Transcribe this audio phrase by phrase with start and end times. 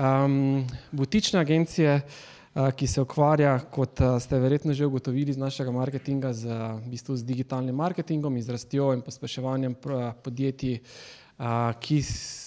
[0.00, 2.00] um, butične agencije,
[2.54, 6.48] uh, ki se ukvarja, kot uh, ste verjetno že ugotovili iz našega marketinga, z,
[6.84, 9.76] v bistvu z digitalnim marketingom, izrastjo in pospeševanjem
[10.22, 10.80] podjetij,
[11.38, 12.02] uh, ki,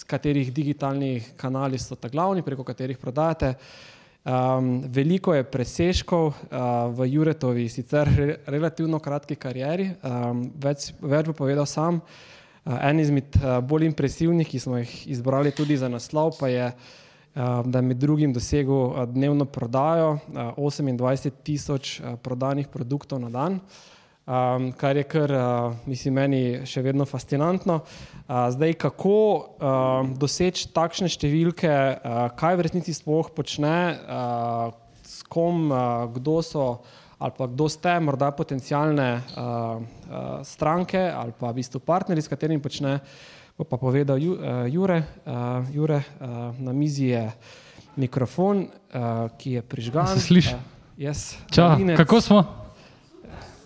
[0.08, 3.56] katerih digitalni kanali so ta glavni, preko katerih prodajate.
[4.24, 6.36] Um, veliko je preseškov uh,
[6.96, 12.00] v Juretovi, sicer re, relativno kratki karieri, um, več, več bo povedal sam.
[12.64, 16.70] Uh, en izmed uh, bolj impresivnih, ki smo jih izbrali tudi za naslov, pa je,
[16.72, 17.03] uh,
[17.34, 20.20] da je med drugim dosegel uh, dnevno prodajo uh,
[20.58, 23.60] 28 tisoč uh, prodanih produktov na dan,
[24.26, 27.80] um, kar je kar, uh, mislim, meni še vedno fascinantno.
[28.28, 34.70] Uh, zdaj, kako uh, doseči takšne številke, uh, kaj v resnici sploh počne, uh,
[35.02, 36.68] s kom, uh, kdo so
[37.24, 42.28] ali pa kdo ste, morda potencijalne uh, uh, stranke ali pa v bistvu partnerji, s
[42.28, 42.98] katerimi počne,
[43.58, 45.04] bo pa povedal Ju, uh, Jure.
[45.26, 47.32] Uh, Jure uh, na mizi je
[47.96, 50.08] mikrofon, uh, ki je prižgan.
[50.08, 50.56] Se sliši?
[50.56, 50.62] Uh,
[50.98, 51.98] yes, Alinec.
[51.98, 52.46] kako smo?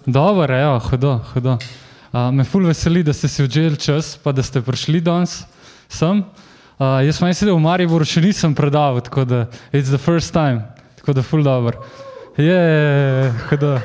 [0.06, 1.58] Dobro, evo, hodo, hodo.
[2.12, 5.44] Uh, me ful veseli, da ste si odželi čas, pa da ste prišli danes
[5.88, 6.24] sem.
[6.80, 9.40] Uh, jaz sem sedel v Mariboru, še nisem predaval, tako da
[9.72, 10.68] it's the first time,
[11.00, 11.80] tako da ful dobro.
[12.38, 13.80] Je, hodo.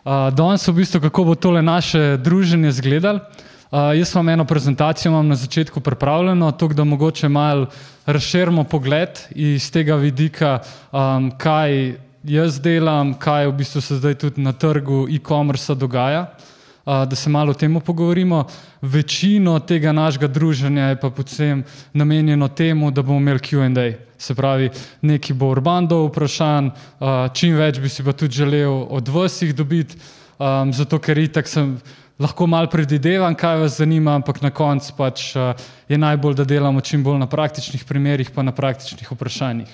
[0.00, 3.26] Uh, danes v bistvu, kako bo tole naše druženje izgledalo.
[3.70, 7.66] Uh, jaz imam eno prezentacijo, imam na začetku pripravljeno, tako da mogoče malo
[8.06, 10.58] razširimo pogled iz tega vidika,
[10.92, 17.04] um, kaj jaz delam, kaj v bistvu se zdaj tudi na trgu e-commerce dogaja, uh,
[17.06, 18.44] da se malo o tem pogovorimo.
[18.82, 23.94] Večino tega našega druženja je pa predvsem namenjeno temu, da bomo imeli QA.
[24.18, 24.70] Se pravi,
[25.00, 29.54] neki bo urbando vprašanj, uh, čim več bi si pa tudi želel od vas jih
[29.54, 29.94] dobiti,
[30.38, 31.78] um, zato ker itak sem.
[32.20, 35.56] Lahko malo predvidevam, kaj vas zanima, ampak na koncu pač, uh,
[35.88, 39.70] je najbolj, da delamo čim bolj na praktičnih primerih, pa na praktičnih vprašanjih.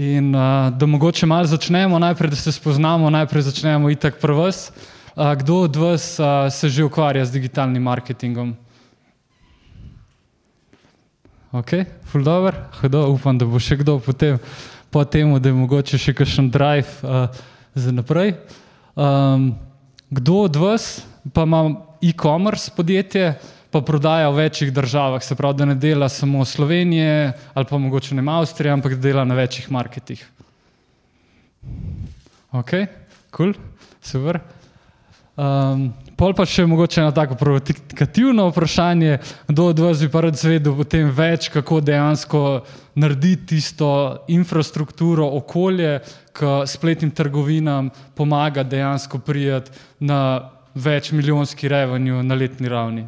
[0.00, 4.70] In uh, da mogoče malo začnemo, najprej da se spoznamo, najprej začnemo itak pri vas.
[5.12, 6.06] Uh, kdo od vas
[6.50, 8.54] se že ukvarja z digitalnim marketingom?
[11.52, 14.40] Ok, full dobro, hodo, upam, da bo še kdo potem,
[14.88, 17.28] po tem, da je mogoče še kakšen drive uh,
[17.76, 18.32] za naprej.
[18.96, 19.52] Um,
[20.12, 23.38] kdo od vas pa ima e-commerce podjetje,
[23.70, 27.78] pa prodaja v večjih državah, se pravi, da ne dela samo v Sloveniji ali pa
[27.78, 30.26] mogoče ne v Avstriji, ampak da dela na večjih marketih.
[32.52, 32.70] Ok,
[33.30, 33.54] kul, cool,
[34.02, 34.40] super.
[35.36, 39.16] Um, pol pa še mogoče eno tako provokativno vprašanje,
[39.48, 42.42] kdo od vas bi pa rad zvedel potem več, kako dejansko
[43.02, 43.88] narediti tisto
[44.30, 45.96] infrastrukturo, okolje,
[46.30, 49.74] ki spletnim trgovinam pomaga dejansko prijeti
[50.06, 50.20] na
[50.78, 53.04] več milijonski revenju na letni ravni.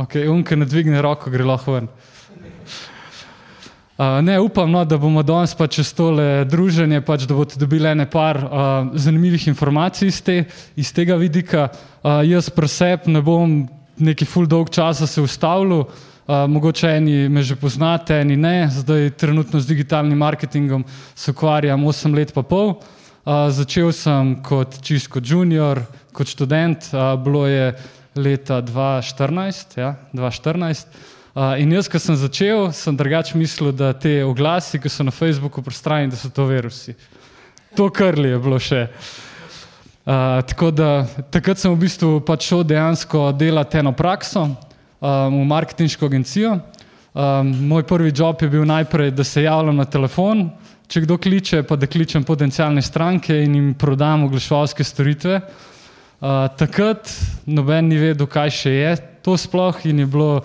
[0.00, 1.92] Ok, unke ne dvigne roko, gre lahko ven.
[3.94, 7.92] Uh, ne, upam, no, da bomo danes pa čez tole druženje, pač, da boste dobili
[7.94, 8.48] nekaj uh,
[8.98, 10.34] zanimivih informacij iz, te,
[10.74, 11.68] iz tega vidika.
[12.02, 13.68] Uh, jaz preseb ne bom
[14.02, 18.66] neki full dolg časa se ustavljal, uh, mogoče eni me že poznate, eni ne.
[18.66, 20.84] Zdaj trenutno z digitalnim marketingom
[21.14, 22.74] se ukvarjam 8 let pa pol.
[22.74, 27.76] Uh, začel sem kot čisto junior, kot študent, uh, bilo je
[28.16, 29.78] leta 2014.
[29.78, 31.13] Ja, 2014.
[31.34, 35.10] Uh, in jaz, ko sem začel, sem drugače mislil, da te oglasi, ki so na
[35.10, 36.92] Facebooku prostrani, da so to virusi.
[37.74, 38.84] To krli je bilo še.
[40.06, 40.90] Uh, tako da
[41.34, 44.54] takrat sem v bistvu pač šel dejansko delati eno prakso um,
[45.40, 46.52] v marketinško agencijo.
[47.10, 50.44] Um, moj prvi job je bil najprej, da se javljam na telefon,
[50.86, 55.40] če kdo kliče, pa da kličem potencijalne stranke in jim prodam oglaševalske storitve.
[56.22, 57.10] Uh, takrat
[57.50, 58.94] noben ni vedel, kaj še je
[59.26, 60.38] to sploh in je bilo.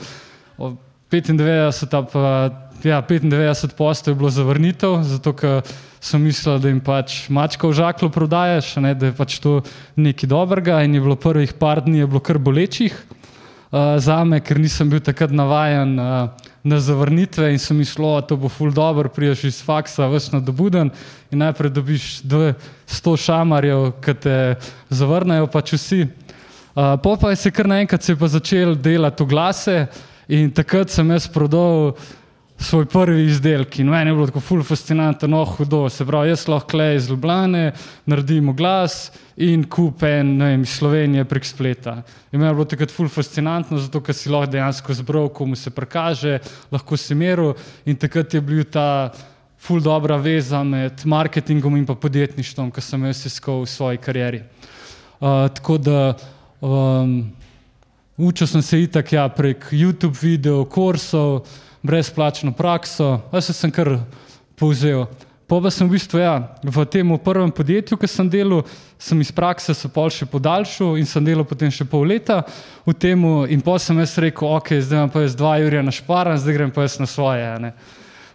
[1.11, 2.50] 95, pa,
[2.83, 5.61] ja, 95 posto je bilo zavrnitev, zato ker
[6.01, 9.59] so mislili, da jim pač mačka v žaklu prodajaš, ne, da je pač to
[9.95, 10.83] nekaj dobrega.
[10.83, 15.31] In je bilo prvih par dni kar bolečih uh, za me, ker nisem bil takrat
[15.31, 16.29] navajen uh,
[16.63, 20.91] na zavrnitve in sem mislil, da bo ful dobro, priješ iz faksa, vse nadobuden
[21.31, 24.38] in najprej dobiš 100 šamarjev, ki te
[24.89, 26.06] zavrnejo, pač vsi.
[26.75, 29.88] Uh, po pa je se kar naenkrat začel delati v glase.
[30.30, 31.96] In takrat sem jaz prodal
[32.62, 35.88] svoj prvi izdelek in meni je bilo tako ful fascinantno, no hudo.
[35.90, 37.72] Se pravi, jaz lahko le iz Ljubljane
[38.06, 41.96] naredim glas in kupen vem, iz Slovenije prek spleta.
[42.31, 45.74] In meni je bilo takrat ful fascinantno, zato ker si lahko dejansko zbral, komu se
[45.74, 46.38] prikaže,
[46.70, 47.56] lahko si meril
[47.90, 49.10] in takrat je bil ta
[49.58, 54.44] ful dobra veza med marketingom in pa podjetništvom, ki sem jaz iskal v svoji karieri.
[55.20, 56.14] Uh, tako da
[56.62, 57.31] um,
[58.19, 61.48] učil sem se itak ja, prek YouTube videov, kursov,
[61.81, 63.95] brezplačno prakso, a se sem kar
[64.60, 65.07] povzel.
[65.48, 68.62] Pa pa sem v bistvu ja, v tem prvem podjetju, ki sem delal,
[69.00, 72.44] sem iz prakse se pol še podaljšal in sem delal potem še pol leta
[72.86, 75.95] v tem in pa sem jaz rekel, ok, zdaj imam pa jaz dva jurja na
[75.95, 77.50] šparan, zdaj grem pa jaz na svoje.
[77.63, 77.74] Ne.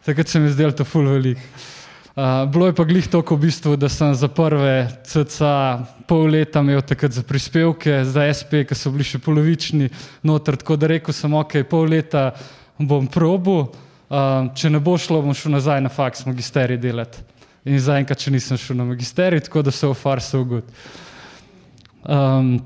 [0.03, 1.39] Takrat sem jaz delal to ful velik.
[2.15, 6.61] Uh, bilo je pa glih toliko v bistvu, da sem za prve cca pol leta
[6.63, 9.89] imel takrat za prispevke, za SP, ki so bili še polovični
[10.23, 12.29] noter, tako da rekel sem, ok, pol leta
[12.79, 17.25] bom probil, uh, če ne bo šlo, bom šel nazaj na faks magisterij delati.
[17.67, 20.71] In zaenkrat, če nisem šel na magisterij, tako da so v farsu good.
[22.07, 22.61] Um,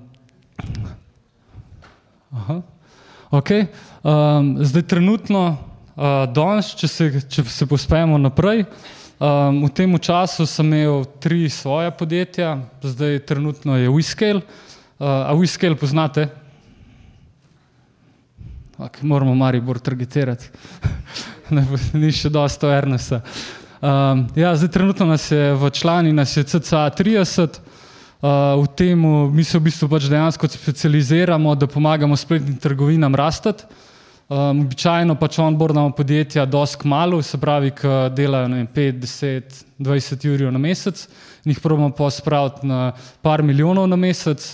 [2.37, 2.59] aha,
[3.41, 3.55] ok.
[4.05, 5.47] Um, zdaj trenutno,
[5.97, 8.67] uh, danes, če se, če se pospemo naprej,
[9.19, 14.43] um, v tem času sem imel tri svoje podjetja, zdaj trenutno je Whiscale.
[14.99, 16.29] Uh, a Whiscale poznate?
[18.79, 20.51] Okay, moramo Maribor targetirati,
[21.99, 23.23] ni še dosto Ernesta.
[23.83, 27.59] Um, ja, zdaj, trenutno nas je v člani, nas je CCA 30,
[28.23, 29.03] uh, v tem
[29.35, 33.67] mi se v bistvu pač dejansko specializiramo, da pomagamo spletnim trgovinam rastati.
[34.29, 40.27] Um, običajno pač onboardamo podjetja dosk malo, se pravi, ki delajo vem, 5, 10, 20
[40.29, 41.07] ur na mesec.
[41.47, 42.93] In jih probamo pa spraviti na
[43.25, 44.45] par milijonov na mesec,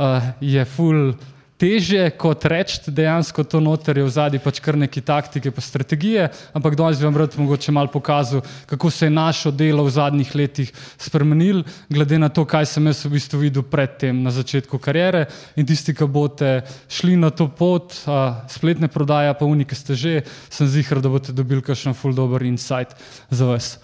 [0.00, 1.12] uh, je full
[1.60, 6.30] težje kot reči, dejansko to noter je v zadnji pač kar neki taktike pa strategije,
[6.56, 10.32] ampak danes bi vam rad mogoče malo pokazal, kako se je našo delo v zadnjih
[10.34, 11.62] letih spremenil,
[11.92, 15.26] glede na to, kaj sem jaz v bistvu videl predtem na začetku karijere
[15.60, 20.14] in tisti, ki boste šli na to pot, a, spletne prodaje pa unike ste že,
[20.48, 22.96] sem zihar, da boste dobili kakšen full dober insight
[23.28, 23.76] za vas.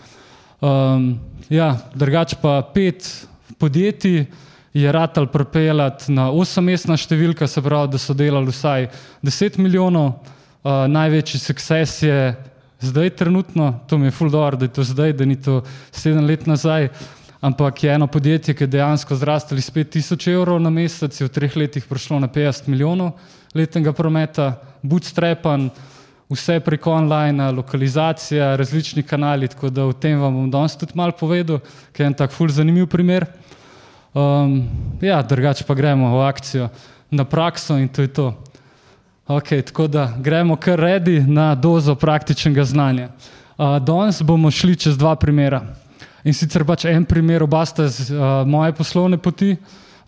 [0.64, 1.19] Um,
[1.52, 3.05] ja, drugač pa pet
[3.61, 4.25] podjetij,
[4.81, 8.90] je ratal pripeljati na 8-mestna številka, se pravi, da so delali vsaj
[9.25, 10.11] 10 milijonov.
[10.67, 12.34] Uh, največji sukces je
[12.84, 15.62] zdaj, trenutno, to mi je full door, da je to zdaj, da ni to
[15.94, 16.90] 7 let nazaj.
[17.40, 21.32] Ampak je eno podjetje, ki je dejansko zrastalo iz 5000 evrov na mesec, je v
[21.32, 23.14] treh letih prišlo na 50 milijonov
[23.56, 24.50] letnega prometa,
[24.82, 25.70] bootstrapan,
[26.28, 29.49] vse preko online, lokalizacija, različni kanali.
[29.49, 31.62] Tako da o tem vam bom danes tudi malo povedal,
[31.93, 33.25] ker je en tak full zanimiv primer.
[34.16, 34.68] Um,
[35.00, 36.68] ja, drugače pa gremo v akcijo,
[37.10, 38.34] na prakso in to je to.
[39.28, 43.08] Okay, tako da gremo kar redi na dozo praktičnega znanja.
[43.58, 45.60] Uh, danes bomo šli čez dva primera.
[46.24, 49.56] In sicer pač en primer, oba sta z uh, moje poslovne poti.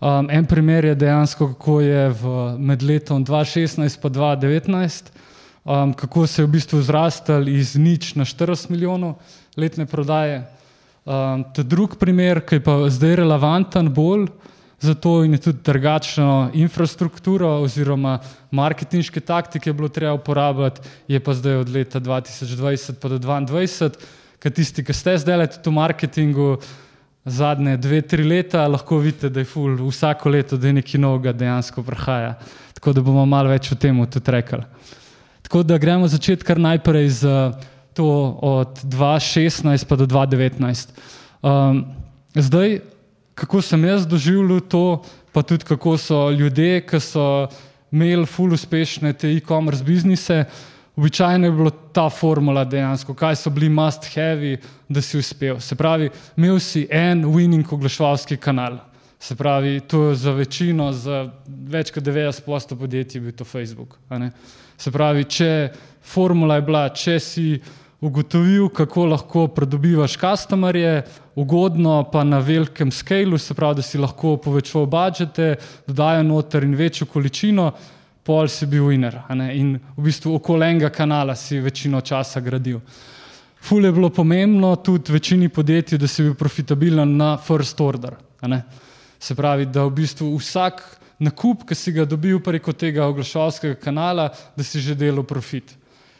[0.01, 5.11] Um, en primer je dejansko, kako je v, med letom 2016 in 2019,
[5.65, 9.19] um, kako se je v bistvu zrastel iz nič na 40 milijonov
[9.57, 10.47] letne prodaje.
[11.09, 14.27] Um, ta drug primer, ki je pa zdaj relevanten bolj
[14.77, 18.19] za to in je tudi drugačno infrastrukturo oziroma
[18.51, 23.89] marketinške taktike bilo treba uporabljati, je pa zdaj od leta 2020 pa do 2022,
[24.37, 26.51] ker tisti, ki ste zdaj leti v marketingu
[27.25, 31.33] zadnje dve, tri leta, lahko vidite, da je ful vsako leto, da je nekaj novega
[31.33, 32.35] dejansko prihaja.
[32.77, 34.61] Tako da bomo malo več o tem tudi rekli.
[35.41, 37.35] Tako da gremo začeti kar najprej z
[37.93, 40.89] to od 2016 pa do 2019.
[41.41, 41.85] Um,
[42.35, 42.79] zdaj,
[43.35, 47.47] kako sem jaz doživljal to, pa tudi kako so ljudje, ki so
[47.91, 50.43] imeli ful uspešne te e-commerce biznise,
[50.95, 54.57] običajno je bila ta formula dejansko, kaj so bili must have,
[54.89, 55.59] da si uspel.
[55.59, 58.77] Se pravi, imel si en winning oglaševalski kanal.
[59.19, 63.97] Se pravi, to je za večino, za več kot 90% podjetij bil to Facebook.
[64.79, 65.51] Se pravi, če
[66.07, 67.45] formula je bila, če si
[67.99, 71.01] ugotovil, kako lahko pridobivaš customerje,
[71.35, 75.55] ugodno pa na velikem skalu, se pravi, da si lahko povečal budžete,
[75.87, 77.73] dodajo noter in večjo količino,
[78.23, 79.19] pol si bil winner.
[79.51, 82.79] In v bistvu okoli enega kanala si večino časa gradil.
[83.59, 88.15] Ful je bilo pomembno tudi večini podjetij, da si bil profitabilen na first order.
[89.19, 94.29] Se pravi, da v bistvu vsak nakup, ki si ga dobil preko tega oglaševalskega kanala,
[94.55, 95.75] da si že delal profit.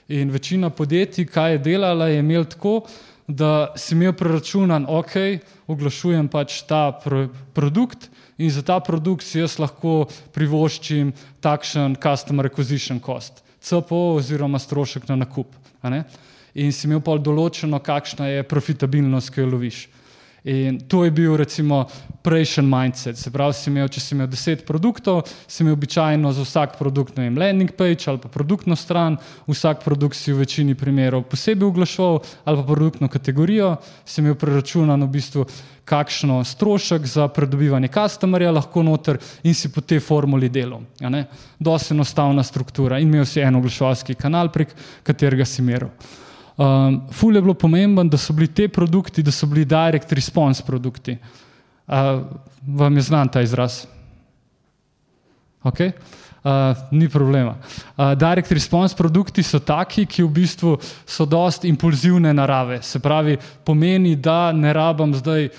[0.09, 2.81] In večina podjetij, kaj je delala, je imel tako,
[3.27, 5.13] da si imel preračunan, ok,
[5.69, 11.13] oglašujem pač ta pro produkt in za ta produkt si jaz lahko privoščim
[11.43, 13.43] takšen customer acquisition cost.
[13.61, 15.53] CPO oziroma strošek na nakup.
[16.55, 19.83] In si imel pol določeno, kakšna je profitabilnost, ki jo loviš.
[20.43, 21.85] In to je bil recimo
[22.23, 23.17] prejšnji mindset.
[23.17, 27.17] Se pravi, si imel, če si imel deset produktov, si imel običajno za vsak produkt
[27.17, 29.17] vem, landing page ali pa produktno stran,
[29.47, 35.03] vsak produkt si v večini primerov posebej oglašal ali pa produktno kategorijo, si imel preračunan
[35.03, 35.45] v bistvu
[35.89, 40.85] kakšno strošek za pridobivanje customerja lahko noter in si po tej formuli delal.
[41.59, 45.89] Dosti enostavna struktura in imel si en oglaševalski kanal, prek katerega si meril.
[46.59, 50.63] Um, ful je bilo pomembno, da so bili te produkti, da so bili direct response
[50.67, 51.17] produkti.
[51.87, 51.95] Uh,
[52.67, 53.85] vam je znan ta izraz?
[55.63, 55.91] Okay.
[56.43, 57.57] Uh, ni problema.
[57.97, 62.79] Uh, direct response produkti so taki, ki v bistvu so dost impulzivne narave.
[62.81, 63.35] Se pravi,
[63.67, 65.49] pomeni, da ne rabim zdaj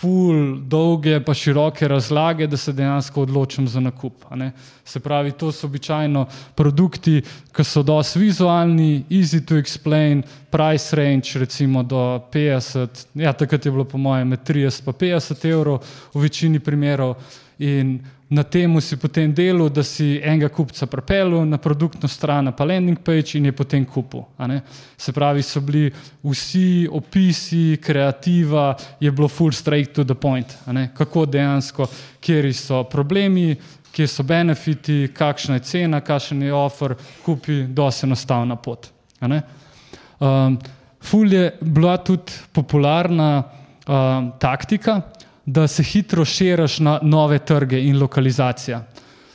[0.00, 4.24] ful, dolge pa široke razlage, da se dejansko odločim za nakup.
[4.84, 6.24] Se pravi, to so običajno
[6.56, 7.20] produkti,
[7.52, 13.72] ki so dosti vizualni, easy to explain, price range recimo do 50, ja, takrat je
[13.72, 17.14] bilo po mojem med 30 in 50 evrov v večini primerov.
[17.58, 17.98] In
[18.30, 22.98] na tem si potem delal, da si enega kupca pripeljal na produktno stran, pa landing
[23.02, 24.22] page in je potem kupil.
[24.96, 25.90] Se pravi, so bili
[26.22, 30.46] vsi opisi, kreativa, je bilo full straight to the point.
[30.94, 31.88] Kako dejansko,
[32.20, 33.56] kje so problemi,
[33.90, 36.94] kje so benefiti, kakšna je cena, kakšen je offer,
[37.24, 38.92] kupi, dosti enostavna pot.
[40.20, 40.58] Um,
[41.02, 45.00] ful je bila tudi popularna um, taktika,
[45.52, 48.84] da se hitro širiš na nove trge in lokalizacija.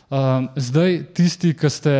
[0.10, 1.93] Um, zdaj, tisti, ki, ste,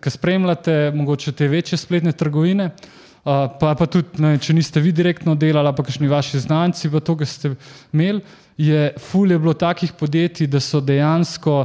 [0.00, 4.92] ki spremljate mogoče te večje spletne trgovine, uh, pa, pa tudi, ne, če niste vi
[4.94, 7.50] direktno delali, pa kakšni vaši znanci, pa to, kar ste
[7.92, 8.22] imeli,
[8.56, 11.58] je fulje bilo takih podjetij, da so dejansko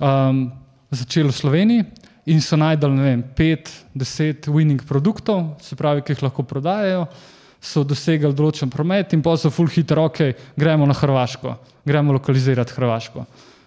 [0.00, 0.48] um,
[0.90, 1.84] začeli v Sloveniji
[2.32, 7.06] in so najdali, ne vem, pet, deset winning produktov, se pravi, ki jih lahko prodajajo
[7.64, 11.56] so dosegli določen promet in pa so full hitro, ok, gremo na Hrvaško,
[11.88, 13.24] gremo lokalizirati Hrvaško.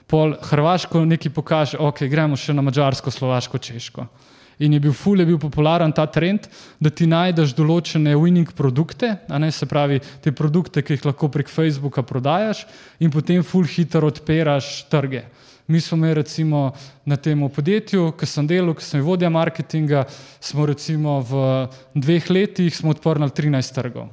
[0.08, 4.08] Pol Hrvaško nekaj pokaže, ok, gremo še na Mačarsko, Slovaško, Češko.
[4.64, 6.48] In je bil full, je bil popularen ta trend,
[6.82, 11.52] da ti najdeš določene winning produkte, ne se pravi te produkte, ki jih lahko prek
[11.52, 12.64] Facebooka prodajaš
[13.00, 15.28] in potem full hitro odpiraš trge.
[15.68, 16.72] Mi smo imeli recimo
[17.06, 20.06] na tem podjetju, ki sem delal, ki sem vodja marketinga,
[20.40, 21.42] smo recimo v
[21.94, 24.08] dveh letih odprli 13 trgov.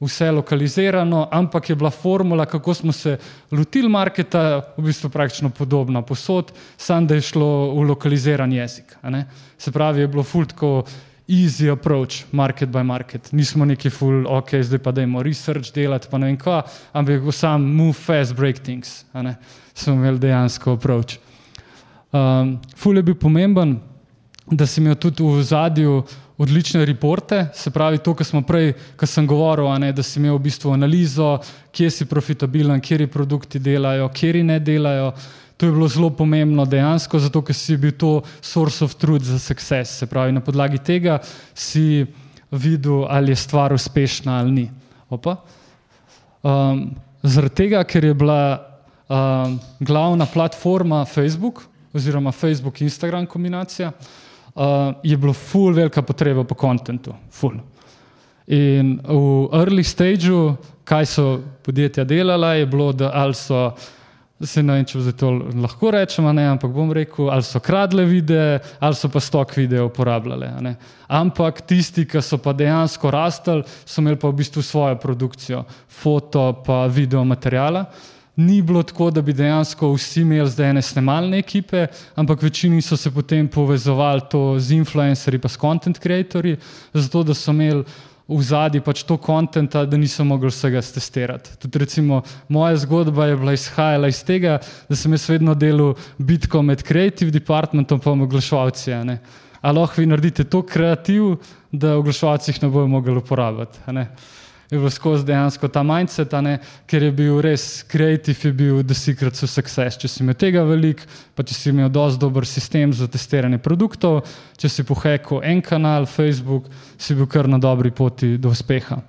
[0.00, 3.18] Vse lokalizirano, ampak je bila formula, kako smo se
[3.50, 8.96] lotili marketa, v bistvu praktično podobna posod, samo da je šlo v lokaliziran jezik.
[9.58, 10.84] Se pravi, je bilo fultko
[11.28, 13.32] easy approach, market by market.
[13.32, 16.62] Nismo neki full, ok, zdaj pa dajmo research delati, pa ne vem kva,
[16.96, 19.04] ampak je sam move fast, break things
[19.78, 21.18] smo imeli dejansko approach.
[22.12, 23.78] Um, ful je bil pomemben,
[24.50, 26.02] da si imel tudi v zadju
[26.38, 30.38] odlične reporte, se pravi to, kar smo prej, kar sem govoril, ne, da si imel
[30.38, 31.36] v bistvu analizo,
[31.74, 35.12] kje si profitabilen, kje produkti delajo, kje ne delajo.
[35.58, 39.38] To je bilo zelo pomembno dejansko, zato ker si bil to source of truth za
[39.42, 39.98] success.
[39.98, 41.18] Se pravi, na podlagi tega
[41.54, 42.06] si
[42.50, 44.70] videl, ali je stvar uspešna ali ni.
[45.10, 49.50] Um, zaradi tega, ker je bila uh,
[49.80, 54.62] glavna platforma Facebook, oziroma Facebook in Instagram kombinacija, uh,
[55.02, 57.14] je bilo full velika potreba po kontentu.
[57.34, 57.58] Full.
[58.46, 63.72] In v early stageu, kaj so podjetja delala, je bilo, da ali so.
[64.38, 68.60] Se ne vem, če za to lahko rečemo, ampak bom rekel, ali so kradle videe,
[68.78, 70.76] ali so pa stok video uporabljale.
[71.08, 76.52] Ampak tisti, ki so pa dejansko rastli, so imeli pa v bistvu svojo produkcijo, foto
[76.62, 77.88] pa video materijala
[78.38, 82.96] ni bilo tako, da bi dejansko vsi imeli zdaj ene snemalne ekipe, ampak večini so
[82.96, 84.22] se potem povezovali
[84.58, 86.56] z influencerji, pa s content creatorji,
[86.94, 87.82] zato da so imeli
[88.28, 91.56] v zadnji pač to kontenta, da niso mogli vsega testirati.
[91.58, 94.58] Tudi recimo moja zgodba je bila izhajala iz tega,
[94.88, 98.92] da sem jaz vedno delal bitko med creative departmentom in oglaševalci.
[99.60, 101.38] Ali lahko vi naredite to kreativ,
[101.72, 103.78] da oglaševalci jih ne bojo mogli uporabljati
[104.70, 108.94] je bil skozi dejansko ta mindset, ne, ker je bil res kreativ, je bil the
[108.94, 109.96] secret to success.
[109.96, 114.20] Če si imel tega veliko, pa če si imel dosti dober sistem za testiranje produktov,
[114.60, 116.68] če si pohekal en kanal, Facebook,
[117.00, 119.00] si bil kar na dobri poti do uspeha.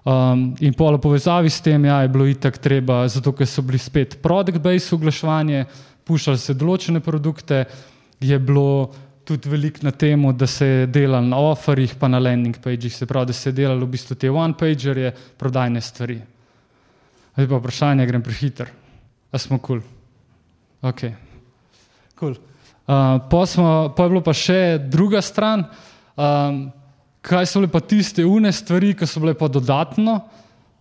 [0.00, 3.80] Um, in polo povezavi s tem, ja, je bilo itak treba, zato ker so bili
[3.80, 5.66] spet produkt-based oglaševanje,
[6.08, 7.66] puščali se določene produkte,
[8.20, 8.90] je bilo
[9.30, 13.06] tudi veliko na tem, da se je delalo na offerjih, pa na landing pageh, se
[13.06, 16.18] pravi, da se je delalo v bistvu te one-pagerje, prodajne stvari.
[17.36, 18.72] Zdaj pa vprašanje, grem prehiter.
[19.30, 19.78] A smo kul?
[19.78, 20.90] Cool.
[20.90, 21.06] Ok.
[22.18, 22.34] Cool.
[22.90, 25.62] Uh, pa, smo, pa je bilo pa še druga stran,
[26.18, 26.62] um,
[27.22, 30.18] kaj so bile pa tiste une stvari, ki so bile pa dodatno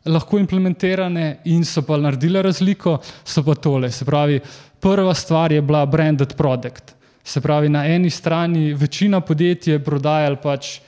[0.09, 3.91] lahko implementirane in so pa naredile razliko, so pa tole.
[3.93, 4.39] Se pravi,
[4.81, 6.95] prva stvar je bila branded product.
[7.23, 10.79] Se pravi, na eni strani večina podjetij je prodajala pač.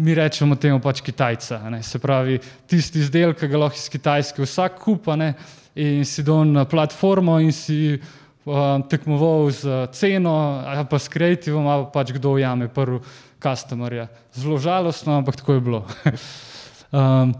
[0.00, 1.58] Mi rečemo temu pač Kitajca.
[1.70, 1.82] Ne?
[1.82, 5.34] Se pravi, tisti izdelek, ki ga lahko iz Kitajske vsak kupa ne?
[5.74, 10.32] in si dol na platformo in si uh, tekmoval z ceno,
[10.66, 13.00] ali pa s kreativom, ali pa pač kdo ujame prvi
[13.42, 14.08] customer.
[14.34, 15.84] Zelo žalostno, ampak tako je bilo.
[16.92, 17.34] um,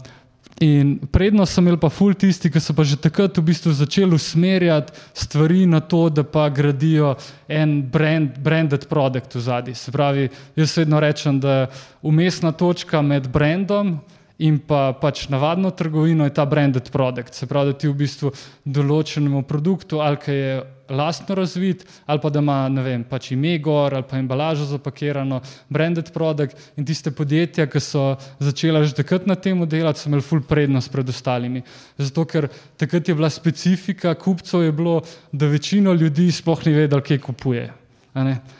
[0.61, 4.13] In prednost so imeli pa ful tisti, ki so pa že takrat v bistvu začeli
[4.13, 7.15] usmerjati stvari na to, da pa gradijo
[7.49, 9.73] en brand, branded produkt v zadnji.
[9.73, 11.65] Se pravi, jaz vedno rečem, da
[12.05, 13.97] umestna točka med brandom
[14.37, 17.33] in pa pač navadno trgovino je ta branded produkt.
[17.33, 18.31] Se pravi, da ti v bistvu
[18.65, 23.95] določenemu produktu ali kaj je lastno razvit, ali pa da ima vem, pač ime gor
[23.95, 29.35] ali pa embalažo zapakirano, branded produkt in tiste podjetja, ki so začela že takrat na
[29.35, 31.63] tem delati, so imeli full prednost pred ostalimi.
[31.97, 37.01] Zato, ker takrat je bila specifika kupcev, je bilo, da večino ljudi sploh ni vedelo,
[37.01, 37.80] kje kupuje.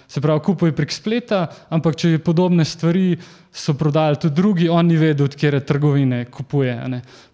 [0.07, 3.17] Se pravi, kupuje prek spleta, ampak če je podobne stvari,
[3.51, 6.71] so prodajali tudi drugi, on ni vedel, od kje trgovine kupuje.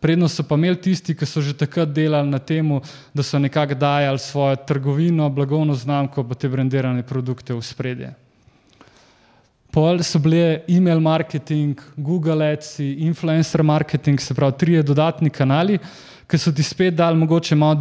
[0.02, 2.80] Prednost so pa imeli tisti, ki so že takrat delali na tem,
[3.14, 8.14] da so nekako dajali svojo trgovino, blagovno znamko, pa te brendirane produkte v spredje.
[9.70, 15.78] Pol so bile e-mail marketing, Google Ads, influencer marketing, se pravi, tri dodatni kanali
[16.27, 17.79] ki so ti spet dali mogoče malo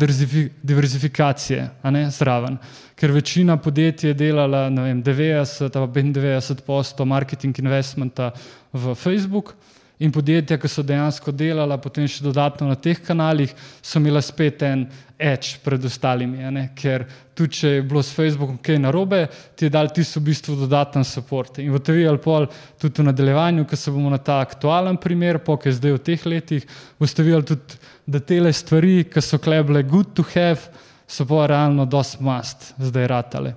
[0.62, 1.70] diverzifikacije
[2.10, 2.58] zraven.
[2.94, 8.30] Ker večina podjetij je delala vem, 90 ali 95 posto marketing investmenta
[8.72, 9.54] v Facebook.
[9.96, 14.60] In podjetja, ki so dejansko delala, potem še dodatno na teh kanalih, so imela spet
[14.66, 14.82] en
[15.16, 16.44] edge pred ostalimi.
[16.76, 19.22] Ker tudi, če je bilo s Facebookom kaj narobe,
[19.56, 21.48] ti je dal tisto v bistvu dodaten podpor.
[21.64, 22.44] In v TV ali pol,
[22.76, 26.68] tudi v nadaljevanju, ko se bomo na ta aktualen primer, pokaj zdaj v teh letih,
[27.00, 30.61] boste videli tudi, da te stvari, ki so kleble good to have,
[31.09, 33.56] so pa realno dost must, zdaj ratale.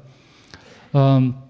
[0.93, 1.48] Um,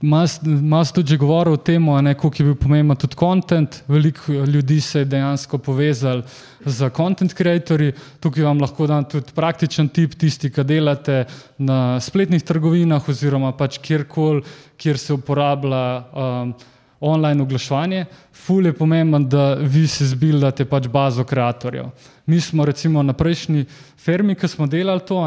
[0.00, 3.82] Malo ste tudi govorili o tem, kako je bil pomemben tudi kontent.
[3.88, 6.22] Veliko ljudi se je dejansko povezalo
[6.64, 7.92] z kontent creatorji.
[8.20, 11.24] Tukaj vam lahko dam tudi praktičen tip, tisti, ki delate
[11.58, 14.42] na spletnih trgovinah oziroma pač kjerkoli,
[14.76, 16.54] kjer se uporablja um,
[17.00, 18.04] online oglaševanje.
[18.32, 21.88] Ful je pomemben, da vi se zbildate pač bazo kreatorjev.
[22.26, 23.64] Mi smo recimo na prejšnji
[23.96, 25.20] fermi, ki smo delali to,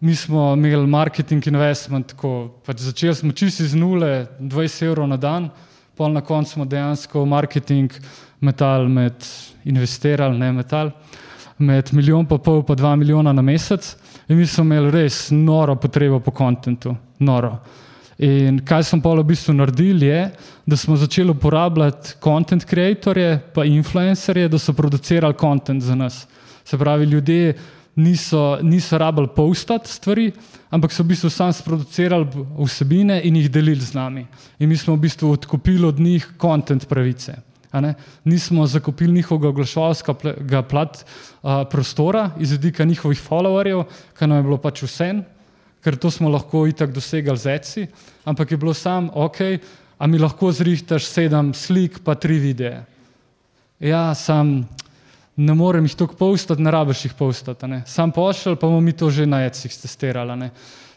[0.00, 5.16] Mi smo imeli marketing investment, ko pač začeli smo čisto iz nule, 20 evrov na
[5.20, 5.50] dan,
[5.96, 7.92] pol na koncu smo dejansko marketing
[8.40, 9.26] metal med
[9.64, 10.88] investirali, ne metal,
[11.58, 13.90] med milijon pa pol pa dva milijona na mesec
[14.28, 17.58] in mi smo imeli res noro potrebo po kontentu, noro.
[18.24, 20.22] In kaj smo pa v bistvu naredili, je,
[20.64, 26.24] da smo začeli uporabljati content creatorje pa influencerje, da so producirali kontent za nas.
[26.64, 27.54] Se pravi, ljudje
[27.96, 30.32] niso, niso rabili postati stvari,
[30.70, 32.26] ampak so v bistvu sami sproducirali
[32.58, 34.26] vsebine in jih delili z nami.
[34.58, 37.36] In mi smo v bistvu odkupili od njih kontent pravice.
[38.24, 41.04] Nismo zakupili njihovega oglaševalskega plat
[41.42, 45.12] uh, prostora iz vidika njihovih followerjev, kar nam je bilo pač vse,
[45.84, 47.86] ker to smo lahko itak dosegali z ECI,
[48.24, 49.38] ampak je bilo sam, ok,
[49.98, 52.82] a mi lahko zrihtaš sedem slik, pa tri videe.
[53.80, 54.68] Ja, sam
[55.40, 57.66] ne morem jih tako postati, ne rabiš jih postati.
[57.86, 60.50] Sam pošilj, pa bomo mi to že na jecih testirali.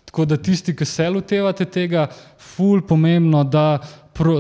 [0.06, 3.80] Tako da tisti, ki se lotevate tega, ful pomembno, da,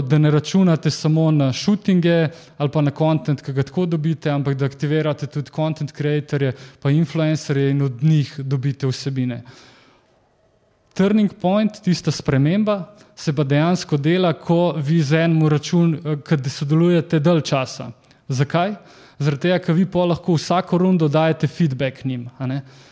[0.09, 4.57] da ne računate samo na shootinge ali pa na kontent, ki ga tako dobite, ampak
[4.59, 9.41] da aktivirate tudi content creatorje, pa influencerje in od njih dobite vsebine.
[10.93, 17.19] Turning point, tista sprememba, se pa dejansko dela, ko vi z enim računom, kad sodelujete
[17.19, 17.89] dalj časa.
[18.27, 18.75] Zakaj?
[19.23, 22.27] Zaradi tega, ker vi pa lahko vsako rundo dajete feedback njim.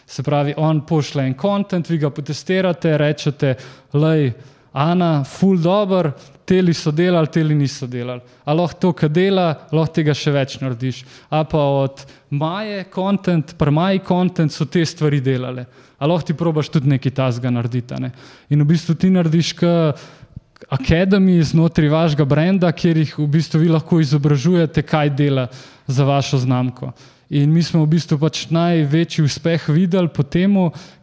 [0.08, 3.56] Se pravi, on pošle en kontent, vi ga potestirate, rečete,
[3.94, 4.32] lej,
[4.74, 6.14] Ana, full dobro,
[6.48, 8.22] teli so delali, teli niso delali.
[8.48, 11.02] A lahko to, kar dela, lahko tega še več narediš.
[11.28, 12.06] A pa od
[12.40, 15.66] maje kontent, pa maji kontent so te stvari delale.
[16.00, 18.00] A lahko ti probaš tudi nekaj tasga narediti.
[18.00, 18.14] Ne?
[18.50, 20.00] In v bistvu ti narediš, kar
[20.70, 25.48] akademiji znotraj vašega brenda, kjer jih v bistvu vi lahko izobražujete, kaj dela
[25.88, 26.92] za vašo znamko.
[27.32, 30.52] In mi smo v bistvu pač največji uspeh videli po tem,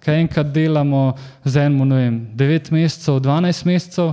[0.05, 4.13] kaj enkrat delamo z enim, ne vem, 9 mesecev, 12 mesecev,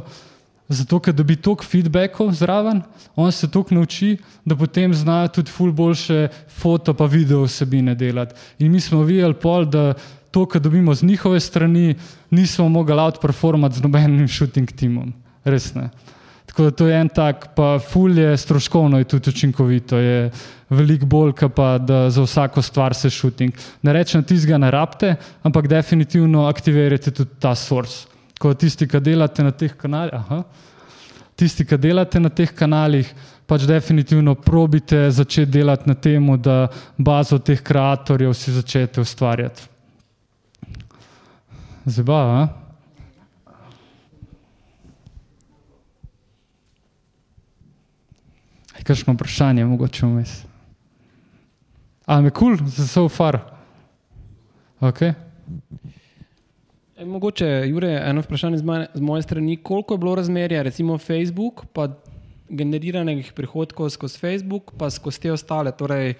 [0.71, 2.79] zato ker dobi toliko feedbackov zraven,
[3.15, 8.35] on se toliko nauči, da potem znajo tudi ful boljše foto pa video vsebine delati.
[8.59, 9.93] In mi smo videli pol, da
[10.31, 11.95] to, kar dobimo z njihove strani,
[12.31, 15.13] nismo mogli outperformati z nobenim shooting timom.
[15.45, 15.89] Res ne.
[16.45, 20.31] Tako da to je en tak, pa fulje stroškovno je tudi učinkovito, je
[20.69, 23.53] veliko bolj, pa da za vsako stvar se shooting.
[23.81, 28.07] Ne rečem, da tizga ne rabite, ampak definitivno aktivirate tudi ta source.
[28.39, 30.23] Ko tisti, ki delate na teh kanalih,
[31.35, 33.13] tisti, ki delate na teh kanalih,
[33.45, 39.67] pač definitivno probite začeti delati na tem, da bazo teh kreatorjev si začnete ustvarjati.
[41.85, 42.64] Zabava.
[48.85, 50.33] Kakšno vprašanje, mogoče vmes?
[52.05, 53.39] A me kul, cool, so far.
[54.79, 55.13] Okay.
[56.97, 59.57] E, mogoče, Jure, eno vprašanje z moje, z moje strani.
[59.57, 61.87] Koliko je bilo razmerja, recimo Facebook, pa
[62.49, 65.71] generiranih prihodkov skozi Facebook, pa skozi te ostale?
[65.71, 66.13] Torej,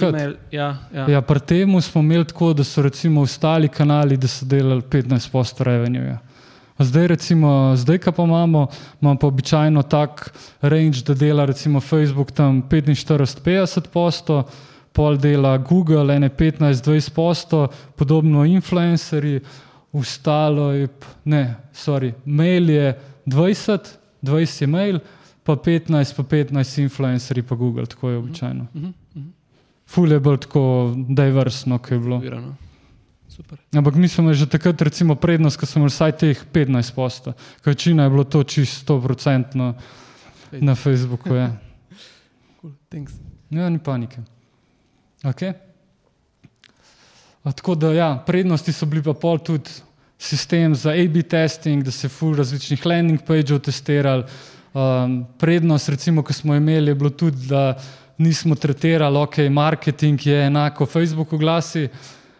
[0.00, 1.06] email, ja, ja.
[1.08, 5.62] ja, pri tem smo imeli tako, da so recimo ostali kanali, da so delali 15%
[5.62, 6.18] revenue.
[6.84, 8.66] Zdaj, recimo, zdaj, ki pa imamo,
[9.00, 14.42] imamo pa običajno tak range, da dela recimo Facebook tam 45-50%,
[14.92, 17.66] pol dela Google, ene 15-20%,
[17.96, 19.40] podobno influencerji,
[19.92, 20.88] ostalo je,
[21.24, 23.78] ne, sorry, mail je 20,
[24.22, 24.98] 20 je mail,
[25.42, 28.66] pa 15, pa 15 influencerji, pa Google, tako je običajno.
[28.74, 29.30] Uh -huh, uh -huh.
[29.86, 32.18] Ful je bolj tako diversno, kot je bilo.
[32.18, 32.54] Virano.
[33.32, 33.56] Super.
[33.72, 37.32] Ampak mi smo že takrat, recimo, prednost, ko smo imeli vsaj teh 15 posta,
[37.64, 39.72] večina je bilo to čisto 100%
[40.60, 41.32] na Facebooku.
[41.32, 41.56] Ja.
[42.60, 43.16] cool, thanks.
[43.48, 44.20] Ja, ni panike.
[45.24, 45.56] Okay.
[47.40, 49.80] A, tako da, ja, prednosti so bili pa pol tudi
[50.20, 54.28] sistem za A-B testing, da se full različnih landing pageov testirali.
[54.76, 57.80] Um, prednost, recimo, ki smo imeli, je bilo tudi, da
[58.20, 61.88] nismo tretirali, ok, marketing je enako Facebook oglasi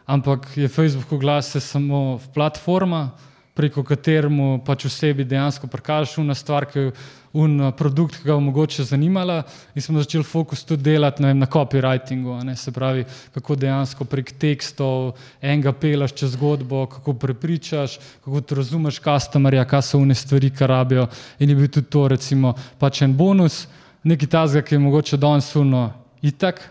[0.06, 3.10] ampak je Facebook oglas samo platforma,
[3.54, 6.92] preko kateremu pač osebi dejansko prikažeš una stvar, ki je
[7.32, 9.42] un eh, produkt, ki ga bo mogoče zanimala
[9.74, 15.12] in smo začeli fokus tudi delati vem, na copywritingu, se pravi, kako dejansko prek tekstov
[15.40, 20.66] enega pelaš čez zgodbo, kako prepričaš, kako ti razumeš customerja, kaj so une stvari, ki
[20.66, 21.06] rabijo.
[21.38, 23.66] In je bil tudi to recimo pač en bonus,
[24.04, 25.90] neki tazga, ki je mogoče danes uno
[26.22, 26.70] itak,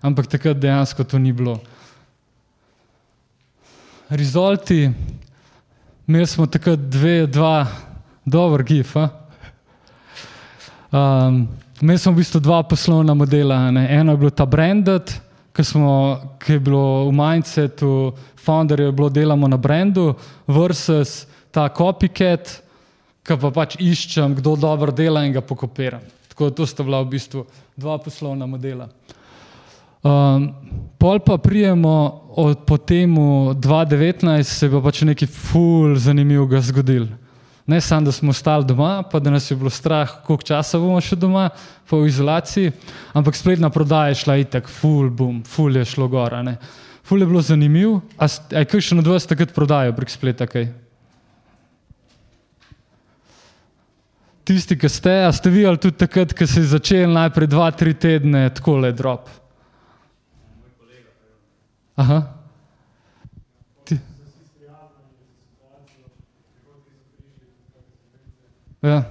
[0.00, 1.60] ampak takrat dejansko to ni bilo
[4.08, 4.90] rezultati,
[6.06, 7.66] imeli smo takrat dve, dva,
[8.24, 8.96] dobro, gif.
[8.96, 9.08] Um,
[11.80, 13.70] imeli smo v bistvu dva poslovna modela.
[13.70, 13.86] Ne.
[13.90, 15.12] Eno je bilo ta branded,
[15.52, 20.14] ki, smo, ki je bilo v mindsetu, founderje je bilo delamo na brandu,
[20.46, 22.62] versus ta copycat,
[23.26, 26.00] ki pa pač iščem, kdo dobro dela in ga pokopiram.
[26.28, 28.88] Tako da to sta bila v bistvu dva poslovna modela.
[30.06, 30.54] Um,
[30.98, 37.06] pol pa prijemo od po temu 2019, se je pa pač nekaj ful zanimivega zgodil.
[37.66, 41.00] Ne samo, da smo ostali doma, pa da nas je bilo strah, koliko časa bomo
[41.02, 41.48] še doma,
[41.90, 42.70] pa v izolaciji,
[43.16, 46.42] ampak spletna prodaja je šla itak, ful, bum, ful je šlo gora.
[46.46, 46.58] Ne.
[47.02, 48.02] Ful je bilo zanimivo.
[48.18, 48.28] A,
[48.62, 50.46] kaj še od vas takrat prodajo prek spleta?
[50.46, 50.68] Kaj?
[54.46, 57.96] Tisti, ki ste, a ste videli tudi takrat, ko se je začel najprej dva, tri
[57.98, 59.45] tedne, tako le drop.
[61.96, 62.22] Aha.
[68.82, 69.02] Ja.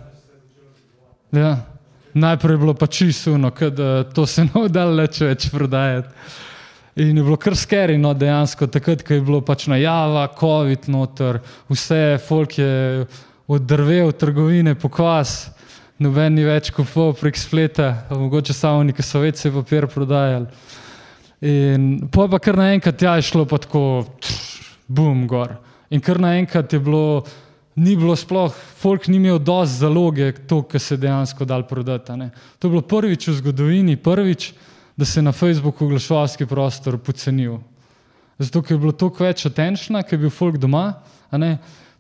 [1.32, 1.66] Ja.
[2.14, 3.38] Najprej je bilo pa čisto,
[3.70, 6.08] da to se ne da več prodajati.
[6.96, 11.42] In je bilo kar skeri, no, dejansko, takrat, ko je bilo pač najava, COVID, noter,
[11.68, 13.04] vse, folk je
[13.52, 15.50] oddrvel trgovine, pokvas,
[16.00, 20.48] noben ni več kupoval prek spleta, mogoče samo neki so večji papir prodajali.
[21.42, 24.06] In pa pa kar naenkrat ja, je šlo pa tako,
[24.88, 25.58] bum, gor.
[25.90, 27.24] In kar naenkrat je bilo,
[27.76, 32.16] ni bilo sploh, folk ni imel dosti zaloge, to, kar se dejansko dal prodati.
[32.18, 32.30] Ne.
[32.60, 34.54] To je bilo prvič v zgodovini, prvič,
[34.96, 37.60] da se je na Facebooku oglaševalski prostor pocenil.
[38.40, 40.94] Zato, ker je bilo toliko več attention, ker je bil folk doma,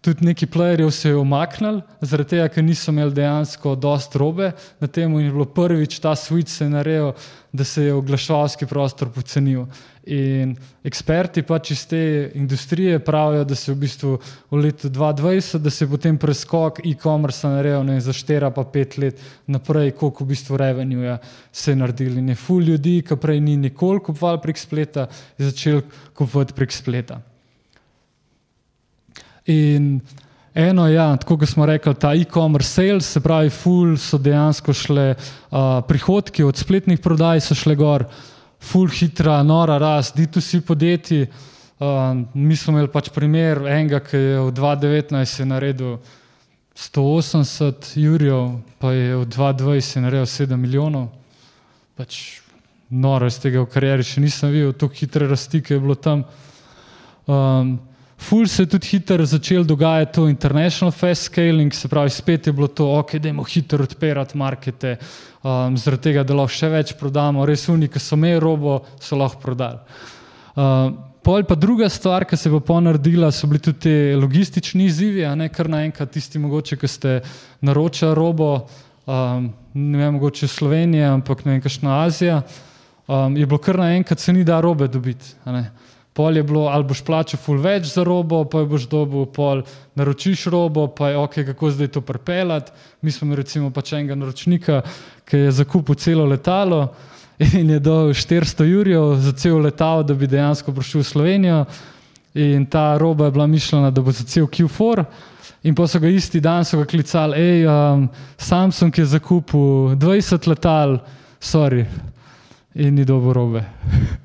[0.06, 4.88] tudi neki playerji se je omaknili, zaradi tega, ker niso imeli dejansko dost robe na
[4.88, 7.16] tem in je bilo prvič ta switch se naredil,
[7.54, 9.66] da se je oglaševalski prostor pocenil.
[10.06, 10.54] In
[10.86, 14.14] eksperti pač iz te industrije pravijo, da se v bistvu
[14.52, 19.22] v letu 2020, da se je potem preskok e-commerce naredil in zaštera pa pet let
[19.48, 21.18] naprej, koliko v bistvu revenue
[21.52, 22.20] se je naredili.
[22.22, 25.08] In je ful ljudi, ki prej ni nikoli kupovali prek spleta,
[25.40, 25.82] je začel
[26.14, 27.24] kupovati prek spleta.
[29.46, 30.00] In
[30.54, 35.10] eno, ja, tako kot smo rekli, ta e-commerce sales, se pravi, full so dejansko šle
[35.16, 38.08] uh, prihodki od spletnih prodaj, so šle gor,
[38.64, 41.28] full hitra, nora rast, D2C podjetji.
[41.76, 45.98] Uh, mi smo imeli pač primer enega, ki je v 2019 naredil
[46.76, 51.10] 180 jurjev, pa je v 2020 naredil 7 milijonov.
[51.96, 52.42] Pač
[52.90, 56.24] noro iz tega v karieri še nisem videl, tako hitre rasti, ki je bilo tam.
[57.28, 57.78] Um,
[58.26, 62.54] Ful se je tudi hitro začel dogajati to international fast scaling, se pravi, spet je
[62.54, 64.96] bilo to, ok, da imamo hitro odpirati markete,
[65.44, 69.20] um, zaradi tega, da lahko še več prodamo, res uniki, ki so imeli robo, so
[69.20, 70.02] lahko prodali.
[70.56, 74.86] Um, Pol pa druga stvar, ki se je pa naredila, so bili tudi ti logistični
[74.86, 77.14] izzivi, a ne kar naenkrat tisti, mogoče, ki ste
[77.66, 78.52] naročili robo,
[79.06, 82.44] um, ne vem, mogoče Slovenija, ampak ne vem, kakšna Azija,
[83.08, 85.34] um, je bilo kar naenkrat se ni da robe dobiti.
[86.16, 89.66] Pol je bilo, ali boš plačal ful več za robo, pa je boš dobil, pol
[90.00, 92.72] naročiš robo, pa je ok, kako zdaj to prepeljati.
[93.02, 94.80] Mi smo recimo pač enega naročnika,
[95.28, 96.88] ki je zakupil celo letalo
[97.60, 101.62] in je dal 400 jurjev za cel letal, da bi dejansko prišel v Slovenijo.
[102.36, 105.04] In ta roba je bila mišljena, da bo za cel Q4.
[105.68, 111.00] In pa so ga isti dan klicali, hej, um, Samsung je zakupil 20 letal,
[111.42, 111.86] sorry,
[112.76, 113.64] in ni dobro robe.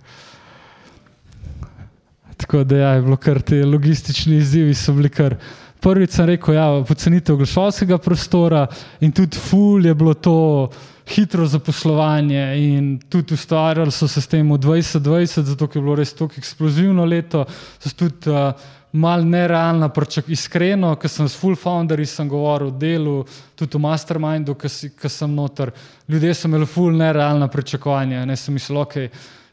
[2.40, 5.36] Tako da ja, je bilo kar te logistični izzivi, so bili kar.
[5.80, 8.66] Prvič sem rekel, ja, pocenitev oglaševalskega prostora
[9.00, 10.68] in tudi ful je bilo to
[11.08, 16.12] hitro zaposlovanje in tudi ustvarjali so se s tem v 2020, zato je bilo res
[16.14, 17.46] tako eksplozivno leto,
[17.78, 18.52] so tudi uh,
[18.92, 23.16] mal nerealna, pričak, iskreno, ker sem s full founderji sem govoril o delu,
[23.54, 25.72] tudi v mastermindu, ker sem noter,
[26.08, 28.96] ljudje so imeli full nerealna pričakovanja, ne sem mislil, ok,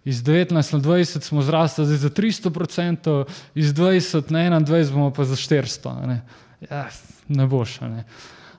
[0.08, 5.36] iz 19 na 20 smo zrasli za 300%, iz 20 na 21 bomo pa za
[5.36, 6.22] 400, ne,
[6.70, 6.88] ja,
[7.28, 8.04] ne boš, ne.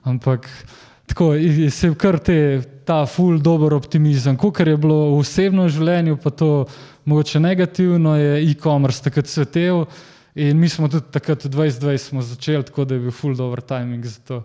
[0.03, 0.49] ampak
[1.05, 1.33] tako
[1.71, 4.37] se je kar te, ta full dober optimizem.
[4.37, 6.67] Kar je bilo v osebnem življenju, pa to
[7.09, 9.87] mogoče negativno, je e-commerce takrat svetel
[10.35, 13.65] in mi smo tudi takrat v 2020 smo začeli, tako da je bil full dober
[13.65, 14.43] timing za to.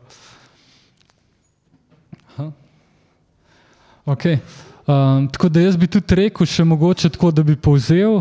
[4.04, 4.40] Okay.
[4.86, 8.20] Um, tako da jaz bi tudi rekel, še mogoče tako, da bi povzel,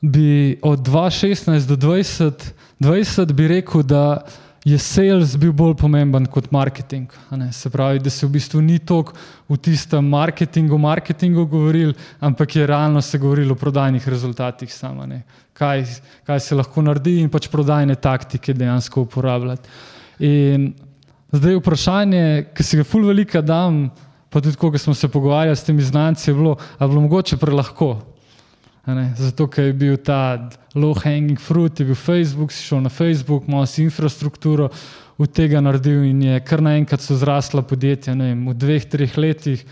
[0.00, 2.46] bi od 2016 do 2020,
[2.80, 4.22] 20 bi rekel, da
[4.64, 7.12] je sales bil bolj pomemben kot marketing.
[7.52, 9.12] Se pravi, da se v bistvu ni toliko
[9.48, 15.08] v tistem marketingu, marketingu govoril, ampak je realno se govorilo o prodajnih rezultatih sama,
[15.52, 15.84] kaj,
[16.26, 19.68] kaj se lahko naredi in pač prodajne taktike dejansko uporabljati.
[20.20, 20.72] In
[21.32, 22.24] zdaj vprašanje,
[22.56, 23.88] ki si ga ful velika dam,
[24.30, 27.36] pa tudi ko smo se pogovarjali s temi znanci, je bilo, ali je bilo mogoče
[27.36, 27.98] prelahko.
[29.16, 33.46] Zato, ker je bil ta low hanging fruit, je bil Facebook, si šel na Facebook,
[33.48, 34.70] malo si infrastrukturo
[35.18, 39.64] od tega naredil in je kar naenkrat so zrasla podjetja vem, v dveh, treh letih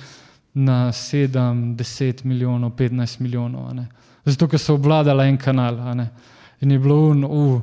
[0.54, 3.72] na 7, 10 milijonov, 15 milijonov.
[4.24, 5.78] Zato, ker so obvladala en kanal.
[6.60, 7.60] In je bilo un, uh,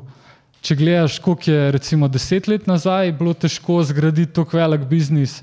[0.66, 5.42] če gledaš, koliko je recimo deset let nazaj, bilo težko zgraditi tako velik biznis.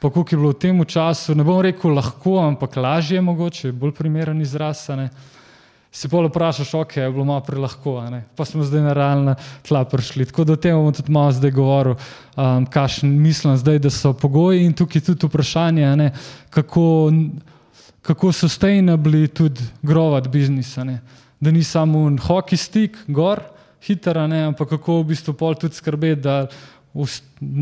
[0.00, 3.72] Pa kako je bilo v tem času, ne bom rekel lahko, ampak lažje je mogoče,
[3.72, 4.88] bolj primeren izraz.
[5.92, 7.98] Si pa vprašaš, ok, je bilo malo prelahko,
[8.36, 9.34] pa smo zdaj na realna
[9.66, 10.24] tla prišli.
[10.30, 11.96] Tako da o tem bom tudi malo zdaj govoril,
[12.36, 16.12] um, kaj mislim zdaj, da so pogoji in tukaj tudi vprašanje, ne,
[16.50, 17.12] kako,
[18.02, 20.78] kako sustainably tudi grovat biznis.
[21.40, 23.42] Da ni samo un hockey stick, gor,
[23.82, 26.46] hiter, ampak kako v bistvu pol tudi skrbeti, da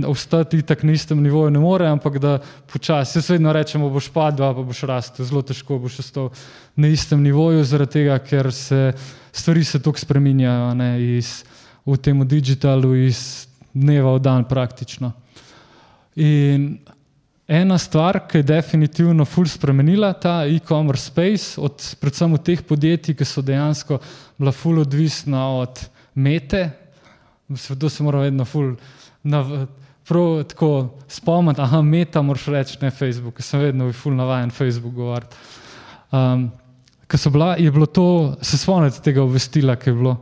[0.07, 2.39] ostati tako na istem nivoju ne more, ampak da
[2.73, 3.19] počasi.
[3.19, 6.31] Jaz vedno rečem, boš padel, pa boš rastel, zelo težko boš ostal
[6.77, 8.93] na istem nivoju, zaradi tega, ker se
[9.33, 11.45] stvari se tako spreminjajo ne, iz,
[11.87, 15.13] v tem digitalu, iz dneva v dan praktično.
[16.17, 16.79] In
[17.49, 23.17] ena stvar, ki je definitivno ful spremenila ta e-commerce space, od, predvsem od teh podjetij,
[23.17, 24.01] ki so dejansko
[24.39, 26.71] bila ful odvisna od mete,
[27.79, 28.75] to se mora vedno ful
[29.29, 29.67] na,
[30.09, 30.71] prav tako
[31.09, 35.37] spomniti, da meta moraš reči, ne Facebook, ker sem vedno ful navajen Facebook govoriti.
[36.13, 36.49] Um,
[37.09, 40.19] Ker so bila, je bilo to, se spomnite tega obvestila, ki je bilo.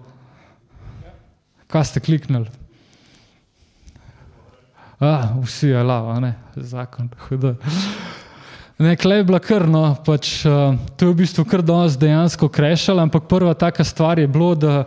[1.66, 2.46] Kaj ste kliknili?
[5.02, 7.56] Ah, vsi je lava, ne, zakon, hudo.
[8.78, 13.26] Nekaj je bila krno, pač, uh, to je v bistvu kar danes dejansko krešalo, ampak
[13.28, 14.84] prva taka stvar je bilo, da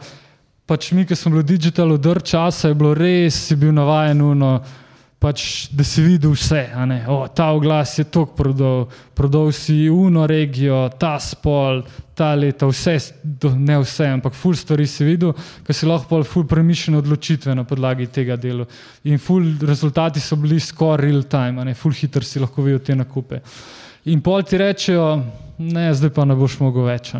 [0.70, 4.22] pač mi, ki smo bili digitali v drč časa, je bilo res, si bil navajen,
[4.22, 4.52] uno,
[5.20, 6.62] pač, da si videl vse.
[7.10, 8.86] O, ta oglas je tok prodal,
[9.18, 11.82] prodal si uno regijo, ta spol,
[12.14, 12.96] ta leta, vse,
[13.58, 15.34] ne vse, ampak ful stvari si videl,
[15.66, 18.70] ker si lahko pol ful premišljene odločitve na podlagi tega dela.
[19.10, 23.42] In ful rezultati so bili skoraj real time, ful hiter si lahko videl te nakupe.
[24.14, 25.12] In pol ti rečejo,
[25.66, 27.16] ne, zdaj pa ne boš mogel več.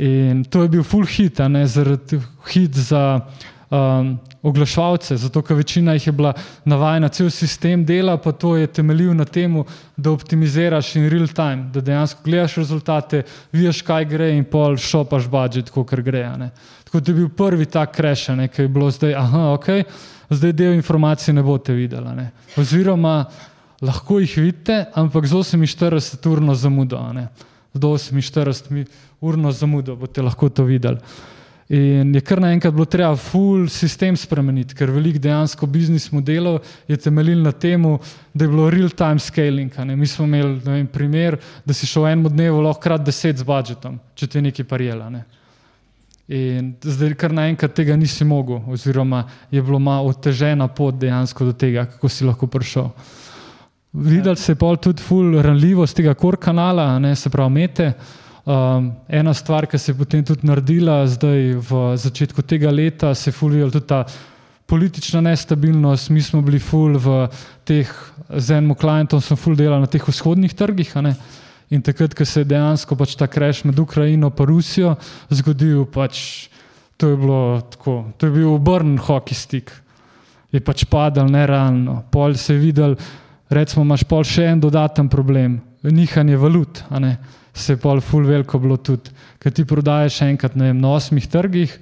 [0.00, 2.16] In to je bil full hit, ne zaradi
[2.48, 3.20] hit za
[3.68, 6.32] um, oglaševalce, zato ker večina jih je bila
[6.64, 9.58] navajena, cel sistem dela, pa to je temeljil na tem,
[9.96, 15.28] da optimiziraš in real time, da dejansko gledaš rezultate, vidiš, kaj gre in pol šopaš
[15.28, 16.24] budžet, kot gre.
[16.38, 16.50] Ne.
[16.88, 19.68] Tako da je bil prvi tak kreš, ki je bilo zdaj, aha, ok,
[20.30, 22.16] zdaj del informacij ne boste videli.
[22.16, 22.30] Ne.
[22.56, 23.26] Oziroma,
[23.84, 27.04] lahko jih vidite, ampak z 48 urno zamudo.
[27.12, 27.28] Ne.
[27.74, 30.98] Z 48 urno zamudo boste lahko to videli.
[31.70, 36.58] In je kar naenkrat bilo treba full sistem spremeniti, ker velik dejansko biznis modelov
[36.90, 37.84] je temeljil na tem,
[38.34, 39.76] da je bilo real-time scaling.
[39.94, 44.00] Mi smo imeli vem, primer, da si šel eno dnevo lahko krat deset z budžetom,
[44.18, 45.06] če ti je nekaj parjela.
[45.14, 45.22] Ne.
[46.26, 51.54] In zdaj kar naenkrat tega nisi mogel, oziroma je bilo malo otežena pot dejansko do
[51.54, 52.90] tega, kako si lahko prišel.
[53.92, 57.92] Videli se je pa tudi full ranljivost tega kor kanala, ne, se pravi mete.
[58.44, 63.28] Um, ena stvar, ki se je potem tudi naredila, zdaj v začetku tega leta, se
[63.28, 64.04] je fulvila tudi ta
[64.66, 66.10] politična nestabilnost.
[66.10, 67.26] Mi smo bili ful v
[67.68, 67.90] teh,
[68.30, 70.94] z enim klientom smo ful delali na teh vzhodnih trgih.
[71.70, 74.96] In takrat, ko se je dejansko pač ta kreš med Ukrajino in Rusijo
[75.30, 76.48] zgodil, pač
[76.96, 79.70] to je bilo tako, to je bil obrn hockey stick.
[80.52, 82.02] Je pač padal nerealno.
[82.10, 82.96] Pol se je videl,
[83.48, 86.82] recimo, imaš pol še en dodaten problem, nihanje valut
[87.60, 91.76] se je pol ful veliko bilo tudi, ker ti prodajes enkrat vem, na osmih trgih,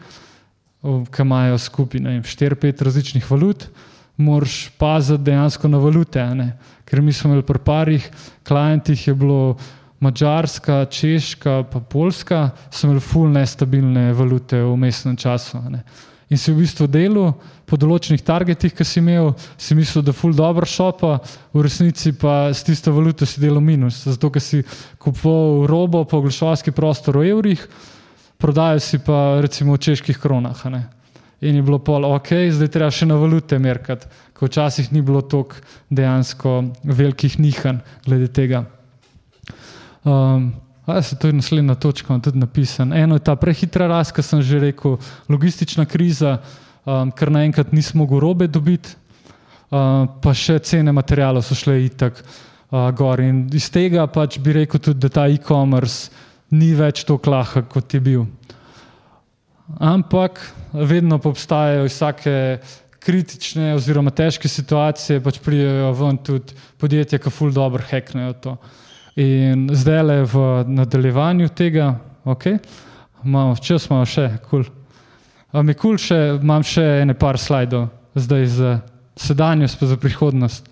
[0.82, 1.58] ki imajo
[2.26, 3.68] štiri, pet različnih valut,
[4.18, 6.24] moraš paziti dejansko na valute,
[6.84, 8.10] ker mi smo imeli pri parih
[8.46, 9.56] klientih je bilo
[10.00, 15.58] Mačarska, Češka, pa Poljska, so imeli ful nestabilne valute v mestnem času.
[16.28, 17.32] In si v bistvu delal,
[17.64, 21.18] po določenih targetih, ki si imel, si mislil, da je ful dobro šopa,
[21.56, 24.02] v resnici pa s tisto valuto si delal minus.
[24.04, 24.60] Zato, ker si
[25.00, 27.64] kupoval robo po oglaševalski prostor v evrih,
[28.36, 30.60] prodajal si pa recimo v čeških kronah.
[31.40, 35.24] In je bilo pol, ok, zdaj treba še na valute merkati, ko včasih ni bilo
[35.24, 38.66] toliko dejansko velikih nihanj glede tega.
[40.04, 40.52] Um,
[40.88, 42.92] A, se to je naslednja točka, tudi napisan.
[42.96, 44.96] Eno je ta prehitra rast, ki sem že rekel,
[45.28, 46.38] logistična kriza,
[46.88, 48.96] um, ker naenkrat nismo mogli robe dobiti,
[49.68, 53.20] uh, pa še cene materijalov so šle itak uh, gor.
[53.20, 56.08] In iz tega pač bi rekel tudi, da ta e-commerce
[56.56, 58.24] ni več tako lahek, kot je bil.
[59.76, 60.40] Ampak
[60.72, 62.34] vedno pa obstajajo vsake
[63.04, 68.56] kritične oziroma težke situacije, pač prijajo ven tudi podjetja, ki ful dobro heknejo to.
[69.18, 72.44] In zdaj le v nadaljevanju tega, ok,
[73.26, 74.62] imamo čas, imamo še, kul.
[74.62, 74.74] Cool.
[75.64, 78.72] Mi kul še, imam še ene par slajdov, zdaj za
[79.18, 80.68] sedanjost, pa za prihodnost.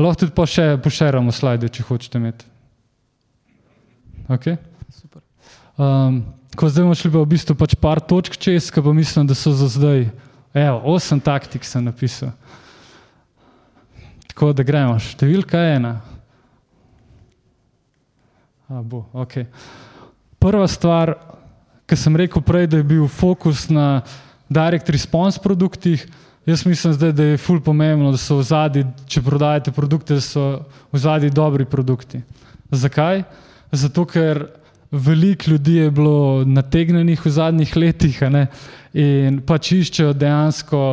[0.00, 2.48] Lahko tudi pa še pošeramo slajde, če hočete imeti.
[4.30, 4.56] Okay?
[5.76, 6.22] Um,
[6.56, 9.36] ko zdaj bomo šli pa v bistvu pač par točk čez, ki pa mislim, da
[9.36, 10.08] so za zdaj,
[10.56, 12.32] evo, osem taktik sem napisal.
[14.32, 15.98] Tako da gremo, številka ena.
[18.70, 19.50] A, bo, okay.
[20.38, 21.16] Prva stvar,
[21.90, 24.04] Ker sem rekel prej, da je bil fokus na
[24.46, 26.04] direct response produktih,
[26.46, 30.22] jaz mislim, zdaj, da je ful pomembno, da so v zadnji, če prodajate produkte, da
[30.22, 30.44] so
[30.94, 32.20] v zadnji dobri produkti.
[32.70, 33.24] Zakaj?
[33.74, 34.44] Zato, ker
[34.90, 38.46] veliko ljudi je bilo nategnenih v zadnjih letih ne?
[38.94, 40.84] in pač iščejo dejansko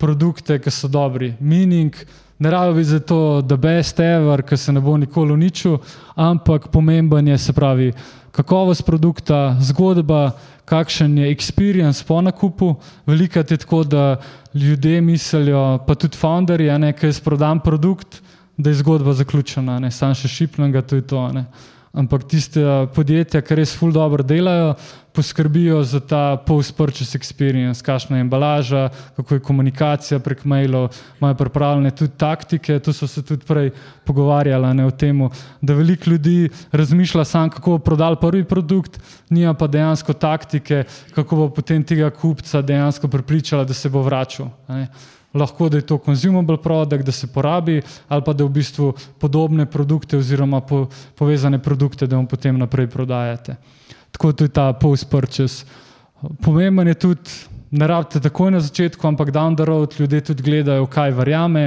[0.00, 1.34] produkte, ki so dobri.
[1.40, 1.92] Meaning,
[2.38, 5.78] ne rabi za to, da best ever, ki se ne bo nikoli uničil,
[6.14, 7.92] ampak pomemben je, se pravi,
[8.32, 10.32] kakovost produkta, zgodba,
[10.64, 12.74] kakšen je experience po nakupu.
[13.06, 14.16] Veliko je tako, da
[14.54, 18.22] ljudje mislijo, pa tudi founderji, da je sprodan produkt,
[18.56, 21.28] da je zgodba zaključena, ne samo še šipnem ga, to je to.
[21.32, 21.44] Ne.
[21.92, 22.60] Ampak tiste
[22.94, 24.74] podjetja, ki res ful dobro delajo,
[25.16, 28.82] poskrbijo za ta post-purchase experience, kakšna je embalaža,
[29.16, 32.78] kako je komunikacija prek mailov, imajo pripravljene tudi taktike.
[32.78, 33.70] Tu so se tudi prej
[34.04, 35.24] pogovarjali ne, o tem,
[35.60, 41.36] da veliko ljudi razmišlja samo, kako bo prodal prvi produkt, nima pa dejansko taktike, kako
[41.36, 44.52] bo potem tega kupca dejansko pripričala, da se bo vračal.
[44.68, 44.88] Ne.
[45.36, 49.66] Lahko da je to consumable produkt, da se porabi, ali pa da v bistvu podobne
[49.66, 53.56] produkte oziroma po, povezane produkte, da vam potem naprej prodajate
[54.16, 55.64] tako tudi ta post-purchase.
[56.40, 57.30] Pomemben je tudi,
[57.70, 61.66] ne rabite takoj na začetku, ampak down the road ljudje tudi gledajo, kaj verjame,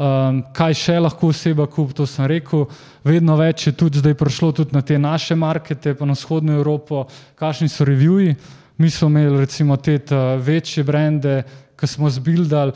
[0.00, 2.64] um, kaj še lahko oseba kup, to sem rekel.
[3.04, 7.04] Vedno več je tudi zdaj prišlo tudi na te naše markete, pa na vzhodno Evropo,
[7.36, 8.36] kakšni so reviji.
[8.80, 10.00] Mi smo imeli recimo te
[10.40, 11.44] večje brende,
[11.80, 12.72] ki smo zbildali,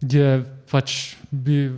[0.00, 1.70] je pač, bi,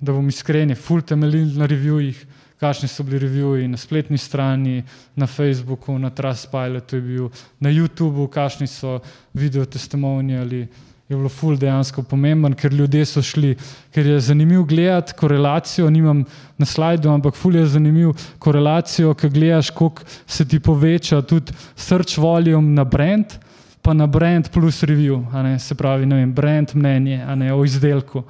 [0.00, 2.24] da bom iskren, full temeljil na revijih
[2.64, 4.82] kakšni so bili reviji na spletni strani,
[5.16, 9.00] na Facebooku, na Trustpilotu, na YouTubu, kakšni so
[9.34, 10.68] video testimoniali
[11.08, 13.52] je bilo ful dejansko pomemben, ker ljudje so šli,
[13.92, 16.22] ker je zanimivo gledati korelacijo, nimam
[16.58, 22.16] na slajdu, ampak ful je zanimivo korelacijo, ki gledaš, koliko se ti poveča tudi search
[22.18, 23.36] volume na brand,
[23.84, 25.20] pa na brand plus review,
[25.58, 28.24] se pravi, ne vem, brand mnenje, ne o izdelku.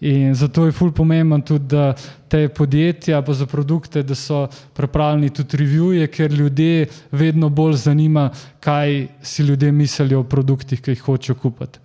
[0.00, 1.94] In zato je ful pomemben tudi, da
[2.28, 8.30] te podjetja, pa za produkte, da so pripravljeni tudi revije, ker ljudje vedno bolj zanima,
[8.60, 11.84] kaj si ljudje mislijo o produktih, ki jih hočejo kupiti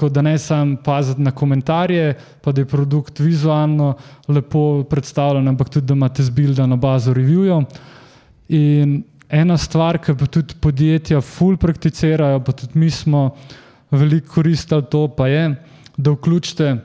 [0.00, 3.94] tako da ne samo paziti na komentarje, pa da je produkt vizualno
[4.28, 7.64] lepo predstavljen, ampak tudi da imate zbildano bazo reviewov.
[8.48, 13.30] In ena stvar, ki pa tudi podjetja ful prakticirajo, pa tudi mi smo
[13.90, 15.54] veliko koristili to, pa je,
[15.96, 16.76] da vključite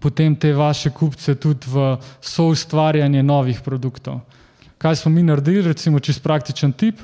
[0.00, 4.20] potem te vaše kupce tudi v soustvarjanje novih produktov.
[4.78, 7.00] Kaj smo mi naredili, recimo čist praktičen tip.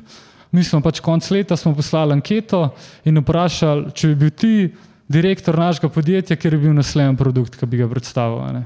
[0.52, 2.70] Mi smo pač konc leta poslali anketo
[3.04, 4.70] in vprašali, če bi bil ti
[5.08, 8.62] direktor našega podjetja, ker je bil naslednji produkt, ki bi ga predstavil.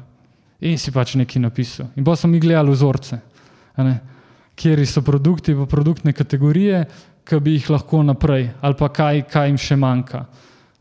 [0.61, 1.89] In si pač nekaj napisal.
[1.97, 3.19] In pa smo mi gledali vzorce,
[4.61, 6.85] kje so produkti, pa produktne kategorije,
[7.25, 10.25] ki bi jih lahko naprej, ali pa kaj, kaj jim še manjka.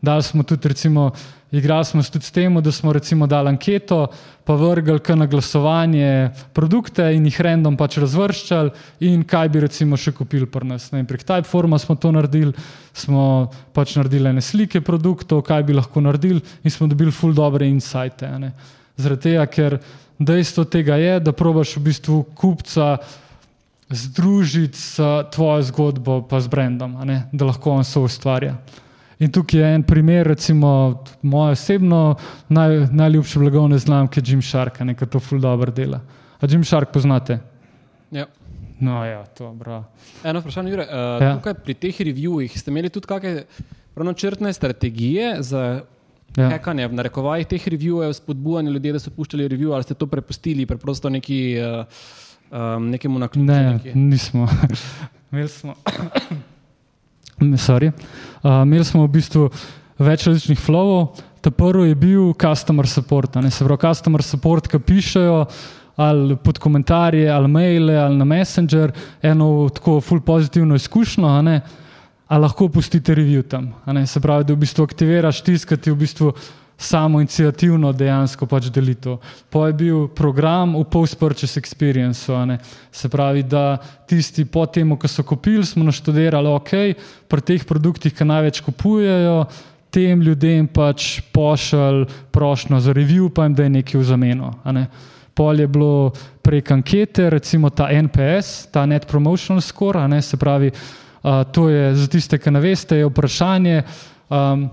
[0.01, 1.11] Dali smo tudi, recimo,
[1.51, 4.07] igrali smo tudi s tem, da smo recimo dali anketo,
[4.43, 10.11] pa vrgli na glasovanje produkte in jih random pač razvrščali, in kaj bi recimo še
[10.15, 10.91] kupili pri nas.
[10.91, 12.53] Ne, prek Typeforma smo to naredili,
[12.93, 17.67] smo pač naredili ene slike produktov, kaj bi lahko naredili, in smo dobili full dobre
[17.67, 18.31] insajte.
[18.97, 19.79] Zaradi tega, ker
[20.19, 22.97] dejstvo tega je, da probaš v bistvu kupca
[23.89, 24.99] združiti s
[25.33, 26.97] tvojo zgodbo, pa z brandom,
[27.31, 28.57] da lahko on so ustvarja.
[29.19, 32.15] In tukaj je en primer, recimo, moje osebno
[32.49, 35.99] naj, najljubše blagovne znamke, Jim Shark, ki to ful dobro dela.
[36.39, 37.39] A Jim Shark poznate?
[38.11, 38.25] Ja.
[38.79, 39.51] No, ja, to,
[40.23, 40.85] Eno vprašanje, Jure.
[40.87, 41.33] Uh, ja.
[41.35, 43.43] Tukaj pri teh reviewih ste imeli tudi kakšne
[43.93, 45.81] pravnočrtne strategije za
[46.37, 46.47] ja.
[46.53, 50.63] hekanje, v narekovajih teh reviewov, spodbujanje ljudi, da so puščali review, ali ste to prepustili
[50.69, 52.07] preprosto neki, uh,
[52.51, 53.45] um, nekemu naključju?
[53.45, 53.93] Ne, neki?
[53.95, 54.47] nismo.
[55.31, 55.75] imeli smo.
[57.67, 57.91] Sorry.
[58.43, 59.49] Uh, imeli smo v bistvu
[59.99, 61.19] več različnih flowov.
[61.41, 65.45] Ta prvi je bil customer support, ne se pravi, customer support, ki pišejo
[65.99, 68.91] ali pod komentarje, ali maile, ali na Messenger,
[69.21, 71.27] eno tako full pozitivno izkušnjo,
[72.27, 73.73] a lahko pustite review tam.
[74.07, 76.31] Se pravi, da v bistvu aktiviraš tiskati v bistvu
[76.79, 79.17] samo inicijativno dejansko pač deli to.
[79.49, 82.31] Po je bil program v post-purchase experience,
[82.91, 83.77] se pravi, da
[84.07, 86.71] tisti po tem, ko so kupili, smo naštudirali, ok,
[87.27, 89.43] pri teh produktih, ki največ kupujejo,
[89.91, 94.53] tem ljudem pač pošalj prošlo za review, pa jim da je nekaj v zameno.
[94.71, 94.87] Ne.
[95.35, 96.11] Pol je bilo
[96.41, 101.95] prek ankete, recimo ta NPS, ta Net Promotional Score, ne, se pravi, uh, to je
[101.95, 103.83] za tiste, ki ne veste, je vprašanje.
[104.29, 104.69] Um,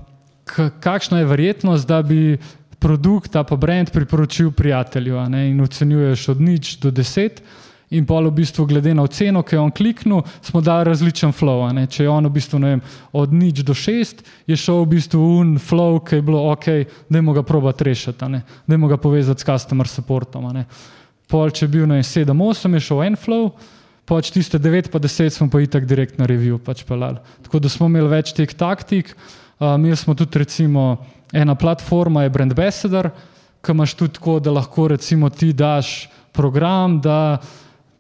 [0.81, 2.39] kakšna je verjetnost, da bi
[2.79, 7.43] produkt, pa brand priporočil prijatelju ne, in ocenjuješ od nič do deset.
[7.91, 11.63] In pa v bistvu, glede na oceno, ki je on kliknil, smo dali različen flow.
[11.87, 12.81] Če je on v bistvu vem,
[13.15, 16.67] od nič do šest, je šel v bistvu un flow, ki je bilo ok,
[17.07, 18.27] da je ga probati rešiti,
[18.67, 20.51] da je ga povezati s customer supportom.
[21.31, 23.55] Pol, če je bil na 7-8, je šel en flow,
[24.07, 27.23] pač tiste 9 pa 10 smo pa itak direkt na review pač pelali.
[27.47, 29.15] Tako da smo imeli več teh taktik.
[29.15, 30.97] Uh, mi smo tudi, recimo,
[31.33, 33.11] ena platforma, je Brand Ambassador,
[33.63, 37.39] ki imaš tudi tako, da lahko recimo ti daš program, da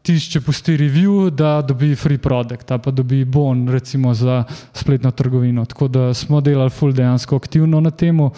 [0.02, 5.64] ti če pusti review, da dobi free product, pa dobi bon, recimo za spletno trgovino.
[5.64, 8.30] Tako da smo delali full dejansko aktivno na temu.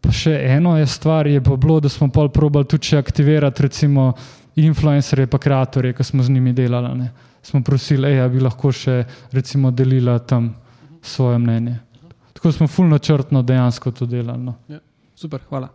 [0.00, 4.12] Pa še eno je stvar, je pa bilo, da smo pol probali tudi aktivirati recimo
[4.56, 6.98] influencerje pa kreatorje, ki smo z njimi delali.
[6.98, 7.12] Ne.
[7.42, 10.54] Smo prosili, da bi lahko še recimo delila tam
[11.02, 11.78] svoje mnenje
[12.44, 14.42] tako smo fulno načrtno dejansko to delali.
[14.42, 14.54] No.
[14.68, 14.78] Ja,
[15.16, 15.68] super, hvala.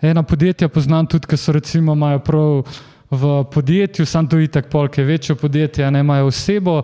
[0.00, 2.62] Ena podjetja poznam tudi, ki so recimo imajo prav
[3.10, 6.78] v podjetju, sam to itak polke, večje podjetje, ne imajo osebo,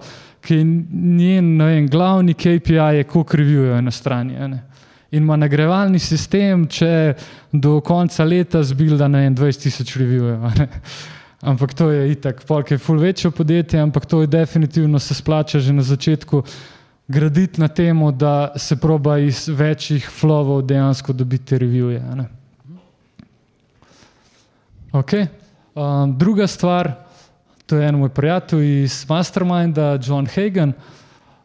[0.44, 0.58] ki
[0.92, 4.34] njen vem, glavni KPI je, koliko revijujejo na strani.
[4.48, 4.60] Ne.
[5.10, 7.14] In ima nagrevalni sistem, če
[7.52, 10.50] do konca leta zbilda na 20 tisoč revijujejo.
[11.40, 15.58] Ampak to je itak, polke je ful večje podjetje, ampak to je definitivno se splača
[15.60, 16.42] že na začetku
[17.08, 22.02] graditi na tem, da se proba iz večjih flovov dejansko dobiti revije.
[24.92, 25.26] Okay.
[25.74, 26.92] Um, druga stvar,
[27.66, 30.72] to je en moj prijatelj iz Masterminda, John Hagen.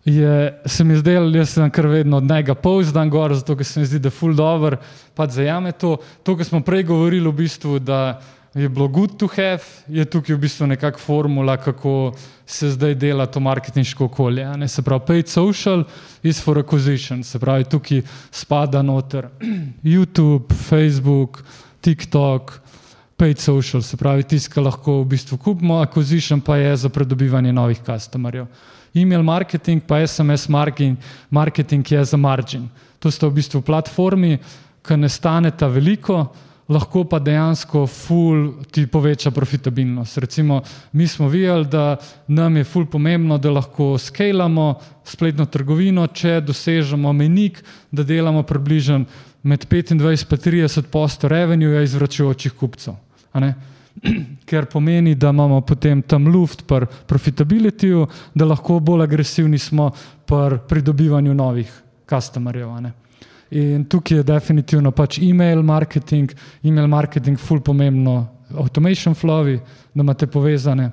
[0.05, 3.85] Je, se mi zdelo, da sem kar vedno od njega povzdan gor, zato se mi
[3.85, 4.77] zdi, da je full dobro,
[5.15, 5.97] pa zajame to.
[6.23, 8.21] To, kar smo prej govorili, v bistvu, da
[8.53, 12.13] je bilo good to have, je tukaj v bistvu nekakšna formula, kako
[12.45, 14.45] se zdaj dela to marketinško okolje.
[14.57, 14.67] Ne?
[14.67, 15.83] Se pravi, paid social
[16.23, 19.29] is for acquisition, se pravi, tukaj spada noter
[19.83, 21.43] YouTube, Facebook,
[21.81, 22.59] TikTok,
[23.17, 27.79] paid social, se pravi, tiskaj lahko v bistvu kupimo, acquisition pa je za pridobivanje novih
[27.85, 28.47] customerjev.
[28.95, 30.97] E-mail marketing pa SMS marketing,
[31.29, 32.69] marketing je za margin.
[32.99, 34.39] To sta v bistvu platformi,
[34.81, 36.25] ki ne staneta veliko,
[36.69, 40.17] lahko pa dejansko ful ti poveča profitabilnost.
[40.17, 40.61] Recimo,
[40.91, 41.97] mi smo videli, da
[42.27, 49.05] nam je ful pomembno, da lahko skalamo spletno trgovino, če dosežemo menik, da delamo približno
[49.43, 52.93] med 25 in 30 posto revenue izvračujočih kupcev.
[54.49, 59.91] Ker pomeni, da imamo potem tam luft pri profitabilityju, da lahko bolj agresivni smo
[60.25, 61.71] pri pridobivanju novih
[62.09, 62.69] customerjev.
[63.49, 66.33] In tukaj je definitivno pač e-mail marketing,
[66.63, 68.27] e-mail marketing, ful pomembno,
[68.57, 69.57] automation flowi,
[69.93, 70.91] da imate povezane.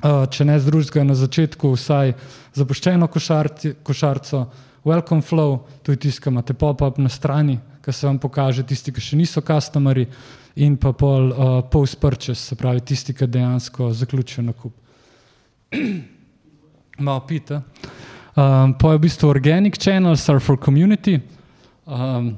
[0.00, 2.14] Uh, če ne z drugega, na začetku vsaj
[2.56, 4.46] zapuščeno košarci, košarco,
[4.88, 8.94] welcome flow, to je tisto, ki imate pop-up na strani, ki se vam pokaže, tisti,
[8.96, 10.06] ki še niso customeri,
[10.56, 14.72] in pa pol uh, post-purchase, se pravi tisti, ki dejansko zaključijo nakup.
[17.04, 17.62] Malo pita.
[18.34, 21.20] Um, pa je v bistvu organic channels are for community.
[21.90, 22.36] Um,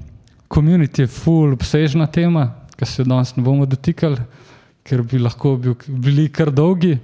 [0.49, 4.21] community je full obsežna tema, ki se jo danes ne bomo dotikali,
[4.81, 6.95] ker bi lahko bil, bili kar dolgi,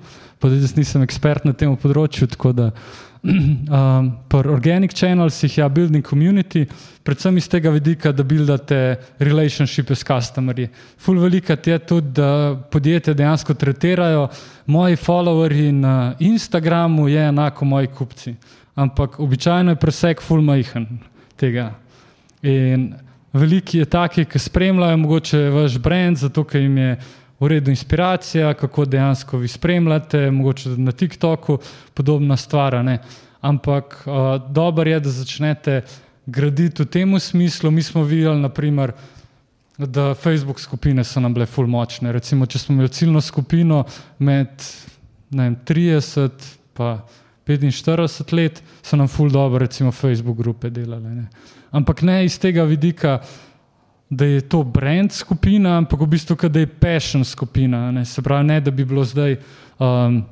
[0.40, 2.24] pa tudi jaz nisem ekspert na tem področju.
[2.56, 6.62] Da um, pri organic channels jih je building community,
[7.04, 8.78] predvsem iz tega vidika, da buildate
[9.20, 10.70] relationshipe s customerji.
[11.04, 14.30] Full velikrat je tudi, da podjetje dejansko tretirajo,
[14.72, 18.34] moji followerji na Instagramu je enako moji kupci.
[18.78, 20.88] Ampak običajno je preseg full majhen
[21.36, 21.74] tega.
[22.42, 22.94] In
[23.32, 26.98] veliki je taki, ki spremljajo mogoče vaš brand, zato ker jim je
[27.40, 31.58] v redu inspiracija, kako dejansko vi spremljate, mogoče na TikToku,
[31.94, 32.84] podobna stvar.
[32.84, 32.98] Ne?
[33.40, 35.82] Ampak uh, dobro je, da začnete
[36.26, 37.70] graditi v tem smislu.
[37.70, 38.92] Mi smo videli, naprimer,
[39.78, 42.12] da Facebook skupine so nam bile ful močne.
[42.12, 43.84] Recimo, če smo imeli ciljno skupino
[44.18, 44.48] med
[45.30, 46.98] vem, 30 in
[47.48, 51.14] 45 let, so nam ful dobro, recimo, Facebook grupe delale.
[51.14, 51.28] Ne?
[51.70, 53.18] ampak ne iz tega vidika,
[54.10, 57.90] da je to brand skupina, ampak v bistvu, da je passion skupina.
[57.92, 58.04] Ne?
[58.04, 59.36] Se pravi, ne da bi bilo zdaj.
[59.78, 60.22] Um,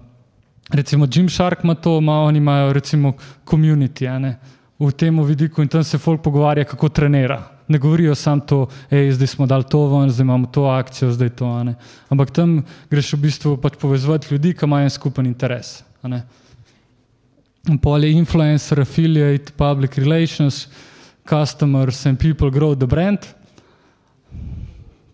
[0.73, 3.13] recimo Jim Shark ima to, ima, oni imajo recimo
[3.45, 4.39] community ne?
[4.79, 7.43] v tem vidiku in tam se folk pogovarja, kako trenira.
[7.69, 11.29] Ne govorijo samo to, da zdaj smo dali to ven, zdaj imamo to akcijo, zdaj
[11.29, 11.47] to.
[12.09, 15.83] Ampak tam greš v bistvu pač povezovati ljudi, ki imajo en skupen interes.
[17.83, 20.69] Polje influencer, affiliate, public relations
[21.27, 23.19] customers and people grow the brand.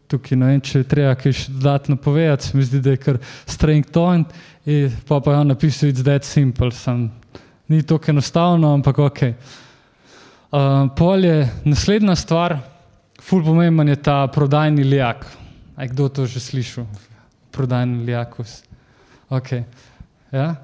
[0.07, 3.01] Tukaj ne vem, če je treba kaj še dodatno povedati, se mi zdi, da je
[3.01, 4.27] kar streng ton.
[5.09, 7.09] Pa pa je on napisal, it's that simple, sem.
[7.73, 9.23] Ni to enostavno, ampak ok.
[10.53, 12.59] Uh, polje, naslednja stvar,
[13.23, 15.25] ful pomemben je ta prodajni lijak.
[15.81, 16.85] Aj kdo to že slišal?
[17.49, 18.61] Prodajni lijakus.
[19.33, 19.65] Ok.
[20.29, 20.61] Ja?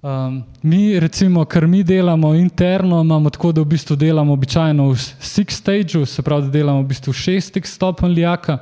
[0.00, 4.94] Um, mi, recimo, kar mi delamo interno, imamo tako, da v bistvu delamo običajno v
[4.94, 8.58] six stageu, se pravi, da delamo v bistvu šestih stopenj lijaka.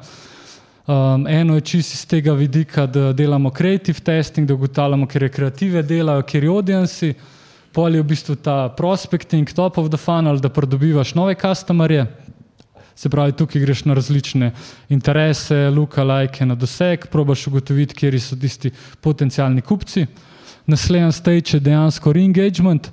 [0.87, 5.29] Um, eno je čisto iz tega vidika, da delamo creative testing, da ugotavljamo, ker je
[5.29, 7.11] kreative delajo, ker je audienci,
[7.73, 12.07] pol je v bistvu ta prospecting, top of the funnel, da pridobivaš nove customerje.
[12.97, 14.55] Se pravi, tukaj greš na različne
[14.89, 18.73] interese, luka, like, na doseg, probaš ugotoviti, kje so tisti
[19.05, 20.07] potencijalni kupci
[20.67, 22.91] naslednji stage je dejansko re-engagement.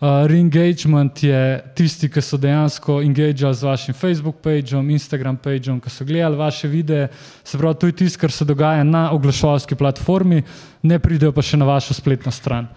[0.00, 5.90] Uh, re-engagement je tisti, ki so dejansko engagirali z vašim Facebook pageom, Instagram pageom, ki
[5.90, 7.08] so gledali vaše videe.
[7.44, 10.42] Se pravi, to je tisto, kar se dogaja na oglaševalski platformi,
[10.82, 12.68] ne pridejo pa še na vašo spletno stran.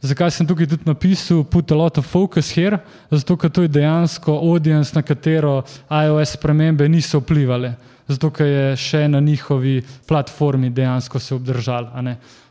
[0.00, 2.78] Zakaj sem tukaj tudi napisal, put a lot of focus here?
[3.10, 7.72] Zato, ker to je dejansko audience, na katero iOS spremembe niso vplivali
[8.10, 11.90] zato ker je še na njihovi platformi dejansko se obdržal.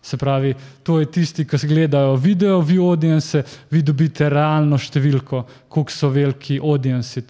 [0.01, 5.91] Se pravi, to je tisti, ki gledajo video, vi audience, vi dobite realno številko, koliko
[5.91, 7.21] so veliki audience.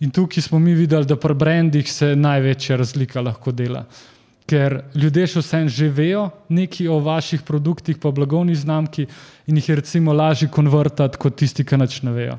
[0.00, 3.86] In tukaj smo mi videli, da pri brandih se največja razlika lahko dela.
[4.46, 9.08] Ker ljudje še vsem že vejo nekaj o vaših produktih, pa blagovni znamki,
[9.46, 12.38] in jih je recimo lažje konvertirati kot tisti, ki nič ne vejo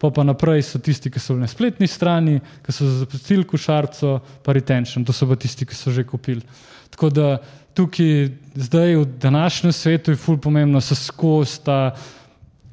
[0.00, 4.54] pa pa naprej so tisti, ki so na spletni strani, ki so zapustili košarico, pa
[4.56, 6.40] retention, to so pa tisti, ki so že kupili.
[7.00, 7.38] Tako da
[7.74, 11.94] tukaj, zdaj v današnjem svetu je ful pomembno, se skozi ta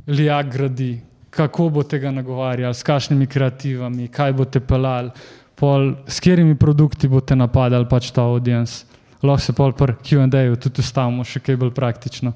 [0.07, 5.11] lijak gradi, kako bo tega nagovarjali, s kakšnimi kreativami, kaj boste pelali,
[5.55, 8.83] pol, s katerimi produkti boste napadali pač ta audience.
[9.23, 12.33] lahko se pol pri QA-ju tudi ustavimo, še kaj bolj praktično.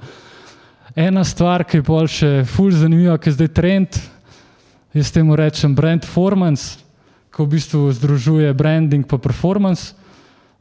[0.95, 3.99] Ena stvar, ki je pol še fulj zanimiva, ki je zdaj trend,
[4.93, 6.79] jaz temu rečem brand performance,
[7.31, 9.99] ko v bistvu združuje branding pa performance.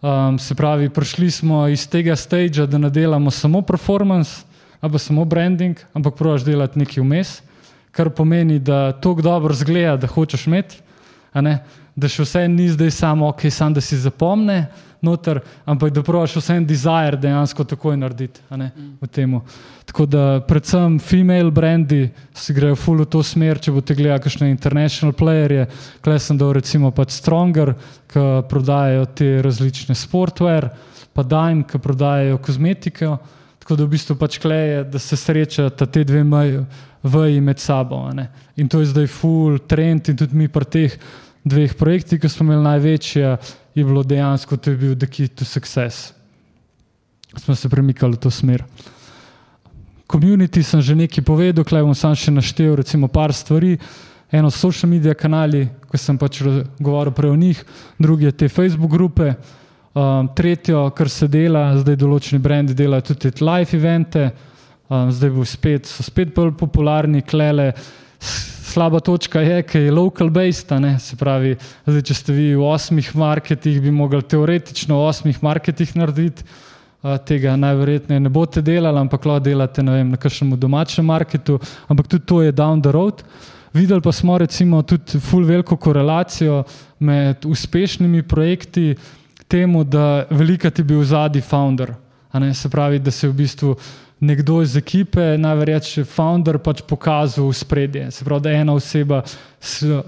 [0.01, 4.45] Um, se pravi, prišli smo iz tega stagea, da ne delamo samo performance,
[4.81, 7.43] ali samo branding, ampak praviš delati nekaj vmes,
[7.93, 10.79] kar pomeni, da to dobro zgleda, da hočeš imeti,
[12.01, 14.65] da še vse ni zdaj samo, ok, sam da si zapomne,
[15.01, 18.41] noter, ampak da praviš vse en desire dejansko takoj narediti
[19.01, 19.39] v tem.
[19.89, 24.51] Tako da predvsem female brandi si grejo full v to smer, če boste gledali kakšne
[24.53, 25.67] international playerje,
[26.05, 27.75] klej sem dal recimo pač Stronger,
[28.11, 30.71] ki prodajajo te različne sportwear,
[31.17, 33.15] pa Dime, ki prodajajo kozmetike.
[33.61, 36.25] Tako da v bistvu pač kleje, da se srečata te dve
[37.03, 38.05] veji med sabo.
[38.57, 40.97] In to je zdaj full trend in tudi mi pri teh
[41.45, 43.37] dveh projektih, ki smo imeli največje,
[43.75, 46.13] je bilo dejansko, to je bil the key to success.
[47.37, 48.65] Smo se premikali v to smer.
[50.11, 53.79] Community sem že nekaj povedal, klej bom sam še naštel, recimo par stvari.
[54.31, 56.43] Eno so social media kanali, ko sem pač
[56.79, 57.59] govoril prej o njih,
[57.99, 59.35] drugi je te Facebook grupe,
[59.95, 64.31] um, tretjo, kar se dela, zdaj določeni brendi delajo tudi live evente,
[64.87, 67.73] um, zdaj bo spet, so spet bolj popularni, klele,
[68.21, 71.57] slaba točka je, ker je local based, se pravi,
[71.87, 76.45] zdaj, če ste vi v osmih marketih, bi mogli teoretično v osmih marketih narediti.
[77.25, 81.57] Tega najverjetneje ne boste delali, ampak lahko delate vem, na kakšnem domačem marketu,
[81.89, 83.23] ampak tudi to je down the road.
[83.73, 86.65] Videli pa smo recimo tudi full veliko korelacijo
[86.99, 88.95] med uspešnimi projekti
[89.49, 91.95] temu, da velika ti bil zadnji founder.
[92.55, 93.75] Se pravi, da se v bistvu
[94.21, 98.11] nekdo iz ekipe, najverjetneje founder, pač pokazal spredje.
[98.11, 99.23] Se pravi, da ena oseba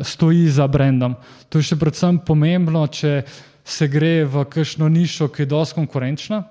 [0.01, 1.17] stoji za brandom.
[1.49, 3.23] To je še predvsem pomembno, če
[3.65, 6.43] se gre v kakšno nišo, ki je dosti konkurenčna.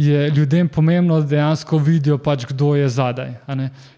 [0.00, 3.34] Je ljudem pomembno, da dejansko vidijo, pač, kdo je zadaj.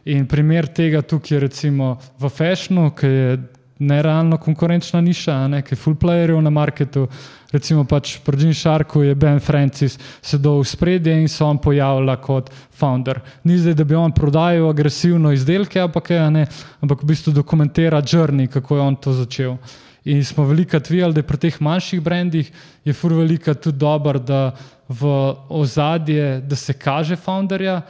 [0.05, 3.37] In primer tega tukaj je recimo v fashionu, ki je
[3.83, 7.09] nerealno konkurenčna niša, nekaj full playerjev na marketu.
[7.53, 12.17] Recimo pač pri Jean Sharku je Ben Francis sedel v spredje in se on pojavlja
[12.17, 13.21] kot founder.
[13.45, 16.47] Ni zdaj, da bi on prodajal agresivno izdelke, ampak, je, ne,
[16.81, 19.57] ampak v bistvu dokumentira journey, kako je on to začel.
[20.05, 22.49] In smo veliko tvijali, da je pri teh manjših brendih
[22.85, 24.55] je fur velika tudi dober, da
[24.89, 25.13] v
[25.49, 27.83] ozadje, da se kaže founderja.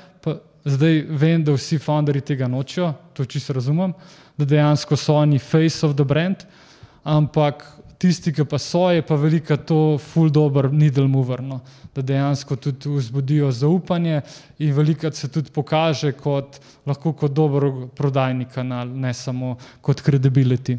[0.63, 3.95] Zdaj vem, da vsi founderji tega nočijo, to čisto razumem
[4.37, 6.37] da dejansko so oni face of the brand,
[7.05, 7.65] ampak
[8.03, 11.61] tisti, ki pa so, je pa velika to full dobro needle mover, no?
[11.95, 14.23] da dejansko tudi vzbudijo zaupanje
[14.59, 20.79] in velikrat se tudi pokaže kot lahko kot dober prodajni kanal, ne samo kot credibility.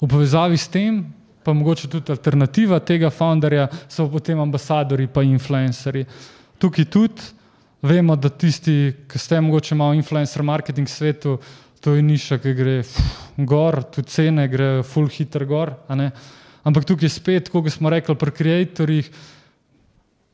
[0.00, 1.02] V povezavi s tem
[1.42, 6.06] pa mogoče tudi alternativa tega founderja so potem ambasadori pa influencerji.
[6.58, 7.22] Tukaj tudi
[7.82, 11.38] vemo, da tisti, ki ste mogoče malo influencer marketing svetu,
[11.82, 12.76] to je niša, ki gre
[13.36, 15.74] gor, tudi cene grejo full hitro gor.
[16.62, 19.08] Ampak tukaj spet, kot smo rekli pri creatorjih,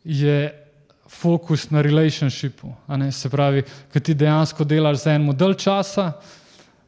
[0.04, 0.40] je
[1.08, 2.74] fokus na relationshipu.
[3.12, 6.12] Se pravi, ker ti dejansko delaš za en model časa,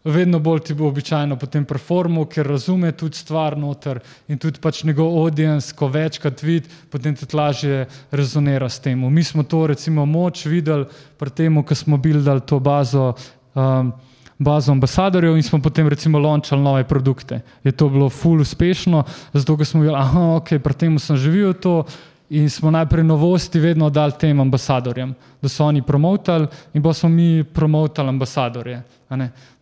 [0.04, 4.82] vedno bolj ti bo običajno potem performo, ker razume tudi stvar noter in tudi pač
[4.84, 9.00] njegov audience, ko večkrat vidi, potem tudi lažje rezonira s tem.
[9.00, 10.84] Mi smo to recimo moč videli
[11.16, 13.14] pri tem, ko smo bildali to bazo.
[13.54, 13.92] Um,
[14.40, 17.40] bazo ambasadorjev in smo potem recimo launchali nove produkte.
[17.64, 21.84] Je to bilo full uspešno, zato smo videli, da okay, pri tem sem živel to
[22.30, 27.08] in smo najprej novosti vedno dali tem ambasadorjem, da so oni promotali in pa smo
[27.08, 28.82] mi promotali ambasadorje,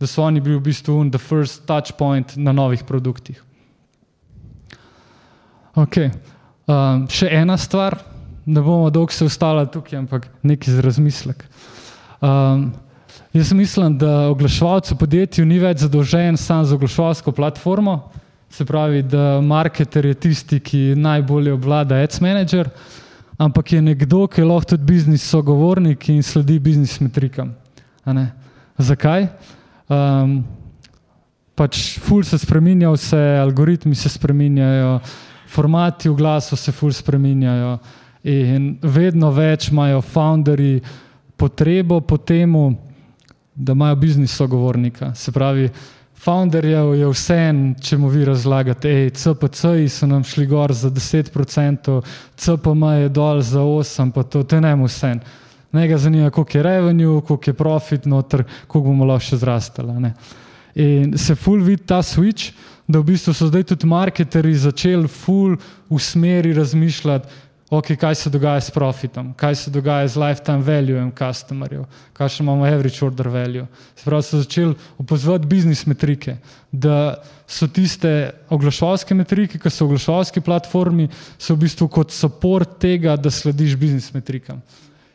[0.00, 3.44] da so oni bili v bistvu the first touch point na novih produktih.
[5.74, 6.10] Okay.
[6.66, 7.96] Um, še ena stvar,
[8.46, 11.44] ne bomo dolgo se ustala tukaj, ampak nekaj za razmislek.
[12.20, 12.72] Um,
[13.32, 18.00] Jaz mislim, da oglaševalec v podjetju ni več zadolžen samo za oglaševalsko platformo,
[18.50, 22.70] se pravi, da marketer je tisti, ki najbolje obvlada ads manager,
[23.38, 27.52] ampak je nekdo, ki je lahko tudi biznis sogovornik in sledi biznis metrikam.
[28.78, 29.28] Zakaj?
[29.88, 30.40] Um,
[31.58, 34.98] pač ful se spremenja, vse algoritmi se spremenjajo,
[35.48, 37.78] formati v glasu se ful spremenjajo
[38.28, 40.80] in vedno več imajo founderji
[41.36, 42.72] potrebo po temu,
[43.58, 45.14] da imajo biznis sogovornika.
[45.14, 45.68] Se pravi,
[46.14, 50.90] founderjev je vse en, če mu vi razlagate, hej, CPC-ji so nam šli gor za
[50.90, 52.00] 10%,
[52.36, 55.14] CPM je dol za 8%, pa to, je ne mu vse.
[55.72, 60.12] Ne ga zanima, koliko je revenue, koliko je profit, noter, koliko bomo lahko še zrastali.
[60.78, 62.54] In se full vidi ta switch,
[62.88, 65.58] da v bistvu so zdaj tudi marketeri začeli full
[65.90, 67.28] v smeri razmišljati,
[67.70, 72.64] okay, kaj se dogaja s profitom, kaj se dogaja z lifetime valuejem customerjev, kakšen imamo
[72.64, 73.66] average order value.
[73.96, 76.36] Sprav so začeli opozoriti biznis metrike,
[76.72, 81.08] da so tiste oglaševalske metrike, ki so v oglaševalski platformi,
[81.38, 84.62] so v bistvu kot support tega, da slediš biznis metrikam.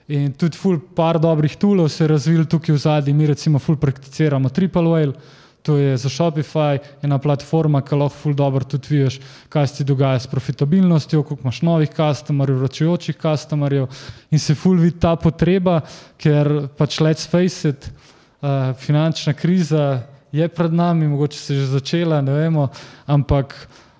[0.07, 3.77] In tudi ful par dobrih tulov se je razvil tukaj v zadnji, mi recimo ful
[3.79, 9.19] prakticiramo triple whale, to je za Shopify ena platforma, ki lahko ful dobro tudi vidiš,
[9.49, 13.87] kaj se ti dogaja s profitabilnostjo, koliko imaš novih customerjev, vračujočih customerjev
[14.31, 15.79] in se ful vidi ta potreba,
[16.17, 17.87] ker pač let's face it,
[18.41, 22.67] uh, finančna kriza je pred nami, mogoče se je že začela, ne vemo,
[23.07, 23.55] ampak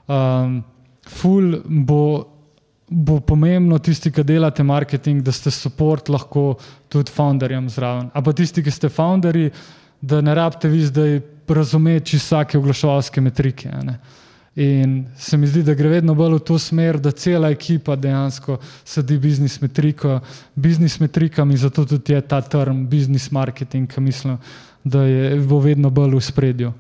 [0.08, 0.62] um,
[1.08, 2.34] ful bo
[2.94, 6.60] bo pomembno tisti, ki delate marketing, da ste support lahko
[6.94, 8.12] tudi founderjem zraven.
[8.14, 9.50] A pa tisti, ki ste founderji,
[10.02, 13.72] da ne rabite vi zdaj razumeti vsake oglaševalske metrike.
[14.56, 18.60] In se mi zdi, da gre vedno bolj v to smer, da cela ekipa dejansko
[18.86, 20.20] sedi biznis metriko,
[20.56, 24.38] biznis metrikami, zato tudi je ta term biznis marketing, ki mislim,
[24.84, 26.74] da je bo vedno bolj v spredju.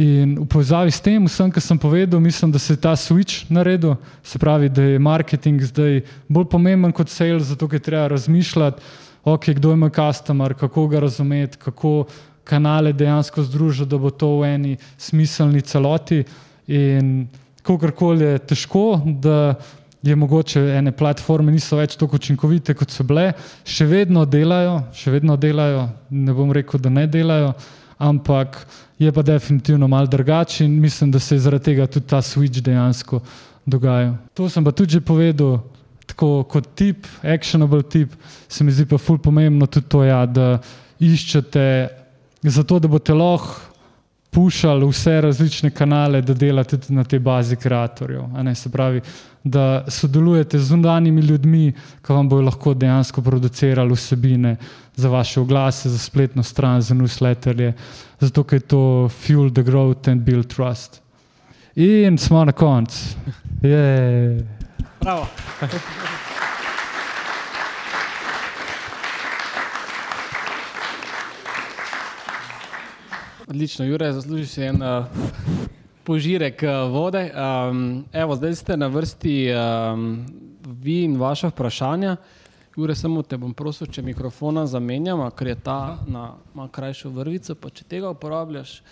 [0.00, 3.50] In v povezavi s tem, vsem, kar sem povedal, mislim, da se je ta switch
[3.52, 8.80] naredil, se pravi, da je marketing zdaj bolj pomemben kot sales, zato je treba razmišljati,
[9.24, 12.06] okay, kdo moj customer, kako ga razumeti, kako
[12.44, 16.24] kanale dejansko združiti, da bo to v eni smiselni celoti.
[16.70, 17.28] In
[17.62, 19.54] kakorkoli je težko, da
[20.02, 23.32] je mogoče ene platforme niso več tako učinkovite, kot so bile,
[23.68, 27.52] še vedno delajo, še vedno delajo, ne bom rekel, da ne delajo,
[28.00, 28.62] ampak
[29.00, 32.64] je pa definitivno mal drugačen in mislim, da se je zaradi tega tudi ta switch
[32.64, 33.20] dejansko
[33.66, 34.16] dogajal.
[34.34, 35.60] To sem pa tudi že povedal,
[36.06, 38.16] tako kot tip, actionable tip,
[38.48, 40.60] se mi zdi pa ful pomembno tudi to, ja, da
[41.00, 41.64] iščete
[42.42, 43.70] zato da boste lahko
[44.30, 48.22] pušali vse različne kanale, da delate tudi na tej bazi kreatorjev.
[48.54, 49.00] Se pravi,
[49.44, 51.72] da sodelujete z undanimi ljudmi,
[52.06, 54.56] ki vam bodo lahko dejansko producirali vsebine
[54.96, 57.72] za vaše oglase, za spletno stran, za newsletterje,
[58.20, 61.00] zato ker je to fuel the growth and build trust.
[61.76, 62.98] In smo na koncu.
[65.00, 65.26] Bravo.
[73.50, 75.06] Odlično, Jure, zaslužiš si en uh,
[76.04, 77.32] požirek uh, vode.
[77.34, 80.26] Um, evo, zdaj ste na vrsti um,
[80.62, 82.16] vi in vaše vprašanja.
[82.76, 87.58] Jure, samo te bom prosil, če mikrofona zamenjamo, ker je ta na malo krajšo vrvico,
[87.58, 88.84] pa če tega uporabljaš,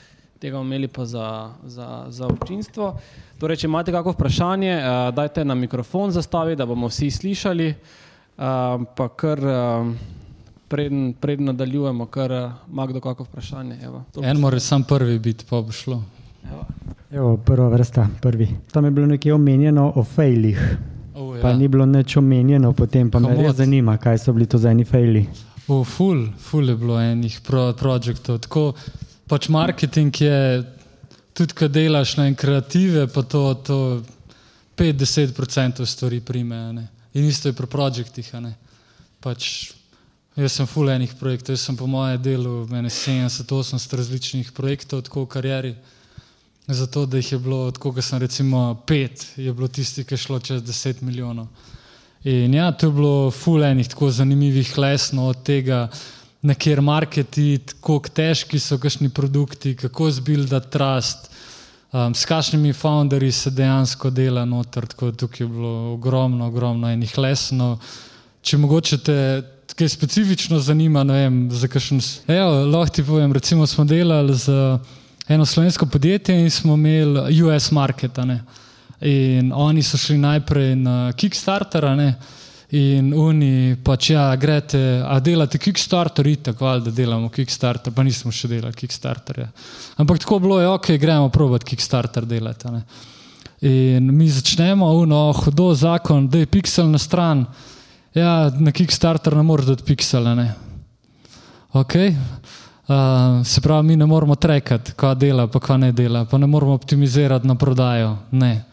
[0.42, 2.96] tega imeli pa za, za, za občinstvo.
[3.38, 8.88] Torej, če imate kakšno vprašanje, uh, dajte na mikrofon zastavi, da bomo vsi slišali, uh,
[8.90, 9.38] pa kar.
[9.38, 10.16] Uh,
[10.68, 13.78] preden, preden nadaljujemo, kar eh, ima kdo kakšno vprašanje.
[13.82, 16.02] Evo, en mora sam prvi biti, pa bo šlo.
[16.50, 16.66] Evo.
[17.10, 18.48] Evo, prva vrsta, prvi.
[18.72, 20.76] Tam je bilo nekaj omenjeno o failih.
[21.14, 21.42] Oh, ja.
[21.42, 23.36] Pa ni bilo nič omenjeno, potem pa Komod.
[23.36, 25.26] me res zanima, kaj so bili to za eni faili.
[25.68, 28.38] Oh, ful, ful je bilo enih pro, projektov.
[28.38, 28.72] Tako
[29.28, 30.62] pač marketing je,
[31.32, 34.02] tudi kad delaš na kreative, pa to, to
[34.76, 36.88] 5-10% stvari prime.
[37.14, 38.32] In isto je pri projektih.
[39.20, 39.72] Pač
[40.38, 45.24] Jaz sem full enih projektov, jaz sem po mojem delu, meni 70-80 različnih projektov, tako
[45.24, 45.72] v karieri.
[46.68, 50.20] Zato, da jih je bilo, tako da sem recimo pet, je bilo tisti, ki je
[50.22, 51.48] šlo čez 10 milijonov.
[52.22, 55.88] In ja, to je bilo full enih tako zanimivih lesno od tega,
[56.42, 61.30] na kjer marketi, kako težki so kakšni produkti, kako zbuildati trust,
[61.90, 66.94] um, s kakšnimi founderji se dejansko dela noter, tako da tukaj je bilo ogromno, ogromno
[66.94, 67.78] enih lesno.
[68.42, 69.22] Če mogoče te
[69.74, 72.00] kaj specifično zanima, ne vem, za kakšen.
[72.28, 74.78] Evo, lahko ti povem, recimo smo delali z
[75.28, 78.18] eno slovensko podjetje in smo imeli US market.
[79.00, 82.14] In oni so šli najprej na Kickstarter, ne?
[82.70, 88.32] in oni pač, ja, grete, a delate Kickstarter, itak, ali da delamo Kickstarter, pa nismo
[88.32, 89.40] še delali Kickstarter.
[89.40, 89.48] Ja.
[89.96, 92.68] Ampak tako bilo je, ok, gremo provat Kickstarter delati.
[93.64, 97.46] In mi začnemo, uno, hodo zakon, da je pixel na stran.
[98.14, 100.52] Ja, na Kickstarter ne moreš dati piksele.
[101.72, 102.14] Okay.
[102.88, 106.46] Uh, se pravi, mi ne moramo trekati, kaj dela, pa kaj ne dela, pa ne
[106.46, 108.16] moramo optimizirati na prodajo.
[108.30, 108.64] Ne.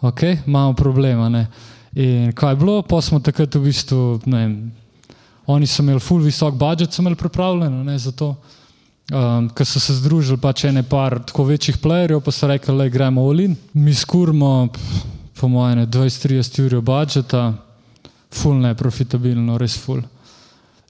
[0.00, 0.38] Okay.
[0.46, 1.28] Imamo problema.
[1.28, 1.46] Ne.
[1.92, 4.70] In kaj je bilo, pa smo takrat v bistvu, ne,
[5.46, 8.36] oni so imeli full visok budžet, so imeli pripravljeno ne, za to.
[9.08, 12.88] Um, Ker so se združili pač ene par tako večjih playerjev, pa so rekli, da
[12.88, 13.56] gremo v Lin.
[13.72, 14.68] Mi skurmo,
[15.40, 17.54] po mojem, 20-30 ur budžeta
[18.30, 20.02] ful neprofitabilno, res ful.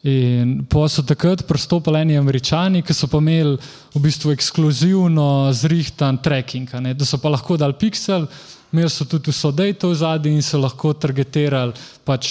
[0.06, 3.56] In pa so takrat pristopili eni američani, ki so pa imeli
[3.94, 6.94] v bistvu ekskluzivno zrihtan tracking, ne?
[6.94, 8.28] da so pa lahko dal pixel,
[8.70, 11.74] imeli so tudi vso dejto v zadnji in so lahko targetirali.
[12.06, 12.30] Pač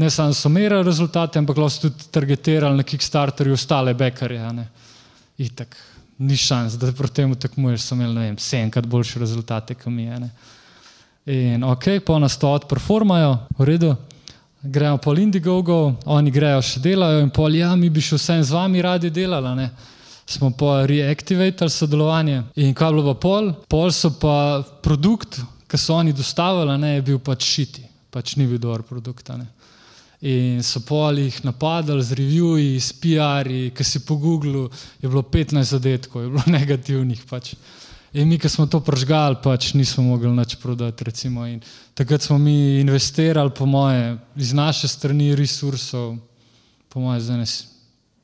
[0.00, 4.48] ne samo so merili rezultate, ampak lahko so tudi targetirali na Kickstarterju ostale bekarje.
[5.38, 5.76] Itak,
[6.24, 10.30] ni šans, da proti temu tekmuješ, so imeli vem, sedemkrat boljše rezultate, kot mi je.
[11.36, 13.96] In ok, po nas to odperformajo, v redu.
[14.62, 18.56] Gremo po Indiegogo, oni grejo še delajo in pol, ja, mi bi še vsem z
[18.56, 19.68] vami radi delali
[20.28, 22.42] smo pa reaktivirali sodelovanje.
[22.56, 23.52] In kaj bilo pa pol?
[23.68, 28.46] Pol so pa produkt, ki so oni dostavili, ne, je bil pač šiti, pač ni
[28.46, 29.30] bil dober produkt.
[29.36, 29.48] Ne.
[30.28, 34.68] In so pol jih napadali z reviewji, s PR-ji, ki si po Googlu,
[35.00, 37.24] je bilo 15 zadetkov, je bilo negativnih.
[37.30, 37.54] Pač.
[38.12, 41.04] In mi, ki smo to pržgali, pač nismo mogli nič prodati.
[41.04, 41.44] Recimo.
[41.46, 41.60] In
[41.94, 46.16] takrat smo mi investirali, po moje, iz naše strani resursov,
[46.88, 47.48] po moje, zdaj ne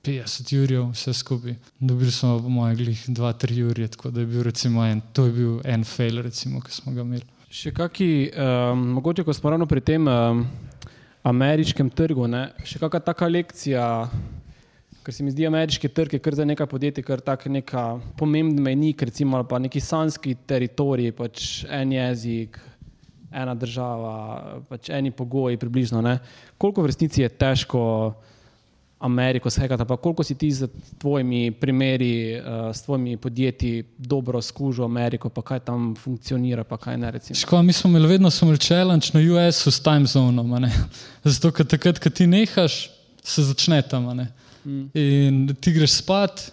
[0.04, 1.54] 50 jurjev, vse skupaj.
[1.80, 5.32] Dobili smo po mojem glih 2-3 jurje, tako da je bil recimo en, to je
[5.32, 7.24] bil en fail, recimo, ki smo ga imeli.
[7.48, 10.42] Še kaki, um, mogoče, ko smo ravno pri tem um,
[11.24, 12.50] ameriškem trgu, ne?
[12.68, 13.84] še kakšna taka lekcija,
[15.04, 18.62] ker se mi zdi ameriški trg je kar za nekaj podjetij, kar tak neka pomembna
[18.62, 22.56] menik, recimo, pa neki sanski teritorij, pač en jezik,
[23.34, 24.14] ena država,
[24.68, 26.00] pač eni pogoji približno.
[26.04, 26.18] Ne?
[26.58, 27.82] Koliko v resnici je težko
[29.04, 30.70] Ameriko, vsega, pa koliko si ti z
[31.02, 36.96] tvojimi primeri, uh, s tvojimi podjetji dobro skužil Ameriko, pa kaj tam funkcionira, pa kaj
[37.02, 37.10] ne.
[37.34, 40.56] Škoda, mi smo imeli vedno imeli challenge na US-u s time zonom.
[41.24, 42.88] Zato, ker takrat, ko ti nehaš,
[43.20, 44.08] se začne tam.
[44.64, 44.88] Mm.
[44.94, 46.52] In ti greš spat,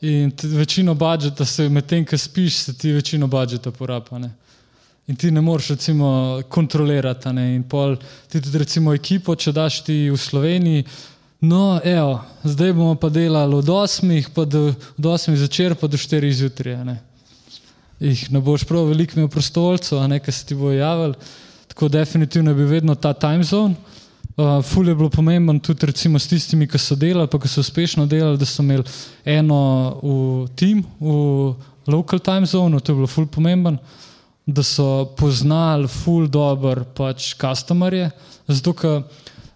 [0.00, 4.28] in večino budžeta se medtem, ko spiš, se ti večino budžeta porabi.
[5.06, 7.28] In ti ne moreš, recimo, kontrolirati.
[7.28, 7.96] In pol,
[8.28, 10.84] ti tudi, recimo, ekipo, če daš ti v Sloveniji,
[11.40, 15.96] No, evo, zdaj bomo pa delali od 8, pa do, od 8 zvečer, pa do
[15.96, 16.84] 4 zjutraj.
[16.84, 17.00] Ne.
[18.28, 21.14] ne boš prav veliko imel prostovoljcev, a ne, ki se ti bojo javili.
[21.72, 23.72] Tako definitivno bi vedno ta time zone.
[23.72, 23.99] Uh,
[24.62, 28.06] ful je bilo pomembno tudi recimo s tistimi, ki so delali, pa ki so uspešno
[28.06, 28.84] delali, da so imeli
[29.24, 29.62] eno
[30.02, 31.54] v tim, v
[31.90, 33.78] local time zone, to je bilo ful pomembno,
[34.46, 38.10] da so poznali ful dober pač customerje,
[38.48, 39.02] zato ker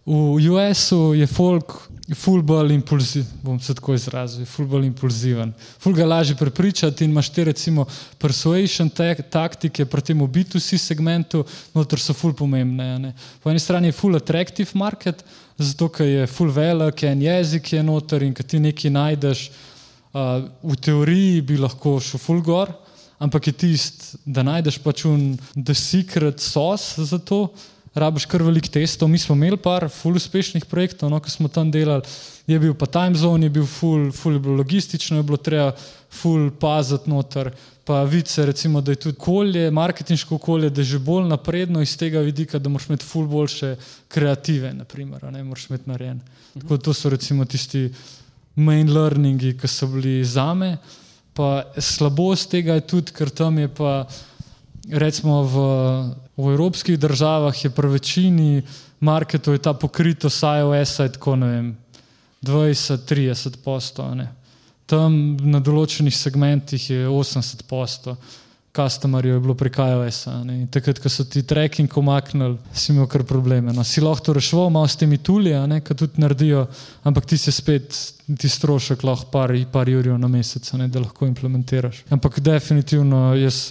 [0.04, 5.54] V US-u je folk fulbol impulziven, bom se tako izrazil, fulbol impulziven.
[5.80, 7.86] Ful ga lažje prepričati in imaš te recimo
[8.20, 8.90] persuasion
[9.30, 11.44] taktike proti temu B2C segmentu,
[11.74, 12.98] noter so ful pomembne.
[12.98, 13.14] Ne?
[13.40, 15.24] Po eni strani je ful attractive market,
[15.56, 19.48] zato ker je ful velik, en jezik je noter in kad ti nekaj najdeš,
[20.12, 22.74] uh, v teoriji bi lahko šel ful gor,
[23.18, 27.46] ampak je tist, da najdeš pač un the secret sauce za to,
[27.94, 29.08] rabiš kar velik testov.
[29.08, 32.02] Mi smo imeli par ful uspešnih projektov, no, ko smo tam delali.
[32.46, 35.72] Je bil pa time zone, je bil ful, ful je bilo logistično, je bilo treba
[36.10, 37.52] ful paziti noter.
[37.84, 41.96] Pa vice, recimo, da je tudi okolje, marketinško okolje, da je že bolj napredno iz
[41.96, 43.76] tega vidika, da moraš imeti ful boljše
[44.08, 46.20] kreative, naprimer, ne moraš imeti narejen.
[46.60, 47.90] Tako to so recimo tisti
[48.56, 50.76] main learningi, ki so bili zame.
[51.34, 54.06] Pa slabost tega je tudi, ker tam je pa
[54.90, 55.64] recimo v
[56.36, 58.62] V evropskih državah je pri večini
[59.00, 61.76] marketov ta pokritost iOS-a tako ne vem,
[62.42, 64.16] 20-30 postov.
[64.86, 68.18] Tam na določenih segmentih je 80 postov.
[68.74, 70.40] Customerjev je bilo prek iOS-a.
[70.74, 73.70] Takrat, ko so ti tracking omaknili, si imel kar probleme.
[73.70, 76.66] No, si lahko to rešil, malo s temi tuli, ki tudi naredijo,
[77.06, 77.94] ampak ti se spet,
[78.26, 82.02] ti strošek lahko par, par jurjev na mesec, ne, da lahko implementiraš.
[82.10, 83.68] Ampak definitivno jaz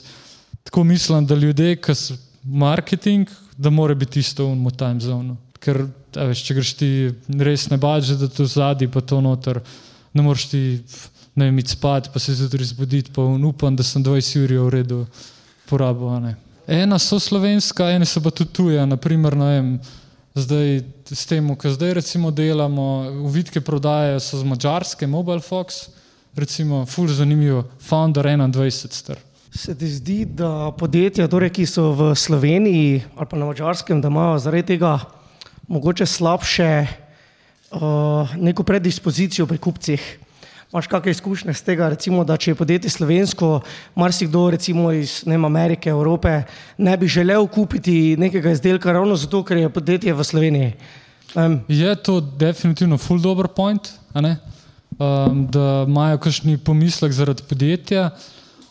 [0.63, 1.95] tako mislim, da ljudje, ki
[2.43, 5.37] marketing, da mora biti isto v time zonu.
[5.63, 5.85] Ker
[6.15, 6.91] veš, če greš ti
[7.39, 9.61] res ne baži, da to zadnji pa to noter,
[10.13, 10.63] ne moreš ti
[11.35, 15.05] ne vem, spati, pa se zjutraj zbuditi, pa upam, da sem 20 ur v redu
[15.69, 16.33] porabil.
[16.67, 19.73] Ena so slovenska, ena so pa tudi tuja, naprimer, ne vem,
[20.35, 25.87] zdaj s tem, kar zdaj recimo delamo, uvidke prodaje so z mačarske, Mobile Fox,
[26.35, 29.17] recimo, ful zanimivo, Founder 21 star.
[29.55, 34.09] Se ti zdi, da podjetja, torej, ki so v Sloveniji ali pa na Mačarskem, da
[34.09, 34.97] imajo zaradi tega
[35.69, 40.01] mogoče slabše uh, neko predispozicijo pri kupcih?
[40.73, 43.61] Imáš kakšne izkušnje z tega, recimo, da če je podjetje slovensko,
[43.93, 46.41] marsikdo recimo iz vem, Amerike, Evrope,
[46.81, 50.73] ne bi želel kupiti nekega izdelka ravno zato, ker je podjetje v Sloveniji?
[51.37, 51.61] Um.
[51.69, 58.09] Je to definitivno full dobro point, um, da imajo kakšni pomislek zaradi podjetja.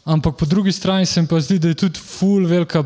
[0.05, 2.85] Ampak po drugi strani se mi pa zdi, da je tudi full velika,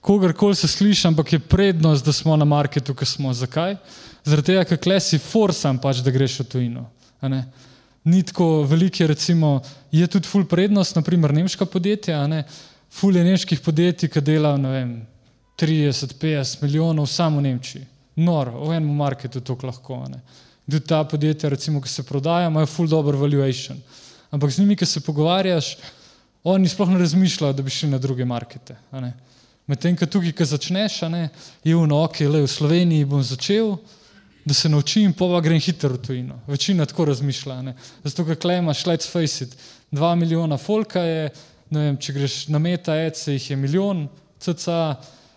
[0.00, 3.32] kogarkoli se sliši, ampak je prednost, da smo na marketu, ki smo.
[3.32, 3.76] Zakaj?
[4.24, 6.84] Zaradi tega, ker klesi forsam pač, da greš v tujino.
[8.04, 9.60] Ni tako velike, recimo,
[9.94, 12.18] je tudi full prednost, naprimer nemška podjetja,
[12.90, 14.58] fulje nemških podjetij, ki delajo
[15.62, 17.86] 30-50 milijonov samo v Nemčiji.
[18.16, 20.02] Nor, v enem marketu to lahko.
[20.66, 23.78] Tudi ta podjetja, recimo, ki se prodajajo, imajo full dobro valuation.
[24.30, 25.76] Ampak z njimi, ki se pogovarjaš,
[26.44, 28.76] oni sploh ne razmišljajo, da bi šli na druge markete.
[29.66, 31.28] Medtem, ko tukaj, ki začneš, ne,
[31.64, 33.76] je v noki, le v Sloveniji bom začel,
[34.44, 36.40] da se naučim, pa grem hitro v tujino.
[36.46, 37.60] Večina tako razmišlja.
[37.62, 37.76] Ne.
[38.02, 39.56] Zato, ker klemaš, let's face it,
[39.90, 41.30] dva milijona folka je,
[41.70, 44.08] vem, če greš na meta, ece jih je milijon,
[44.42, 44.78] cca,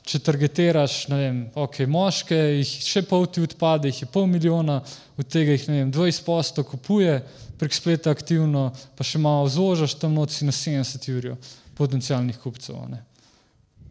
[0.06, 4.82] če targetiraš, ne vem, ok, moške, jih še pol ti odpade, jih je pol milijona,
[5.18, 7.20] od tega jih, ne vem, 20 posto kupuje
[7.60, 11.38] prek spleta aktivno, pa še malo zožaš tam noci na 70 jurjo
[11.76, 12.80] potencijalnih kupcev.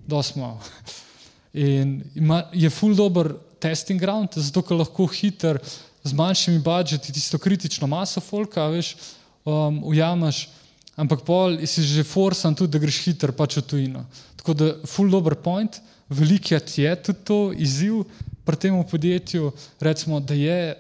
[0.07, 0.59] Dosmo.
[1.55, 5.61] In ima, je full dober testing ground, zato ker lahko hiter
[6.05, 8.95] z manjšimi budžeti tisto kritično maso folka, veš,
[9.47, 10.49] um, ujameš,
[10.97, 14.05] ampak pol si že forsan tudi, da greš hiter pač v tujino.
[14.41, 15.81] Tako da full dober point,
[16.13, 18.03] velikrat je tudi to izziv
[18.45, 20.75] pri tem podjetju, recimo, da je,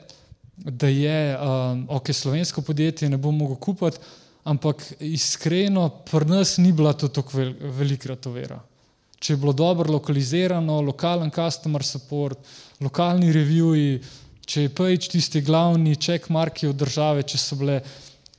[0.57, 3.99] da je um, ok, slovensko podjetje ne bo mogel kupiti,
[4.45, 8.61] ampak iskreno, pri nas ni bila to tako vel, velikrat overa
[9.25, 12.41] če je bilo dobro lokalizirano, lokalen customer support,
[12.85, 14.01] lokalni reviewji,
[14.45, 17.79] če je page tisti glavni checkmarki od države, če so bile,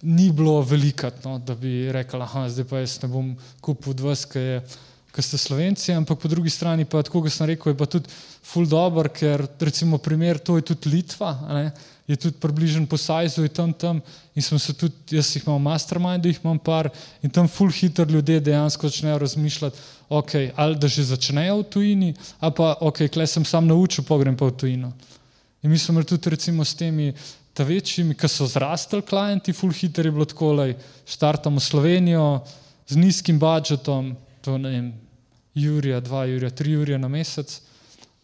[0.05, 3.32] ni bilo velikat, no, da bi rekel, aha, zdaj pa jaz ne bom
[3.66, 4.59] kupil od vas, ki je.
[5.16, 8.11] Ker ste slovenci, ampak po drugi strani, pa tako, kot sem rekel, je pa tudi
[8.43, 11.70] full dobro, ker recimo primer, to je tudi Litva, ne,
[12.08, 14.01] je tudi približen po sajzu in tam tam.
[14.36, 16.89] In smo se tudi, jaz jih imam mastermind, jih imam par.
[17.24, 19.78] In tam full hitro ljudje dejansko začnejo razmišljati,
[20.10, 24.18] okay, ali da že začnejo v tujini, ali pa ok, klej sem sam naučil, pa
[24.22, 24.93] grem pa v tujino.
[25.64, 27.14] In mi smo imeli tudi recimo s temi
[27.53, 30.68] ta večjimi, ki so zrastali klienti, full hitter je bilo tako, da
[31.10, 32.43] štartamo Slovenijo
[32.88, 34.93] z nizkim budžetom, to ne vem,
[35.56, 37.62] Jurija, dva Jurija, tri Jurija na mesec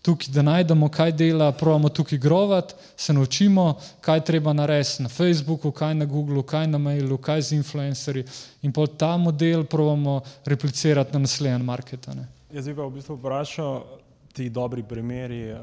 [0.01, 5.71] tukaj, da najdemo, kaj dela, pravimo tukaj grovat, se naučimo, kaj treba narediti na Facebooku,
[5.71, 8.25] kaj na Googlu, kaj na mailu, kaj z influencerji
[8.61, 12.11] in pol ta model pravimo replicirati na naslednjem marketu.
[12.53, 13.83] Jaz bi pa v bistvu vprašal
[14.33, 15.59] ti dobri primeri, uh,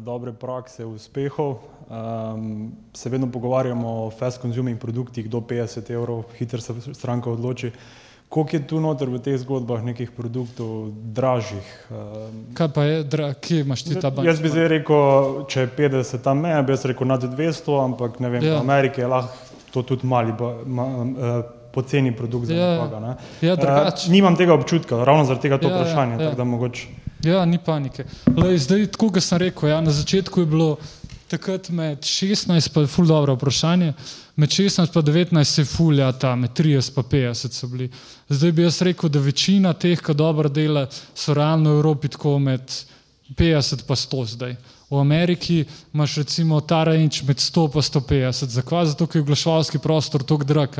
[0.00, 1.56] dobre prakse, uspehov.
[1.88, 7.66] Um, se vedno pogovarjamo o fast consuming produktih do 50 evrov, hitro se stranka odloči.
[7.66, 8.03] Uh,
[8.34, 11.66] Koliko je tu noter v teh zgodbah nekih produktov dražjih?
[11.90, 12.96] Ehm, Kaj pa je,
[13.40, 14.26] kje imaš ti ta bank?
[14.26, 18.18] Jaz bi zdaj rekel, če je 50 tam meja, bi jaz rekel nad 200, ampak
[18.18, 18.56] ne vem, ja.
[18.58, 20.34] v Ameriki je lahko to tudi mali,
[20.66, 23.16] ma, uh, poceni produkt za ja, nekoga.
[23.42, 26.18] Ja, uh, nimam tega občutka, ravno zaradi tega to ja, ja vprašanje.
[26.24, 26.44] Ja, ja.
[26.44, 26.86] Mogoč...
[27.22, 28.04] ja, ni panike.
[28.36, 30.68] Lej, zdaj, tako kot sem rekel, ja, na začetku je bilo
[31.28, 33.92] takrat med 16, pa je ful dobro vprašanje,
[34.36, 37.90] med 16 in 19 se fulja ta, med 30 in 50 so bili.
[38.28, 42.38] Zdaj bi jaz rekel, da večina teh, ki dobro dela, so realno v Evropi tako
[42.38, 42.62] med
[43.36, 44.56] 50 in 100 zdaj.
[44.90, 45.64] V Ameriki
[45.94, 48.86] imaš recimo ta range med 100 in 150, zakaj?
[48.86, 50.78] Zato, ker je oglaševalski prostor tako drag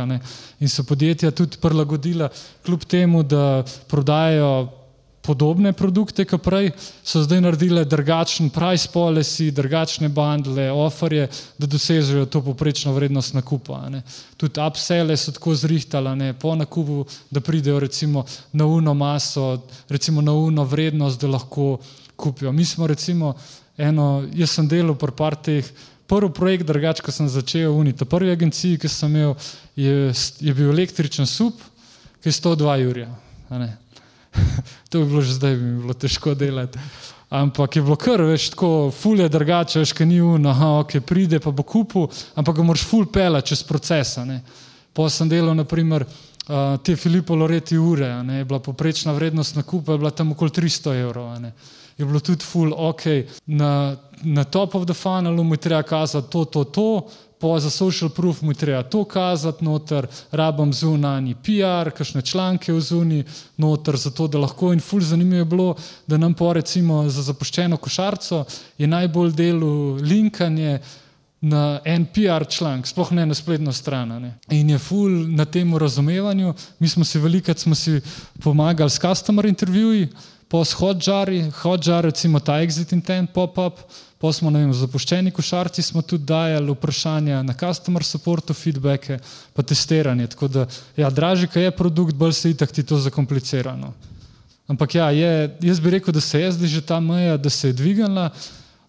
[0.61, 2.29] in so podjetja tudi prilagodila,
[2.65, 4.84] kljub temu, da prodajajo
[5.25, 6.71] podobne produkte, kot prej,
[7.05, 13.81] so zdaj naredile drugačen price policy, drugačne bandle, offerje, da dosežejo to poprečno vrednost nakupa.
[13.89, 14.03] Ne.
[14.37, 20.33] Tudi upsele so tako zrihtale po nakupu, da pridejo recimo na uno maso, recimo na
[20.33, 21.79] uno vrednost, da lahko
[22.17, 22.53] kupijo.
[22.53, 23.35] Mi smo recimo
[23.79, 25.65] eno, jaz sem delal pri par teh.
[26.05, 29.33] Prvi projekt, drugač, ko sem začel v Uniji, prvi agenciji, ki sem imel,
[29.73, 31.57] je, je bil električen sup,
[32.21, 33.09] ki je 102 jurja.
[34.91, 36.79] to bi bilo že zdaj, bi bilo težko delati.
[37.35, 41.41] Ampak je bilo kar, veš, tako fulje drugače, veš, kaj ni uno, aha, ok, pride
[41.43, 42.07] pa bo kupil,
[42.39, 44.23] ampak ga moraš ful pela čez procesa.
[44.95, 49.93] Pa sem delal, naprimer, uh, te Filipo Loreti ure, ne, je bila poprečna vrednost nakupa,
[49.93, 51.33] je bila tam okoli 300 evrov.
[51.99, 53.03] Je bilo tudi ful, ok,
[53.47, 56.89] na, na top of the funnelu mu je treba kazati to, to, to,
[57.45, 62.81] po za social proof mu treba to kazati noter, rabam zunani PR, kakšne članke v
[62.81, 63.25] zuni
[63.57, 65.75] noter, zato da lahko in ful zanimivo je bilo,
[66.07, 68.45] da nam po recimo za zapuščeno košarco
[68.79, 70.79] je najbolj delo linkanje
[71.41, 74.09] na en PR članek, sploh ne na spletno stran.
[74.23, 74.39] Ne.
[74.49, 78.01] In je ful na tem razumevanju, mi smo si velikrat smo si
[78.41, 80.09] pomagali s customer intervjuji,
[80.55, 83.83] po shodžari, hodžar recimo ta exit intent pop-up,
[84.25, 89.19] Pa smo vem, zapuščeni košarci tudi dajali vprašanja na customer supportu, feedbacke,
[89.53, 90.31] pa testiranje.
[90.33, 93.93] Tako da, ja, dražji, kaj je produkt, bolj se itak ti to zakomplicirano.
[94.67, 97.69] Ampak ja, je, jaz bi rekel, da se je zdaj že ta meja, da se
[97.69, 98.31] je dvignila.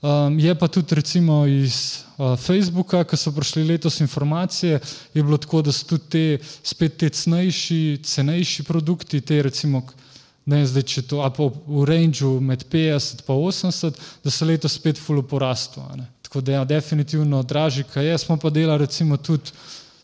[0.05, 4.80] Um, je pa tudi recimo iz uh, Facebooka, ko so prišli letos informacije,
[5.13, 6.26] je bilo tako, da so tudi te
[6.63, 9.84] spet te cenejši, cenejši produkti, te recimo
[10.46, 11.22] ne zdaj, če to
[11.66, 15.84] v rangeu med 50 in 80, da se letos spet fulo porasto.
[16.22, 18.18] Tako da ja, definitivno dražji, kaj je.
[18.18, 19.52] Smo pa delali recimo tudi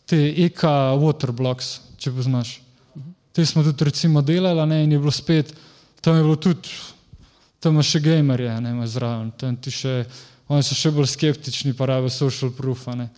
[0.06, 0.64] te EK
[0.98, 2.56] waterblocks, če poznaš.
[3.32, 5.54] Te smo tudi recimo delali ne, in je bilo spet,
[6.00, 6.68] tam je bilo tudi,
[7.62, 10.02] tam še gamerje, ne, zraven, tam ti še,
[10.50, 12.88] oni so še bolj skeptični, pa rabijo social proof.
[12.98, 13.08] Ne.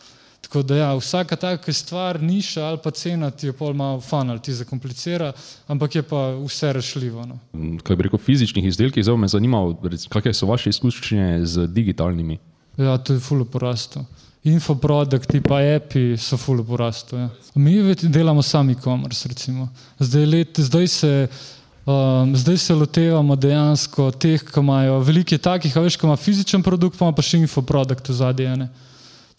[0.55, 4.31] Tako da ja, vsaka taka stvar, niša ali pa cena ti je pol malo fan
[4.31, 5.33] ali ti zakomplicira,
[5.67, 7.25] ampak je pa vse rešljivo.
[7.27, 7.39] No.
[7.83, 9.65] Kaj bi rekel, fizičnih izdelkih, zelo me zanima,
[10.09, 12.39] kakšne so vaše izkušnje z digitalnimi?
[12.77, 14.05] Ja, to je fulo porasto.
[14.45, 17.19] Infoprodukti pa api so fulo porasto.
[17.19, 17.29] Ja.
[17.55, 19.69] Mi delamo sami e-commerce, recimo.
[19.99, 21.29] Zdaj, let, zdaj se.
[21.87, 26.63] Um, zdaj se lotevamo dejansko teh, ki imajo velike takih, a veš, ki ima fizičen
[26.63, 28.69] produkt, pa, pa še infoprodukt v zadnje.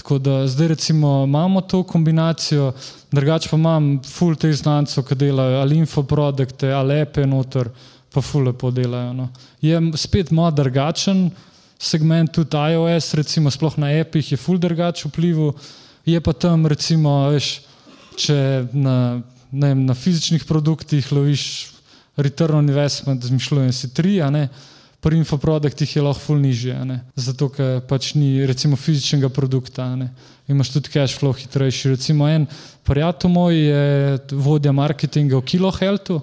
[0.06, 2.74] Tako da zdaj recimo imamo to kombinacijo,
[3.12, 7.72] drugače pa imam full teh znancev, ki delajo ali infoprodukte, ali lepe noter,
[8.14, 9.14] pa full lepo delajo.
[9.14, 9.26] No.
[9.62, 11.32] Je spet malo drugačen
[11.80, 15.41] segment, tudi iOS, recimo sploh na appih je full drugačen vpliv,
[16.06, 17.49] je pa tam recimo, veš,
[18.16, 18.38] če
[18.78, 21.72] na, ne, na fizičnih produktih loviš
[22.16, 24.49] return on investment, zmišljujem si tri, a ne
[25.06, 26.74] pri infoproduktih je lahko ful nižje,
[27.14, 29.86] zato ker pač ni recimo fizičnega produkta.
[30.49, 31.91] Imaš tudi cash flow hitrejši.
[31.93, 32.47] Recimo en
[32.84, 36.18] prijatelj moj je vodja marketinga v Kiloheltu.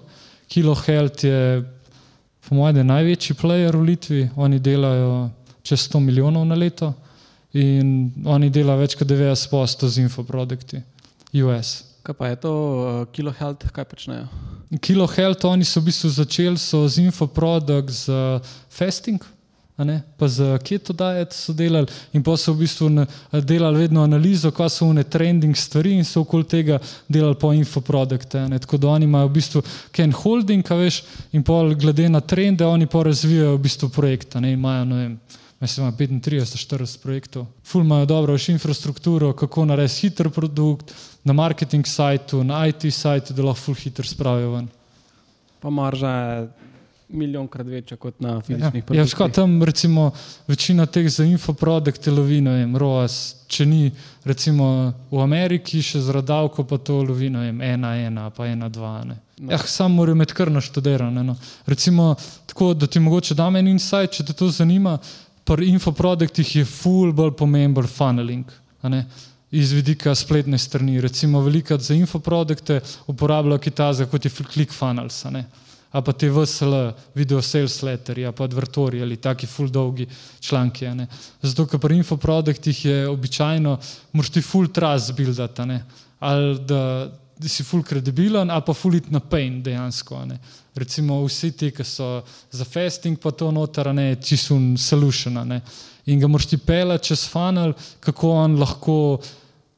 [0.50, 1.62] Kilohelt je
[2.42, 5.30] po mojem največji player v Litvi, oni delajo
[5.62, 6.90] čez 100 milijonov na leto
[7.54, 10.82] in oni delajo več kot 90% z infoprodukti,
[11.38, 11.91] US.
[12.02, 14.26] Kaj pa je to uh, Kilohealth, kaj počnejo?
[14.80, 19.22] Kilohealth, oni so v bistvu začeli z infoprodukt, z uh, fasting,
[20.18, 23.06] pa z keto diet so delali in pa so v bistvu
[23.42, 26.78] delali vedno analizo, kaj so one trending stvari in so okoli tega
[27.08, 28.48] delali po infoprodukte.
[28.60, 32.86] Tako da oni imajo v bistvu ken holding, veš, in pa glede na trende, oni
[32.86, 34.40] pa razvijajo v bistvu projekta.
[34.40, 35.18] Ne, imajo, ne vem,
[35.62, 37.46] Mislim, ima 35-40 projektov.
[37.64, 40.90] Ful imajo dobro še infrastrukturo, kako narediti hiter produkt
[41.24, 44.66] na marketing sajtu, na IT sajtu, da lahko ful hiter spravijo ven.
[45.62, 46.48] Pa marža je
[47.12, 48.98] milijonkrat večja kot na fizičnih produktih.
[48.98, 50.10] Ja, škoda, tam recimo
[50.48, 53.90] večina teh za infoprodukte lovi, ne vem, ROAS, če ni
[54.24, 58.66] recimo v Ameriki še z radavko, pa to lovi, ne vem, ena, ena, pa ena,
[58.68, 59.20] dva, ne.
[59.38, 59.50] No.
[59.54, 61.22] Ja, sam moram imeti kar naštudirane.
[61.22, 61.36] No.
[61.66, 62.14] Recimo,
[62.50, 64.98] tako da ti mogoče dam en insight, če te to zanima,
[65.44, 68.44] pri infoproduktih je ful bolj pomemben funneling.
[69.52, 75.24] Iz vidika spletne strani, recimo, veliko za infoprodukte uporabljajo Kitajce kot je ClickFunnels,
[75.92, 76.74] a pa te VSL,
[77.14, 80.06] video sales letter, a pa advertori ali taki full dolgi
[80.40, 80.88] članki.
[81.42, 83.78] Zato, ker pri infoproduktih je običajno,
[84.12, 85.62] moraš ti full trust buildati,
[86.18, 87.12] ali da
[87.46, 90.24] si full kredibilen, ali pa full it na pain dejansko.
[90.74, 95.40] Recimo vsi ti, ki so za fasting, pa to noter, ne, čisto solution.
[95.48, 95.60] Ne.
[96.06, 98.96] In ga moraš ti pelati čez funnel, kako on lahko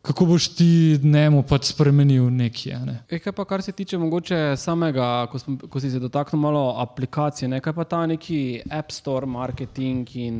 [0.04, 2.72] kako boš ti njemu pač spremenil nekaj.
[2.84, 2.98] Ne?
[3.08, 6.64] E, kaj pa, kar se tiče mogoče samega, ko, smo, ko si se dotaknil malo
[6.78, 7.60] aplikacije, ne?
[7.64, 10.36] kaj pa ta neki App Store marketing in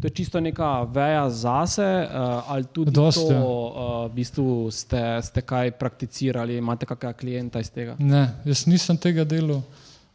[0.00, 5.04] to je čisto neka veja zase uh, ali tudi Dost, to, uh, v bistvu ste,
[5.22, 7.94] ste kaj prakticirali, imate kakšna klienta iz tega?
[8.02, 9.62] Ne, jaz nisem tega delal.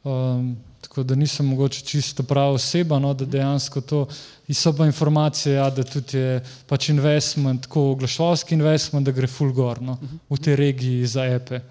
[0.03, 4.05] Um, tako da nisem mogoče čisto prava oseba, no, da dejansko to
[4.47, 9.28] in so pa informacije, ja, da tudi je pač investment, tako oglaševalski investment, da gre
[9.28, 9.97] full gor no,
[10.29, 11.62] v tej regiji za EPE.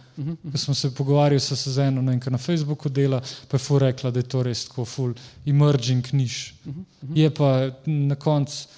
[0.53, 4.20] Ko smo se pogovarjali s Sezeno, no, na Facebooku dela, pa je fu rekla, da
[4.20, 5.15] je to res tako full
[5.47, 6.55] emerging niš.
[7.15, 8.69] Je pa na koncu,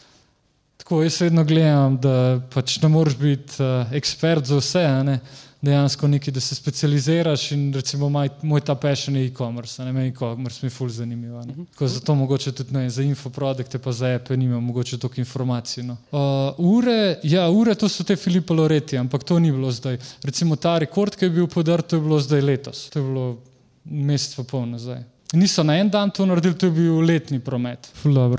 [0.77, 5.19] tako jaz vedno gledam, da pač ne moreš biti uh, ekspert za vse, ne,
[5.65, 10.09] dejansko nekaj, da se specializiraš in recimo moj, moj ta passion je e-commerce, ne meni
[10.09, 11.39] e-commerce mi je ful zanimivo.
[11.39, 11.63] Uh mhm.
[11.63, 11.87] -huh.
[11.87, 15.85] Zato mogoče tudi ne, za infoprodukte pa za epe nimam mogoče toliko informacij.
[15.85, 15.97] No.
[16.13, 19.99] Uh, ure, ja, ure to so te Filipa Loreti, ampak to ni bilo zdaj.
[20.23, 22.91] Recimo ta rekord, ki je bil podrt, to je bilo zdaj letos.
[22.91, 23.39] To je bilo
[23.85, 25.03] mesec pa pol nazaj.
[25.33, 27.91] Niso na en dan to naredili, to je bil letni promet.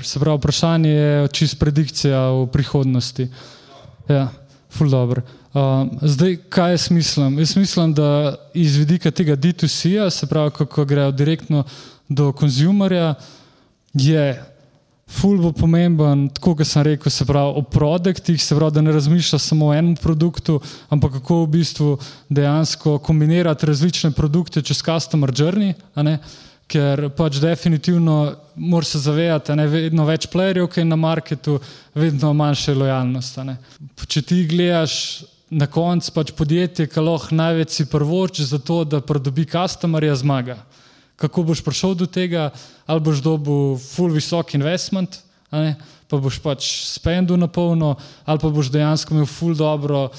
[0.02, 3.28] Se pravi, vprašanje je čist predikcija v prihodnosti.
[4.08, 4.28] Ja,
[4.70, 5.22] ful dobro.
[5.54, 7.38] Uh, zdaj, kaj jaz mislim?
[7.38, 11.64] Jaz mislim, da iz vidika tega D2C-ja, se pravi, kako grejo direktno
[12.08, 13.14] do konzumerja,
[13.94, 14.44] je
[15.06, 19.38] fulbo pomemben, tako kot sem rekel, se pravi o produktih, se pravi, da ne razmišlja
[19.38, 20.60] samo o enem produktu,
[20.90, 21.98] ampak kako v bistvu
[22.28, 25.74] dejansko kombinirati različne produkte čez customer journey.
[26.66, 31.60] Ker pač definitivno moraš se zavedati, da je vedno več playerjev, ki je na marketu,
[31.94, 33.38] vedno manjša lojalnost.
[34.06, 34.96] Če ti gledaš
[35.50, 40.58] na koncu pač podjetje, ki lahko največ si prvoči za to, da pridobi customerja, zmaga.
[41.16, 42.50] kako boš prišel do tega,
[42.86, 48.68] ali boš dobil full visok investment, pa boš pač spendil na polno, ali pa boš
[48.70, 50.10] dejansko imel full dobro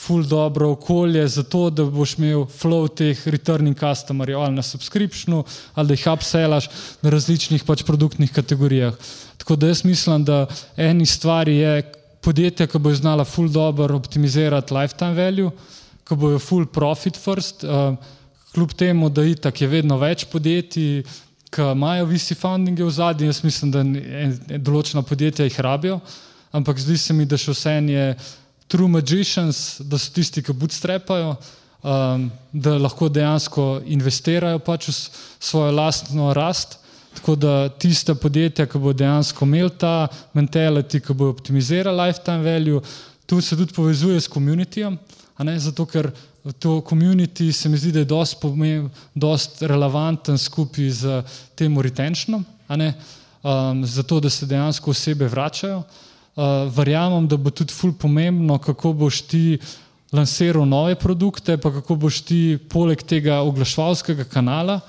[0.00, 5.44] ful dobro okolje za to, da boš imel flow teh returning customerjev ali na subscriptionu
[5.74, 6.68] ali da jih upsellaš
[7.02, 8.94] na različnih pač produktnih kategorijah.
[9.36, 10.46] Tako da jaz mislim, da
[10.76, 15.50] eni stvari je podjetja, ki bojo znala ful dobro optimizirati lifetime value,
[16.08, 17.96] ki bojo ful profit first, uh,
[18.54, 21.02] kljub temu, da itak je vedno več podjetij,
[21.50, 26.00] ki imajo visi fundinge v zadnji, jaz mislim, da določena podjetja jih rabijo,
[26.52, 28.04] ampak zdi se mi, da še vse je
[28.70, 31.34] true magicians, da so tisti, ki bootstrapajo,
[31.82, 34.94] um, da lahko dejansko investirajo pač v
[35.42, 36.78] svojo lastno rast.
[37.18, 40.06] Tako da tiste podjetja, ki bo dejansko imel ta
[40.38, 42.82] mentality, ki bo optimizirala lifetime value,
[43.26, 44.98] tu se tudi povezuje s komunitijem,
[45.58, 46.12] zato ker
[46.62, 51.22] to community se mi zdi, da je dost, pomemb, dost relevanten skupaj z
[51.58, 55.82] tem retentionom, um, zato da se dejansko osebe vračajo.
[56.30, 59.58] Uh, verjamem, da bo tudi ful pomembno, kako boš ti
[60.12, 64.80] lansiral nove produkte, pa kako boš ti poleg tega oglaševalskega kanala,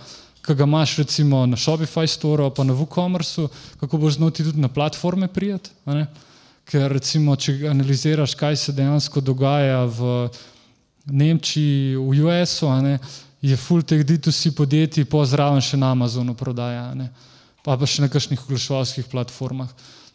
[0.46, 3.48] ki ga imaš recimo na Shopify Store pa na WooCommerce,
[3.80, 5.70] kako boš znoti tudi na platforme prijeti.
[6.66, 10.30] Ker recimo, če analiziraš, kaj se dejansko dogaja v
[11.06, 12.70] Nemčiji, v US-u,
[13.42, 16.94] je full teh D2C podjetij po zraven še na Amazonu prodaja,
[17.66, 19.70] pa pa še na kakšnih oglaševalskih platformah.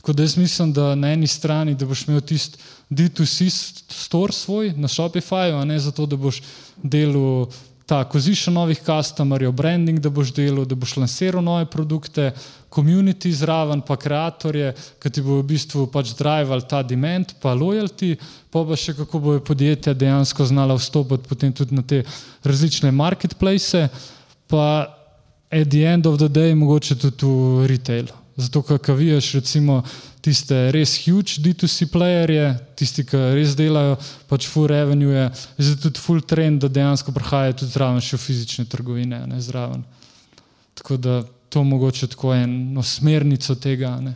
[0.07, 2.59] Tako da jaz mislim, da na eni strani, da boš imel tisti
[2.91, 3.49] D2C
[3.91, 6.43] store svoj na Shopifyju, a ne zato, da boš
[6.83, 7.47] delal
[7.87, 12.31] ta acquisition novih customerjev, branding, da boš delal, da boš lansiral nove produkte,
[12.71, 18.13] community zraven, pa kreatorje, ki ti bo v bistvu pač drival ta demand, pa loyalty,
[18.51, 22.05] pa pa še kako bojo podjetja dejansko znala vstopiti potem tudi na te
[22.45, 23.89] različne marketplace,
[24.47, 24.87] pa
[25.51, 28.15] at the end of the day mogoče tudi v retail.
[28.37, 29.79] Zato, ker vidiš, recimo,
[30.21, 33.95] tiste res huge D2C playerje, tisti, ki res delajo,
[34.29, 38.25] pač full revenue, je zdaj tudi full trend, da dejansko prihajajo tudi zraven še v
[38.27, 39.87] fizične trgovine, ne zraven.
[40.77, 43.95] Tako da to mogoče tako eno smernico tega.
[44.05, 44.13] Ne.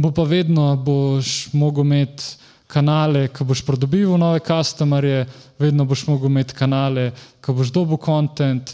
[0.00, 2.38] Bo pa vedno boš mogel imeti
[2.68, 5.26] kanale, ki boš pridobival nove customerje,
[5.60, 7.10] vedno boš mogel imeti kanale,
[7.44, 8.72] ki boš dobil content,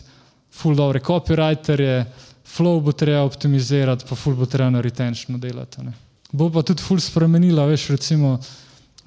[0.55, 2.05] full dobre copywriterje
[2.45, 5.83] flow bo treba optimizirati, pa ful bo treba na retentionu delati.
[5.83, 5.93] Ne.
[6.33, 8.37] Bo pa tudi ful spremenila, veš, recimo,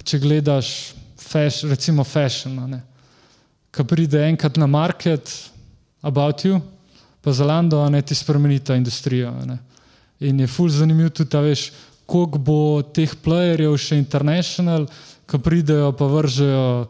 [0.03, 0.71] če gledaš
[1.19, 2.79] fash, recimo fashion,
[3.71, 5.29] ki pride enkrat na market,
[6.01, 6.61] about you,
[7.21, 9.31] pa za Lando, ne ti spremeni ta industrija.
[9.45, 9.57] Ne.
[10.19, 11.71] In je ful zanimiv tudi ta, veš,
[12.07, 12.59] koliko bo
[12.95, 14.87] teh playerjev še international,
[15.27, 16.87] ki pridejo pa vržejo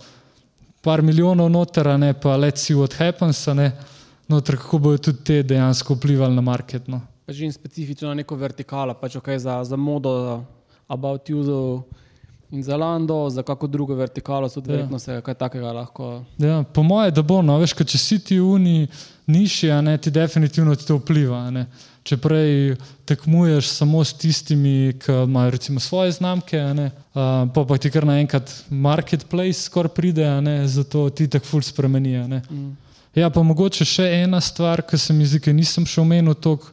[0.85, 3.71] par milijonov noter, ne pa let's see what happens, ne
[4.27, 6.87] noter, kako bodo tudi te dejansko vplivali na market.
[6.87, 7.01] No.
[7.27, 10.43] Že in specifično na neko vertikalo, pač okay, za, za modo,
[10.87, 11.43] about you
[12.51, 14.61] in za lando, za kako drugo vertikalo, ja.
[14.65, 16.23] verjetno se kaj takega lahko.
[16.37, 18.87] Ja, po moje, da bo, no, veš, če si ti v uni
[19.27, 21.49] niši, ne, ti definitivno ti to vpliva.
[21.51, 21.65] Ne.
[22.07, 27.77] Če prej tekmuješ samo s tistimi, ki imajo recimo svoje znamke, ne, uh, pa pa
[27.77, 32.27] ti kar naenkrat marketplace skoraj pride, ne, zato ti tako ful spremenijo.
[32.27, 32.71] Mm.
[33.15, 36.67] Ja, pa mogoče še ena stvar, ki se mi zdi, ki nisem še omenil, tok,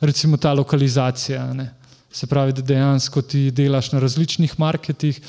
[0.00, 1.44] recimo ta lokalizacija.
[1.54, 1.70] Ne.
[2.12, 5.20] Se pravi, da dejansko ti delaš na različnih marketih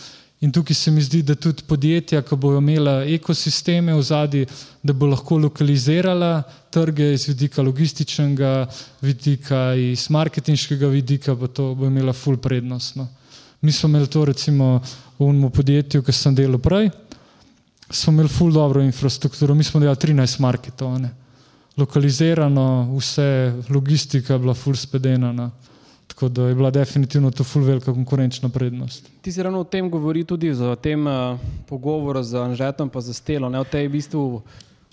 [0.41, 4.45] in tukaj se mi zdi, da tudi podjetja, ki bojo imela ekosisteme v zadnji,
[4.85, 8.51] da bo lahko lokalizirala trge iz vidika logističnega
[9.01, 12.95] vidika, iz marketinškega vidika, bo to bo imela full prednost.
[12.95, 13.07] No.
[13.61, 14.77] Mi smo imeli to recimo
[15.17, 16.91] v unem podjetju, ki sem delal prej
[17.89, 21.09] smo imeli ful dobro infrastrukturo, mi smo delali 13 marketov, ne.
[21.77, 25.31] lokalizirano, vse logistika je bila ful spedena.
[25.31, 25.49] Ne.
[26.07, 29.09] Tako da je bila definitivno to ful velika konkurenčna prednost.
[29.21, 31.37] Ti si ravno o tem govori tudi za tem uh,
[31.67, 34.41] pogovoru z Anžetom pa za Stelo, ne o tej v bistvu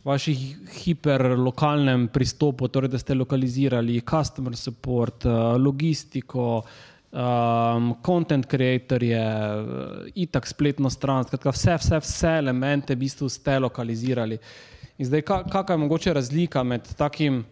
[0.04, 9.22] vaših hiperlokalnem pristopu, torej da ste lokalizirali customer support, uh, logistiko, uh, um, content creatorje,
[9.22, 14.38] uh, itak spletno stran, skratka, vse, vse, vse elemente v bistvu ste lokalizirali.
[14.98, 17.44] In zdaj, kakšna je mogoče razlika med takim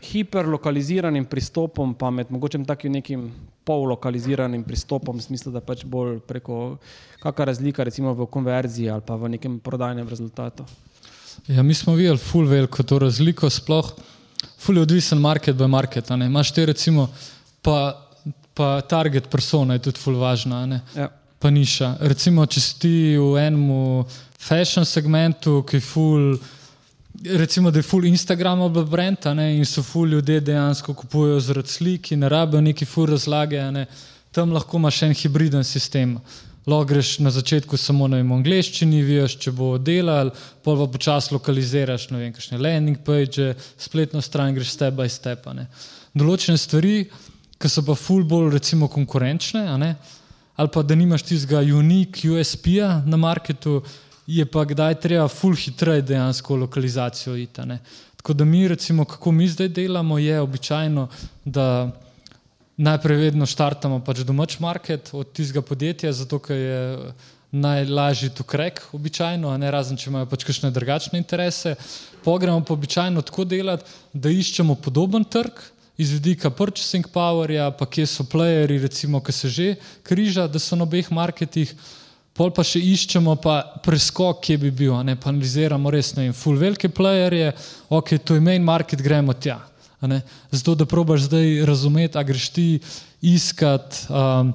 [0.00, 3.30] hiperlokaliziranim pristopom, pa med mogoče takim nekim
[3.64, 6.78] pollokaliziranim pristopom, v smislu, da pač bolj preko,
[7.20, 10.64] kakšna razlika recimo v konverziji ali pa v nekem prodajnem rezultatu.
[11.48, 13.92] Ja, mi smo videli ful veliko to razliko, sploh
[14.60, 16.10] ful je odvisen market by market.
[16.10, 17.08] Imaš te recimo,
[17.62, 18.09] pa
[18.60, 21.08] pa target persona je tudi ful važna, ja.
[21.40, 21.94] pa niša.
[22.12, 23.70] Recimo, če si ti v enem
[24.36, 26.26] fashion segmentu, ki je ful
[27.40, 32.12] recimo, da je full Instagramable brand ne, in so full ljudje dejansko kupujejo zaradi slik
[32.12, 33.86] in ne rabijo neki full razlage, ne,
[34.32, 36.18] tam lahko imaš en hibriden sistem.
[36.66, 40.30] Lahko greš na začetku samo na angliščini, vidiš, če bo delal,
[40.64, 45.48] pa pa počasi lokaliziraš, ne vem, kakšne landing page, spletno stran, greš step by step.
[46.12, 47.06] Določene stvari,
[47.60, 49.66] ki so pa full bolj recimo konkurenčne,
[50.56, 53.82] ali pa da nimaš tistega unik USP-ja na marketu,
[54.26, 57.62] je pa kdaj treba full hitreje dejansko lokalizacijo iti.
[58.16, 61.08] Tako da mi, recimo, kako mi zdaj delamo, je običajno,
[61.44, 61.90] da
[62.76, 66.80] najprej vedno štartamo pač domač market od tistega podjetja, zato ker je
[67.50, 71.74] najlažji tu krek, običajno, ne razen če imajo pač kakšne drugačne interese.
[72.24, 75.64] Pogremo pa običajno tako delati, da iščemo podoben trg.
[76.00, 79.66] Iz vidika purchasing powerja, pa kje so playeri, recimo, ki se že
[80.06, 81.74] križa, da so na obeh marketih,
[82.32, 86.36] pol pa še iščemo pa preskok, kje bi bil, ne pa analiziramo res ne in
[86.36, 87.52] full velike playerje,
[87.92, 89.58] ok, to je main market, gremo tja.
[90.50, 92.66] Zato, da probaš zdaj razumeti, a greš ti
[93.20, 94.54] iskat, um,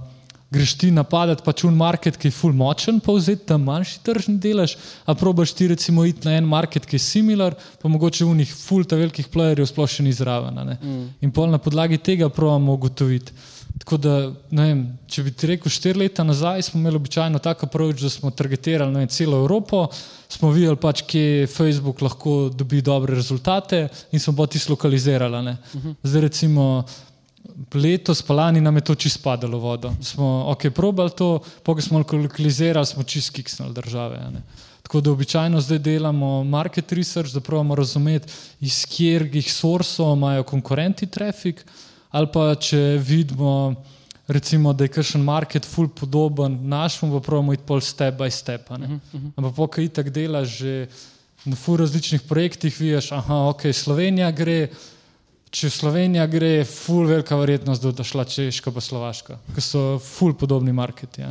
[0.54, 4.38] greš ti napadati pač un market, ki je full močen, pa vzeti tam manjši tržni
[4.42, 8.38] delež, a probaš ti recimo iti na en market, ki je similar, pa mogoče v
[8.42, 10.62] njih full ta velikih playerjev sploh še ni zraven.
[10.78, 11.04] Mm.
[11.26, 13.34] In pol na podlagi tega probamo ugotoviti.
[13.76, 14.14] Tako da,
[14.56, 18.32] vem, če bi ti rekel, štiri leta nazaj smo imeli običajno tako approach, da smo
[18.32, 19.90] targetirali vem, celo Evropo,
[20.32, 25.36] smo videli pač, kje Facebook lahko dobi dobre rezultate in smo pa tisto lokalizirali.
[25.36, 25.90] Uh mhm.
[25.90, 25.96] -huh.
[26.04, 26.86] Zdaj recimo
[27.74, 29.94] letos, pa lani nam je to čisto padalo vodo.
[30.02, 34.20] Smo ok, probali to, pa smo lokalizirali, smo čisto kiksnili države.
[34.82, 41.08] Tako da običajno zdaj delamo market research, da pravimo razumeti, iz katerih sorsov imajo konkurenti
[41.08, 41.66] trafik
[42.12, 43.76] ali pa če vidimo,
[44.28, 48.70] recimo, da je kakšen market ful podoben našemu, pa pravimo iti pol step by step.
[48.72, 49.00] Uh -huh.
[49.36, 50.88] Ampak pokaj itak delaš že
[51.46, 54.70] na ful različnih projektih, vidiš, aha, ok, Slovenija gre.
[55.56, 59.84] Če Slovenija gre, je ful velika verjetnost, da bo šla Češka pa Slovaška, ker so
[60.04, 61.24] ful podobni marketi.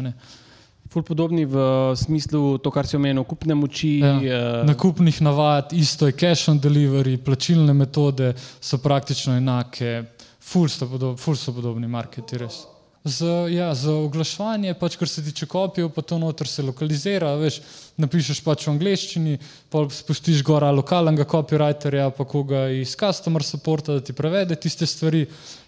[0.88, 1.60] Ful podobni v
[1.98, 3.98] smislu to, kar si omenil, kupne moči.
[4.00, 4.62] Ja, uh...
[4.64, 10.06] Nakupnih navad, isto je cash on delivery, plačilne metode so praktično enake,
[10.40, 12.62] ful so, podob, ful so podobni marketi, res.
[13.04, 17.34] Z, ja, za oglaševanje, pač, kar se tiče kopijev, pa to noter se lokalizira.
[17.36, 17.58] Veš,
[18.00, 19.34] napišeš pač v angleščini,
[19.68, 25.26] pa spustiš gora lokalnega copywriterja, pa koga iz customer supporta, da ti prevede tiste stvari.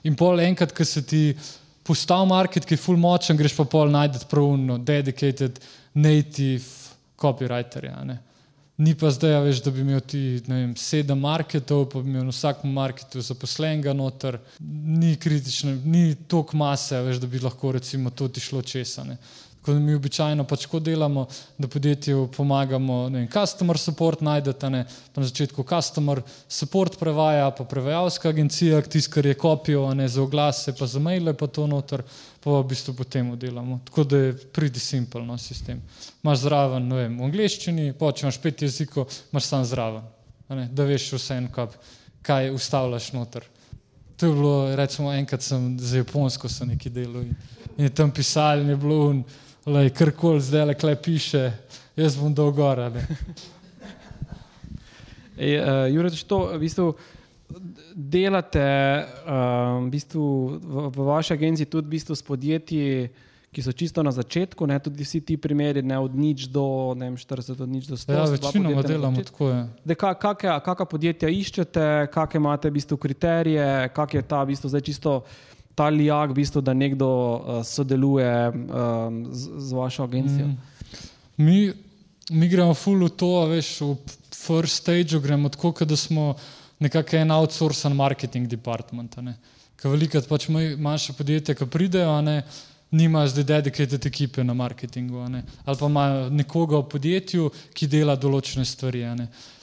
[0.08, 1.22] In pol enkrat, ko se ti
[1.84, 5.60] postal market, ki je full močen, greš pa pol najdete pravno dedicated
[5.92, 6.64] native
[7.20, 8.00] copywriterja.
[8.76, 12.34] Ni pa zdaj, veš, da bi imel ti vem, sedem marketov, pa bi imel na
[12.34, 18.28] vsakem marketu zaposlenega noter, ni kritično, ni toliko mase, veš, da bi lahko recimo to
[18.28, 19.16] ti šlo česane.
[19.56, 21.24] Tako da mi običajno pač ko delamo,
[21.58, 24.84] da podjetju pomagamo, ne vem, customer support najdete, ne,
[25.14, 30.20] pa na začetku customer support prevaja, pa prevajalska agencija, tisti, kar je kopijo, ne za
[30.22, 32.04] oglase, pa za maile, pa to noter
[32.46, 33.80] pa v bistvu potem delamo.
[33.84, 35.80] Tako da je pridi simpel no, sistem.
[36.22, 40.04] Imáš zraven, ne vem, v angleščini, pa če imaš pet jezikov, imaš sam zraven,
[40.54, 41.74] ne, da veš vse en kap,
[42.22, 43.48] kaj ustavljaš noter.
[44.16, 47.34] To je bilo, recimo, enkrat sem za Japonsko sem nekaj delal in,
[47.74, 49.24] in tam pisali, je bilo un,
[49.66, 51.44] lej, karkoli zdaj le klej piše,
[51.98, 52.92] jaz bom dolgora.
[55.34, 56.92] Ej, uh, Jure, to v bistvu
[57.94, 60.24] delate um, v, bistvu
[60.58, 63.08] v, v vaši agenciji tudi v bistvu s podjetji,
[63.54, 67.14] ki so čisto na začetku, ne tudi vsi ti primeri, ne od nič do ne,
[67.16, 68.12] 40, od nič do 100.
[68.12, 69.48] Ja, večinoma delamo tako.
[69.86, 75.12] Kakšna podjetja iščete, kakšne imate v bistvu kriterije, kak je ta v bistvu zdaj čisto.
[75.76, 80.46] Ta lijak, v bistvu, da nekdo uh, sodeluje um, z, z vašo agencijo.
[80.48, 80.56] Mm.
[81.36, 81.68] Mi,
[82.32, 83.92] mi gremo fully v to, veš, v
[84.32, 86.32] first stage gremo tako, da smo
[86.78, 89.16] nekako en outsourcen marketing department.
[89.76, 92.42] Ker veliko pač manjše podjetje, ki pridejo, ne,
[92.90, 95.20] nimajo zdaj dedicated ekipe na marketingu.
[95.64, 99.04] Ali pa imajo nekoga v podjetju, ki dela določene stvari.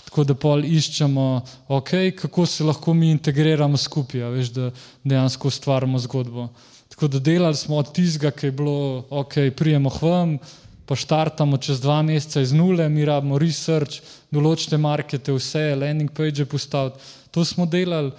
[0.06, 1.26] Tako da pol iščemo,
[1.74, 4.70] okay, kako se lahko mi integriramo skupaj, veš, da
[5.04, 6.50] dejansko ustvarjamo zgodbo.
[6.94, 10.38] Tako da delali smo od tistega, ki je bilo, ok, prijemo hvam,
[10.86, 16.46] pa štartamo čez dva meseca iz nule, mi rabimo research, določite markete, vse, landing page
[16.46, 17.00] postaviti.
[17.32, 18.12] To smo delali,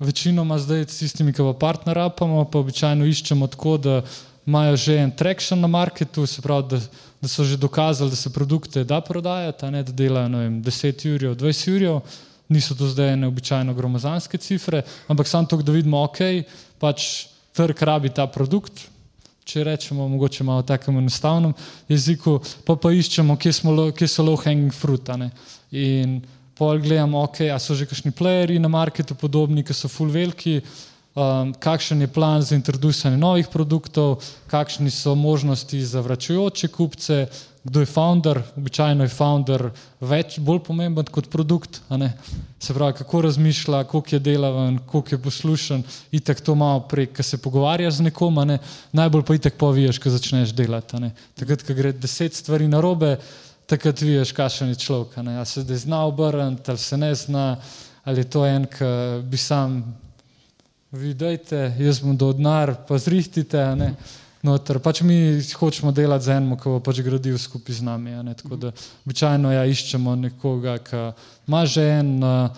[0.00, 4.00] večinoma zdaj s tistimi, ki pa partner apamo, pa običajno iščemo tako, da
[4.46, 6.80] imajo že en traction na marketu, se pravi, da,
[7.20, 11.30] da so že dokazali, da se produkte da prodajati, ne da delajo vem, 10 ur,
[11.36, 12.02] 20 ur.
[12.50, 16.18] Niso to zdaj neobičajno gromozanske cifre, ampak samo to, da vidimo, ok,
[16.82, 18.89] pač trg rabi ta produkt,
[19.50, 21.54] če rečemo, mogoče malo tako enostavnem
[21.90, 25.10] jeziku, pa pa iščemo, kje, smo, kje so low hanging fruit.
[25.70, 26.20] In
[26.58, 30.60] pol gledam, ok, a so že kakšni playeri na marketu podobni, ki so full veliki,
[31.16, 34.20] um, kakšen je plan za introduciranje novih produktov,
[34.50, 37.24] kakšni so možnosti za vračajoče kupce,
[37.64, 39.66] kdo je founder, običajno je founder
[40.00, 41.82] več, bolj pomemben kot produkt,
[42.60, 47.22] se pravi, kako razmišlja, koliko je delaven, koliko je poslušen, itek to malo prek, ki
[47.22, 48.58] se pogovarja z nekom, ne?
[48.96, 51.12] najbolj pa itek poviješ, ko začneš delati.
[51.36, 53.18] Takrat, ko gre deset stvari na robe,
[53.68, 57.46] takrat vidiš, kakšen je človek, ali se zdaj zna obrniti, ali se ne zna,
[58.04, 58.88] ali je to en, ki
[59.28, 59.82] bi sam,
[60.90, 63.62] vidite, jaz bom do odnar, pa zrihtite.
[64.42, 64.78] Noter.
[64.80, 68.16] Pač mi hočemo delati z enim, ki bo pač gradil skupaj z nami.
[68.40, 68.72] Tako da
[69.04, 71.00] običajno ja, iščemo nekoga, ki
[71.44, 72.48] ima že en uh,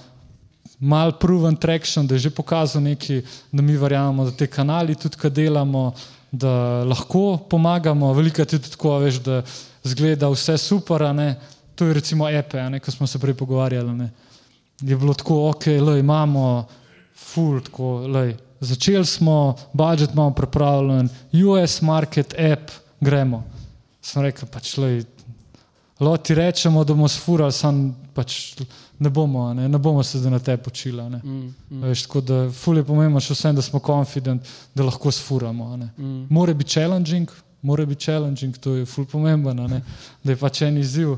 [0.78, 3.22] mal proven traction, da je že pokazal nekaj,
[3.52, 5.90] da mi verjamemo, da te kanali tudi, ki delamo,
[6.30, 8.12] da lahko pomagamo.
[8.14, 9.42] Veliko je tudi tako, veš, da
[9.82, 11.02] zgleda vse super.
[11.74, 13.92] To je recimo EPE, ko smo se prej pogovarjali.
[13.94, 14.10] Ne.
[14.80, 16.66] Je bilo tako, ok, le imamo,
[17.14, 18.36] full, tako, lej.
[18.62, 21.08] Začeli smo, budžet imamo pripravljen,
[21.46, 22.70] US market app,
[23.00, 23.42] gremo.
[24.02, 25.02] Sem rekel, pač lej,
[26.22, 28.54] ti rečemo, da bomo sfurali, sam pač
[29.02, 31.02] ne bomo, ne, ne bomo se zdaj na te počili.
[31.02, 31.82] Mm, mm.
[31.82, 35.76] Veš, tako da ful je pomembno še vsem, da smo confident, da lahko sfuramo.
[35.76, 36.26] Mm.
[36.30, 37.30] Mora biti challenging,
[37.62, 39.66] mora biti challenging, to je ful pomembno,
[40.22, 41.16] da je pač en izziv.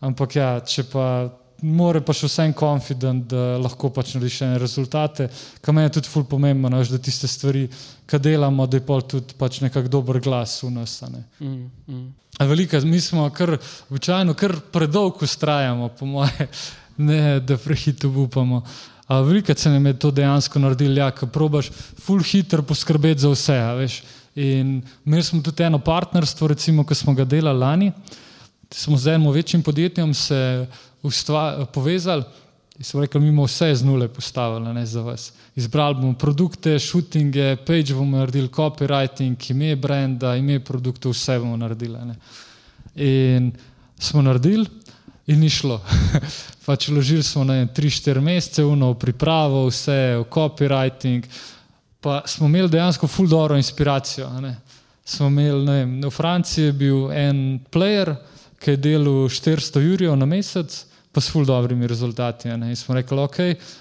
[0.00, 1.28] Ampak ja, če pa
[1.62, 5.28] more pa še vsem confident, da lahko pač narediš ene rezultate,
[5.60, 7.66] kar meni je tudi ful pomembno, no, da tiste stvari,
[8.06, 10.98] ki delamo, da je pol tudi pač nekak dober glas v nas.
[11.40, 12.04] Mm, mm.
[12.48, 13.56] Velika, mi smo kar
[13.90, 16.48] običajno, kar predolgo ustrajamo, po moje,
[17.08, 18.62] ne da prehito upamo.
[19.08, 21.70] Velika se nam je to dejansko naredilo, ja, ko probaš
[22.02, 23.58] ful hitro poskrbeti za vse.
[23.78, 24.02] Veš.
[24.36, 27.92] In imeli smo tudi eno partnerstvo, recimo, ki smo ga delali lani.
[28.76, 30.66] Smo z enim večjim podjetjem se
[31.02, 32.24] ustva, povezali
[32.78, 35.32] in smo rekli, mi bomo vse z nule postavili za vas.
[35.56, 41.98] Izbrali bomo produkte, shootinge, page bomo naredili, copywriting, ime brenda, ime produktov, vse bomo naredili.
[42.04, 42.16] Ne.
[42.96, 43.52] In
[43.98, 44.66] smo naredili
[45.26, 45.80] in ni šlo.
[46.66, 51.24] pač ložili smo na 3-4 mesece, uno v pripravo, vse v copywriting,
[52.00, 54.28] pa smo imeli dejansko full dobro inspiracijo.
[55.04, 58.16] Smo imeli, ne vem, v Franciji je bil en player,
[58.58, 62.48] ki je delal 400 jurjev na mesec, pa s ful dobrimi rezultati.
[62.48, 62.70] Ne?
[62.70, 63.36] In smo rekli, ok,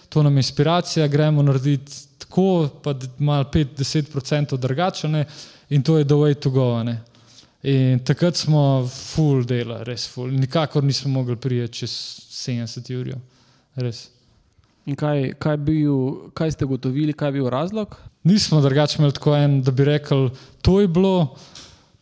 [0.09, 5.25] to nam je inspiracija, gremo narediti tako, pa malo 5-10% drugače ne?
[5.69, 6.83] in to je the way to go.
[6.83, 7.01] Ne?
[7.63, 10.31] In takrat smo full dela, res full.
[10.31, 11.91] Nikakor nismo mogli prijeti čez
[12.29, 13.15] 70 ur.
[14.85, 17.95] In kaj, kaj, bil, kaj ste gotovili, kaj je bil razlog?
[18.23, 20.29] Nismo drugače imeli tako en, da bi rekel,
[20.61, 21.35] to je bilo.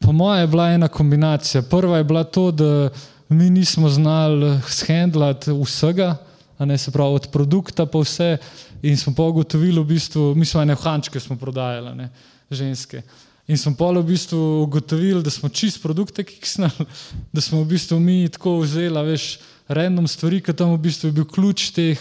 [0.03, 1.61] Po mojem je bila ena kombinacija.
[1.61, 2.89] Prva je bila to, da
[3.29, 6.15] mi nismo znali shendlati vsega,
[6.59, 8.37] ne, se pravi od produkta pa vse.
[8.81, 12.09] In smo pa ugotovili, v bistvu, mi smo ene hančke prodajali, ne,
[12.51, 13.01] ženske.
[13.47, 16.85] In smo pa v bistvu ugotovili, da smo čist produkte kiksnali,
[17.31, 21.11] da smo v bistvu mi tako vzeli, veš, random stvari, ki tam v bistvu je
[21.15, 21.99] bil ključ teh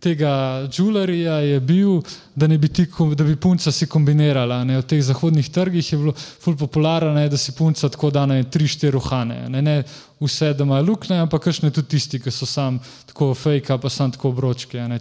[0.00, 2.00] tega žularija je bil,
[2.34, 4.64] da, bi, ti, da bi punca si kombinirala.
[4.64, 4.78] Ne.
[4.80, 8.42] V teh zahodnih trgih je bilo ful popularno, ne, da si punca tako da na
[8.42, 9.48] tri, štiri ruhane.
[9.48, 9.82] Ne, ne
[10.20, 12.80] vse, da imajo luknje, ampak kakšne tudi tisti, ki so sam
[13.12, 14.80] tako fake, pa sam tako bročke.
[14.88, 15.00] Ne,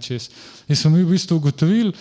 [0.67, 1.93] In smo mi v bistvu ugotovili,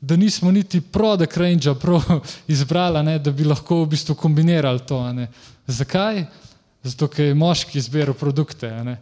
[0.00, 1.70] da nismo niti product range
[2.54, 5.12] izbrali, ne, da bi lahko v bistvu kombinirali to.
[5.12, 5.28] Ne.
[5.66, 6.24] Zakaj?
[6.82, 8.66] Zato, ker je moški izbiral produkte.
[8.82, 8.96] Ne?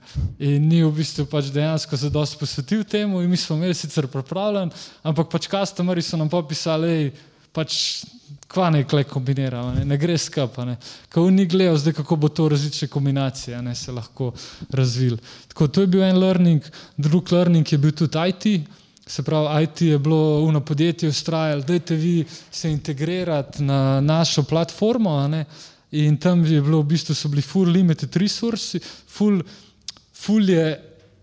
[0.45, 4.09] In ni v bistvu pač dejansko se dosti posvetil temu, in mi smo imeli sicer
[4.13, 7.09] pripravljen, ampak pač kastomeri so nam popisali,
[7.57, 8.05] pač
[8.51, 10.75] kva ne klej kombiniramo, ne, ne gre skupaj.
[11.13, 14.33] Ko ni gledal, zdaj kako bo to različne kombinacije ne, se lahko
[14.75, 15.17] razvil.
[15.49, 18.69] Tako to je bil en learning, drug learning je bil tudi IT.
[19.11, 25.17] Se pravi, IT je bilo v podjetju ustrajalo, dajte vi se integrirati na našo platformo.
[25.91, 29.43] In tam je bilo v bistvu, so bili full limited resources, full,
[30.15, 30.67] full je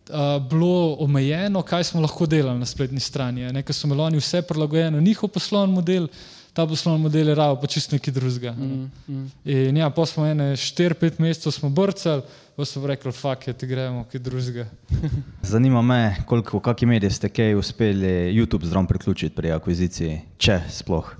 [0.10, 3.48] uh, bilo omejeno, kaj smo lahko delali na spletni strani.
[3.54, 6.10] Nekaj so imeli oni vse prilagojeno, njihov poslovni model,
[6.54, 8.52] ta poslovni model je ravo, pa čist nekaj drugega.
[8.52, 9.30] Mm, mm.
[9.46, 12.26] In ja, pa smo ene 4-5 mesecev smo brcali,
[12.56, 14.68] pa so rekli, fuck, je ti gremo, kaj drugega.
[15.54, 20.60] Zanima me, koliko, v kakšni mediji ste kaj uspeli YouTube zdrav priključiti pri akviziciji, če
[20.82, 21.16] sploh.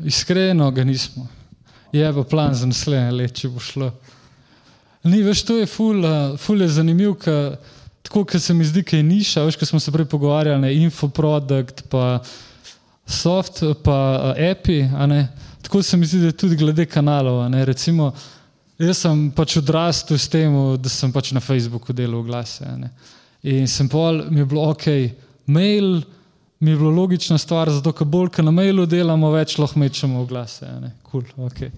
[0.00, 1.28] Iskreno ga nismo
[1.92, 3.90] je pa plan za naslednje leto, če bo šlo.
[5.04, 7.56] Ni več, to je ful, uh, ful je zanimiv, ker
[8.02, 10.72] tako, ker se mi zdi, da je niša, veš, ko smo se prej pogovarjali, ne,
[10.84, 12.20] infoprodukt, pa
[13.06, 13.98] soft, pa
[14.32, 14.82] uh, api,
[15.62, 18.12] tako se mi zdi, da je tudi glede kanalov, ne, recimo,
[18.82, 22.92] jaz sem pač odrastel s tem, da sem pač na Facebooku delal glase, ne.
[23.42, 24.86] In sem pol, mi je bilo ok,
[25.50, 25.96] mail
[26.62, 30.20] mi je bilo logična stvar, zato ker bolj, ker na mailu delamo, več lahko mečemo
[30.22, 30.68] v glase.
[31.10, 31.72] Cool, okay.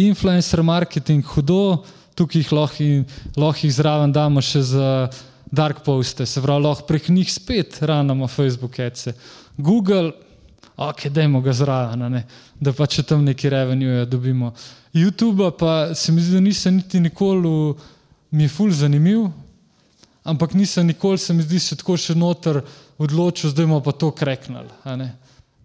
[0.00, 1.82] Influencer marketing, hudo,
[2.16, 2.86] tukaj jih lahko,
[3.36, 4.86] lahko jih zraven damo še za
[5.52, 9.12] dark poste, se pravi, lahko prek njih spet ranamo Facebook ece.
[9.58, 10.14] Google,
[10.80, 12.22] ok, dajmo ga zraven,
[12.56, 14.54] da pa če tam neki revenue dobimo.
[14.96, 17.74] YouTube pa se mi zdi, da nisem niti nikoli,
[18.32, 19.28] mi je ful zanimiv,
[20.24, 22.62] ampak nisem nikoli, se mi zdi, še tako še noter
[23.02, 24.70] odločil, zdaj bomo pa to kreknili.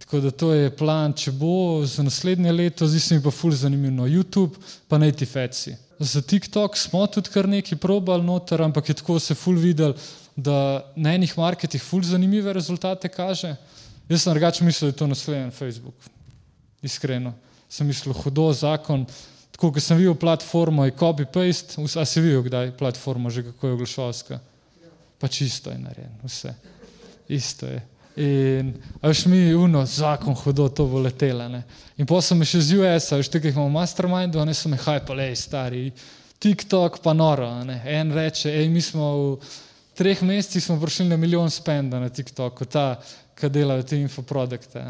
[0.07, 3.51] Tako da to je plan, če bo za naslednje leto, zdaj se mi pa ful
[3.51, 3.91] zanimivo.
[3.91, 4.55] No, YouTube,
[4.87, 5.73] pa ne ti feci.
[5.99, 9.97] Za TikTok smo tudi kar nekaj probali noter, ampak je tako se ful videl,
[10.35, 13.55] da na enih marketih ful zanimive rezultate kaže.
[14.07, 16.07] Jaz sem drugače mislil, da je to naslednji Facebook.
[16.81, 17.33] Iskreno.
[17.69, 19.03] Sem mislil, hudo zakon.
[19.57, 23.73] Tako, ko sem videl platformo, je copy-paste, a si videl kdaj platformo, že kako je
[23.73, 24.39] oglašalska.
[25.19, 26.55] Pa čisto je narejeno, vse
[27.29, 27.81] isto je.
[28.17, 31.45] In až mi uno, zakon hudo, to bo letelo.
[31.97, 35.91] In potem sem še z US-a, veš, tukaj imamo mastermind, oni so me hajpali, stari,
[36.41, 37.45] TikTok pa noro.
[37.63, 37.81] Ne?
[37.85, 39.37] En reče, ej, mi smo v
[39.97, 42.95] treh mesecih smo prišli na milijon spenda na TikToku, ta,
[43.37, 44.81] ki delajo te infoprodukte.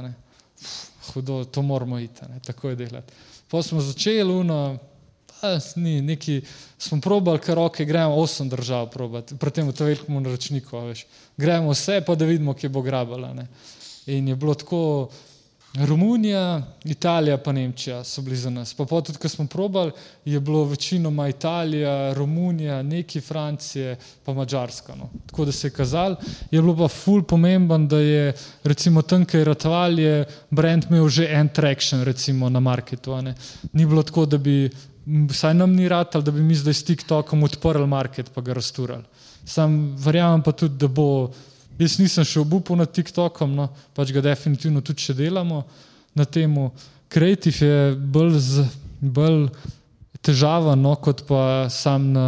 [1.12, 2.40] Hudo, to moramo iti, ne?
[2.44, 3.14] tako je delati.
[3.48, 4.78] Potem smo začeli, uno,
[5.76, 6.42] ni, neki,
[6.78, 8.90] smo probali, ker roke gremo osem držav,
[9.40, 11.06] pri tem to velikem naročniku, veš.
[11.38, 13.34] Gremo vse, pa da vidimo, kje bo grabala.
[13.34, 13.48] Ne.
[14.08, 15.10] In je bilo tako,
[15.86, 18.74] Romunija, Italija, pa Nemčija so bili za nas.
[18.74, 19.92] Pa tudi, ko smo probali,
[20.26, 24.96] je bilo večinoma Italija, Romunija, neki Francije, pa Mačarska.
[24.96, 25.10] No.
[25.26, 26.16] Tako da se je kazal,
[26.52, 28.34] je bilo pa ful pomemben, da je
[28.64, 33.16] recimo tam, kjer je Ratval, je brand imel že en traction recimo na marketu.
[33.74, 34.70] Ni bilo tako, da bi
[35.08, 39.04] vsaj nam ni rad, da bi mi zdaj s TikTokom odprli market pa ga rasturali.
[39.46, 41.32] Sam verjamem pa tudi, da bo,
[41.80, 45.64] jaz nisem še obupal nad TikTokom, no, pač ga definitivno tudi še delamo
[46.16, 46.72] na temu.
[47.08, 48.66] Kreativ je bolj, z,
[49.00, 49.48] bolj
[50.20, 52.28] težava, no, kot pa sam na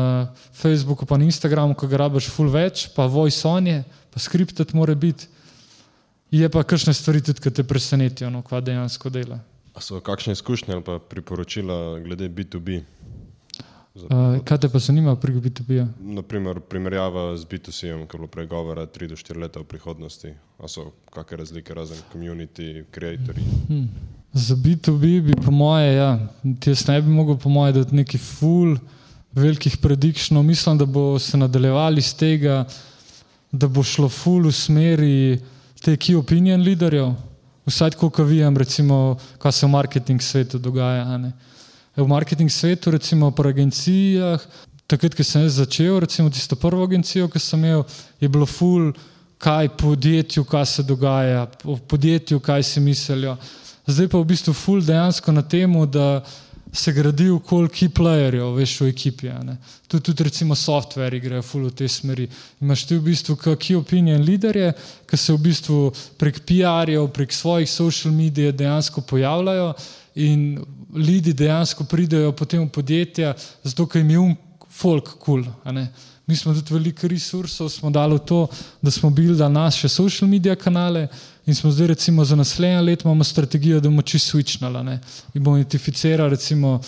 [0.55, 3.83] Facebooku, pa na Instagramu, ko ga rabiš full več, pa voice on je,
[4.13, 5.27] pa skriptet mora biti.
[6.31, 9.41] Je pa kakšne stvari tudi, ki te presenetijo, no, kva dejansko dela.
[9.79, 12.81] A so kakšne izkušnje ali priporočila glede B2B?
[13.95, 15.71] Uh, kaj te pa zanima pri B2B?
[15.71, 15.87] -ja?
[15.99, 20.33] Naprimer, primerjava z B2C-jem, ki je bilo prej govora 3 do 4 leta v prihodnosti.
[20.59, 23.43] A so kakšne razlike razen community, creatorji?
[23.67, 23.87] Hmm.
[24.33, 26.27] Za B2B bi po moje, ja,
[26.65, 28.75] jaz ne bi mogel po moje dati neki full
[29.31, 30.43] velikih predikšnov.
[30.43, 32.65] Mislim, da bo se nadaljevali z tega,
[33.51, 35.39] da bo šlo full v smeri
[35.81, 37.15] te key opinion leaderjev,
[37.69, 41.05] vsaj tako, ko vidim, recimo, kaj se v marketing svetu dogaja.
[41.95, 44.43] V marketing svetu, recimo po agencijah,
[44.87, 47.83] takrat, ko sem začel, recimo tisto prvo agencijo, ki sem imel,
[48.19, 48.93] je bilo full,
[49.39, 53.37] kaj podjetju, kaj se dogaja, v podjetju, kaj si mislijo.
[53.87, 56.21] Zdaj pa v bistvu full dejansko na tem, da
[56.71, 59.31] se gradi okoli key playerjev, veš, v ekipi.
[59.87, 62.27] Tudi, tudi recimo software grejo full v te smeri.
[62.61, 64.73] Imaš ti v bistvu key opinion leaderje,
[65.09, 65.79] ki se v bistvu
[66.17, 69.73] prek PR-jev, prek svojih social medij dejansko pojavljajo
[70.15, 70.59] in
[70.93, 73.33] ljudi dejansko pridejo potem v podjetja,
[73.63, 74.37] zato ker jim je um
[74.69, 75.43] folk kul.
[75.43, 75.89] Cool,
[76.29, 78.47] Mi smo tudi veliko resursov, dali v to,
[78.81, 81.07] da smo bili da naše social medije kanale
[81.45, 84.97] in smo zdaj recimo za naslednje leto imamo strategijo, da bomo čisto switchnali
[85.33, 86.81] in bomo identificirali recimo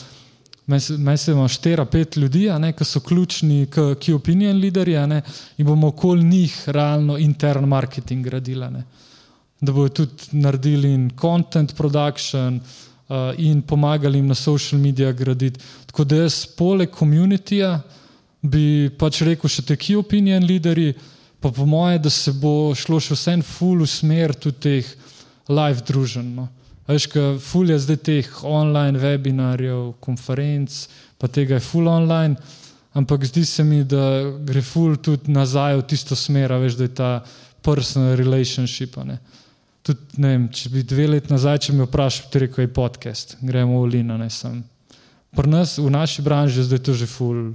[0.68, 2.48] Meni se štera, pet ljudi,
[2.78, 3.68] ki so ključni,
[4.00, 5.22] ki opinion leaderji,
[5.58, 8.70] in bomo okoli njih realno intern marketing gradili.
[8.72, 8.84] Ne?
[9.62, 15.60] Da bodo tudi naredili in content production uh, in pomagali jim na social medijih graditi.
[15.86, 17.82] Tako da jaz, poleg komunitija,
[18.42, 20.96] bi pač rekel še te key opinion leaderji,
[21.42, 24.90] pa po moje, da se bo šlo še vse en full v smer tudi teh
[25.50, 26.34] live družen.
[26.38, 26.48] No.
[26.90, 30.74] Veš, kaj full je zdaj teh online webinarjev, konferenc,
[31.22, 32.38] pa tega je full online,
[32.98, 36.96] ampak zdi se mi, da gre full tudi nazaj v tisto smer, veš, da je
[36.98, 37.12] ta
[37.66, 38.98] personal relationship.
[39.06, 39.20] Ne
[40.18, 43.96] vem, če bi dve leti nazaj, če mi vprašal, bi rekel, je podcast, gremo v
[43.96, 44.60] Lino, ne sem.
[45.38, 47.54] Pri nas, v naši branži, zdaj je to že full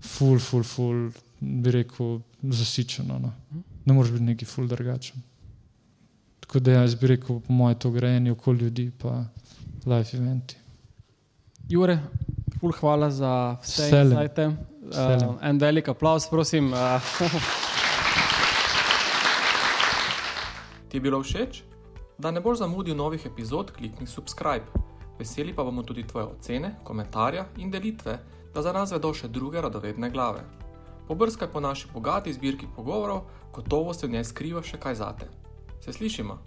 [0.00, 1.10] ful, ful, ful,
[1.40, 3.18] bi rekel, zasičeno.
[3.18, 3.32] No.
[3.84, 5.22] Ne moreš biti neki ful drugačen.
[6.40, 9.24] Tako da jaz bi rekel, po mojem, to grejenje okoli ljudi, pa
[9.86, 10.56] live eventi.
[11.68, 11.98] Jure,
[12.60, 14.46] ful, hvala za vse insighte.
[14.46, 14.54] Uh,
[15.42, 16.72] en velik aplaus, prosim.
[16.72, 16.78] Uh.
[20.88, 21.62] Ti je bilo všeč?
[22.18, 24.64] Da ne boš zamudil novih epizod, klikni subscribe.
[25.18, 28.18] Veseli pa bomo tudi tvoje ocene, komentarje in delitve
[28.56, 30.40] da za nas vedo še druge radovedne glave.
[31.08, 35.26] Pobrskaj po naši bogati zbirki pogovorov, gotovo se v njej skriva še kaj zate.
[35.84, 36.38] Se slišimo?